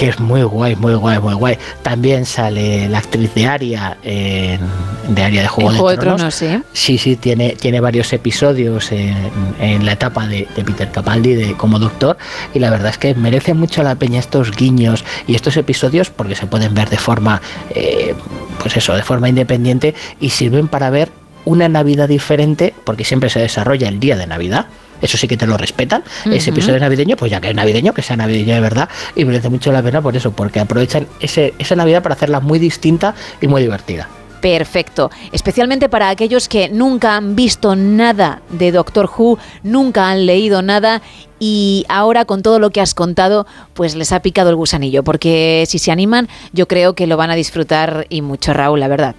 Que 0.00 0.08
es 0.08 0.18
muy 0.18 0.42
guay, 0.42 0.76
muy 0.76 0.94
guay, 0.94 1.18
muy 1.18 1.34
guay. 1.34 1.58
También 1.82 2.24
sale 2.24 2.88
la 2.88 2.98
actriz 2.98 3.34
de 3.34 3.46
Aria 3.46 3.98
en, 4.02 4.58
de 5.10 5.22
Aria 5.22 5.42
de 5.42 5.48
Juego, 5.48 5.72
de, 5.72 5.78
Juego 5.78 5.90
de 5.90 5.96
Tronos. 5.98 6.16
Tronos, 6.16 6.34
sí. 6.34 6.62
Sí, 6.72 6.96
sí, 6.96 7.16
tiene, 7.16 7.50
tiene 7.50 7.80
varios 7.80 8.10
episodios 8.14 8.92
en, 8.92 9.14
en 9.60 9.84
la 9.84 9.92
etapa 9.92 10.26
de, 10.26 10.48
de 10.56 10.64
Peter 10.64 10.90
Capaldi 10.90 11.34
de, 11.34 11.54
como 11.54 11.78
doctor 11.78 12.16
y 12.54 12.60
la 12.60 12.70
verdad 12.70 12.88
es 12.88 12.96
que 12.96 13.14
merece 13.14 13.52
mucho 13.52 13.82
la 13.82 13.94
peña 13.94 14.20
estos 14.20 14.52
guiños 14.52 15.04
y 15.26 15.34
estos 15.34 15.58
episodios 15.58 16.08
porque 16.08 16.34
se 16.34 16.46
pueden 16.46 16.72
ver 16.72 16.88
de 16.88 16.96
forma, 16.96 17.42
eh, 17.68 18.14
pues 18.58 18.78
eso, 18.78 18.94
de 18.94 19.02
forma 19.02 19.28
independiente 19.28 19.94
y 20.18 20.30
sirven 20.30 20.68
para 20.68 20.88
ver 20.88 21.10
una 21.44 21.68
Navidad 21.68 22.08
diferente 22.08 22.72
porque 22.84 23.04
siempre 23.04 23.28
se 23.28 23.40
desarrolla 23.40 23.88
el 23.88 24.00
día 24.00 24.16
de 24.16 24.26
Navidad. 24.26 24.64
Eso 25.00 25.16
sí 25.16 25.28
que 25.28 25.36
te 25.36 25.46
lo 25.46 25.56
respetan. 25.56 26.02
Ese 26.26 26.50
episodio 26.50 26.78
navideño, 26.78 27.16
pues 27.16 27.30
ya 27.30 27.40
que 27.40 27.48
es 27.48 27.54
navideño, 27.54 27.92
que 27.92 28.02
sea 28.02 28.16
navideño 28.16 28.54
de 28.54 28.60
verdad. 28.60 28.88
Y 29.14 29.24
merece 29.24 29.48
mucho 29.48 29.72
la 29.72 29.82
pena 29.82 30.00
por 30.02 30.16
eso, 30.16 30.32
porque 30.32 30.60
aprovechan 30.60 31.06
ese, 31.20 31.54
esa 31.58 31.76
Navidad 31.76 32.02
para 32.02 32.14
hacerla 32.14 32.40
muy 32.40 32.58
distinta 32.58 33.14
y 33.40 33.46
muy 33.46 33.62
divertida. 33.62 34.08
Perfecto, 34.40 35.10
especialmente 35.32 35.90
para 35.90 36.08
aquellos 36.08 36.48
que 36.48 36.70
nunca 36.70 37.16
han 37.16 37.36
visto 37.36 37.76
nada 37.76 38.40
de 38.48 38.72
Doctor 38.72 39.10
Who, 39.14 39.38
nunca 39.62 40.08
han 40.08 40.24
leído 40.24 40.62
nada 40.62 41.02
y 41.38 41.84
ahora 41.88 42.24
con 42.24 42.42
todo 42.42 42.58
lo 42.58 42.70
que 42.70 42.80
has 42.80 42.94
contado, 42.94 43.46
pues 43.74 43.94
les 43.94 44.12
ha 44.12 44.22
picado 44.22 44.48
el 44.48 44.56
gusanillo, 44.56 45.04
porque 45.04 45.64
si 45.68 45.78
se 45.78 45.92
animan, 45.92 46.28
yo 46.52 46.68
creo 46.68 46.94
que 46.94 47.06
lo 47.06 47.18
van 47.18 47.30
a 47.30 47.34
disfrutar 47.34 48.06
y 48.08 48.22
mucho, 48.22 48.54
Raúl, 48.54 48.80
la 48.80 48.88
verdad. 48.88 49.14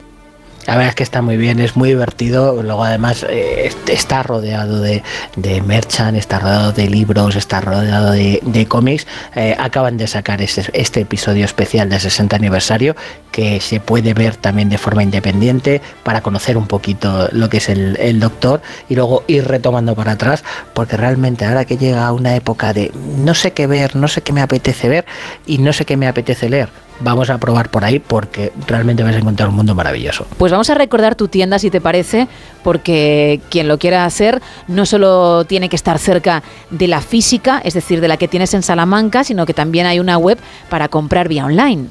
La 0.67 0.75
verdad 0.75 0.89
es 0.89 0.95
que 0.95 1.03
está 1.03 1.21
muy 1.23 1.37
bien, 1.37 1.59
es 1.59 1.75
muy 1.75 1.89
divertido. 1.89 2.61
Luego, 2.61 2.83
además, 2.83 3.25
eh, 3.27 3.63
est- 3.65 3.89
está 3.89 4.21
rodeado 4.21 4.79
de, 4.79 5.01
de 5.35 5.61
merchan, 5.61 6.15
está 6.15 6.37
rodeado 6.39 6.71
de 6.71 6.87
libros, 6.87 7.35
está 7.35 7.61
rodeado 7.61 8.11
de, 8.11 8.39
de 8.45 8.65
cómics. 8.67 9.07
Eh, 9.35 9.55
acaban 9.59 9.97
de 9.97 10.05
sacar 10.07 10.41
este, 10.41 10.63
este 10.73 11.01
episodio 11.01 11.45
especial 11.45 11.89
del 11.89 11.99
60 11.99 12.35
aniversario 12.35 12.95
que 13.31 13.59
se 13.59 13.79
puede 13.79 14.13
ver 14.13 14.35
también 14.35 14.69
de 14.69 14.77
forma 14.77 15.01
independiente 15.03 15.81
para 16.03 16.21
conocer 16.21 16.57
un 16.57 16.67
poquito 16.67 17.27
lo 17.31 17.49
que 17.49 17.57
es 17.57 17.67
el, 17.69 17.97
el 17.97 18.19
doctor 18.19 18.61
y 18.87 18.95
luego 18.95 19.23
ir 19.27 19.47
retomando 19.47 19.95
para 19.95 20.11
atrás, 20.13 20.43
porque 20.73 20.95
realmente 20.95 21.43
ahora 21.45 21.65
que 21.65 21.77
llega 21.77 22.11
una 22.11 22.35
época 22.35 22.71
de 22.73 22.91
no 23.17 23.33
sé 23.33 23.51
qué 23.53 23.67
ver, 23.67 23.95
no 23.95 24.07
sé 24.07 24.21
qué 24.21 24.31
me 24.33 24.41
apetece 24.41 24.89
ver 24.89 25.05
y 25.47 25.57
no 25.57 25.73
sé 25.73 25.85
qué 25.85 25.97
me 25.97 26.07
apetece 26.07 26.49
leer. 26.49 26.69
Vamos 27.03 27.29
a 27.29 27.37
probar 27.37 27.69
por 27.69 27.83
ahí 27.83 27.99
porque 27.99 28.51
realmente 28.67 29.03
vas 29.03 29.15
a 29.15 29.19
encontrar 29.19 29.49
un 29.49 29.55
mundo 29.55 29.75
maravilloso. 29.75 30.25
Pues 30.37 30.51
vamos 30.51 30.69
a 30.69 30.75
recordar 30.75 31.15
tu 31.15 31.27
tienda 31.27 31.59
si 31.59 31.69
te 31.69 31.81
parece, 31.81 32.27
porque 32.63 33.41
quien 33.49 33.67
lo 33.67 33.77
quiera 33.79 34.05
hacer 34.05 34.41
no 34.67 34.85
solo 34.85 35.45
tiene 35.45 35.69
que 35.69 35.75
estar 35.75 35.97
cerca 35.99 36.43
de 36.69 36.87
la 36.87 37.01
física, 37.01 37.61
es 37.63 37.73
decir, 37.73 38.01
de 38.01 38.07
la 38.07 38.17
que 38.17 38.27
tienes 38.27 38.53
en 38.53 38.63
Salamanca, 38.63 39.23
sino 39.23 39.45
que 39.45 39.53
también 39.53 39.85
hay 39.85 39.99
una 39.99 40.17
web 40.17 40.37
para 40.69 40.87
comprar 40.87 41.27
vía 41.27 41.45
online. 41.45 41.87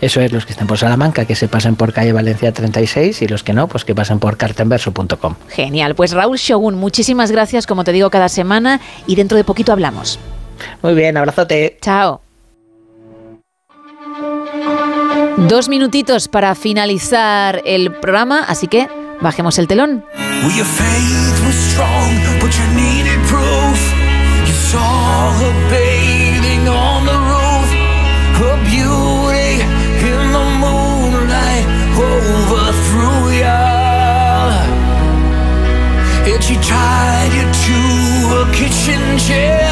Eso 0.00 0.20
es, 0.20 0.32
los 0.32 0.46
que 0.46 0.52
estén 0.52 0.66
por 0.68 0.78
Salamanca, 0.78 1.24
que 1.24 1.34
se 1.34 1.48
pasen 1.48 1.74
por 1.74 1.92
calle 1.92 2.12
Valencia 2.12 2.52
36 2.52 3.20
y 3.22 3.28
los 3.28 3.42
que 3.42 3.52
no, 3.52 3.66
pues 3.66 3.84
que 3.84 3.94
pasen 3.94 4.20
por 4.20 4.36
cartenverso.com. 4.36 5.34
Genial, 5.48 5.94
pues 5.94 6.12
Raúl 6.12 6.36
Shogun, 6.38 6.76
muchísimas 6.76 7.32
gracias, 7.32 7.66
como 7.66 7.82
te 7.82 7.92
digo 7.92 8.08
cada 8.10 8.28
semana, 8.28 8.80
y 9.06 9.16
dentro 9.16 9.36
de 9.36 9.44
poquito 9.44 9.72
hablamos. 9.72 10.18
Muy 10.82 10.94
bien, 10.94 11.16
abrazote. 11.16 11.78
Chao. 11.80 12.27
Dos 15.46 15.68
minutitos 15.68 16.26
para 16.26 16.54
finalizar 16.54 17.62
el 17.64 17.92
programa, 17.92 18.40
así 18.48 18.66
que 18.66 18.88
bajemos 19.20 19.58
el 19.58 19.68
telón. 19.68 20.04
She 36.48 36.54
tied 36.54 37.32
you 37.34 37.44
to 37.44 37.78
a 38.40 38.52
kitchen 38.52 39.18
chair, 39.18 39.68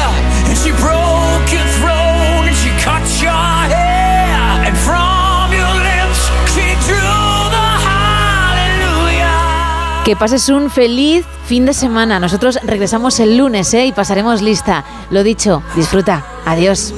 Que 10.07 10.15
pases 10.15 10.47
un 10.47 10.69
feliz 10.69 11.25
fin 11.47 11.65
de 11.65 11.73
semana. 11.73 12.17
Nosotros 12.17 12.57
regresamos 12.63 13.19
el 13.19 13.35
lunes 13.35 13.73
¿eh? 13.73 13.87
y 13.87 13.91
pasaremos 13.91 14.41
lista. 14.41 14.85
Lo 15.09 15.21
dicho, 15.21 15.61
disfruta. 15.75 16.23
Adiós. 16.45 16.93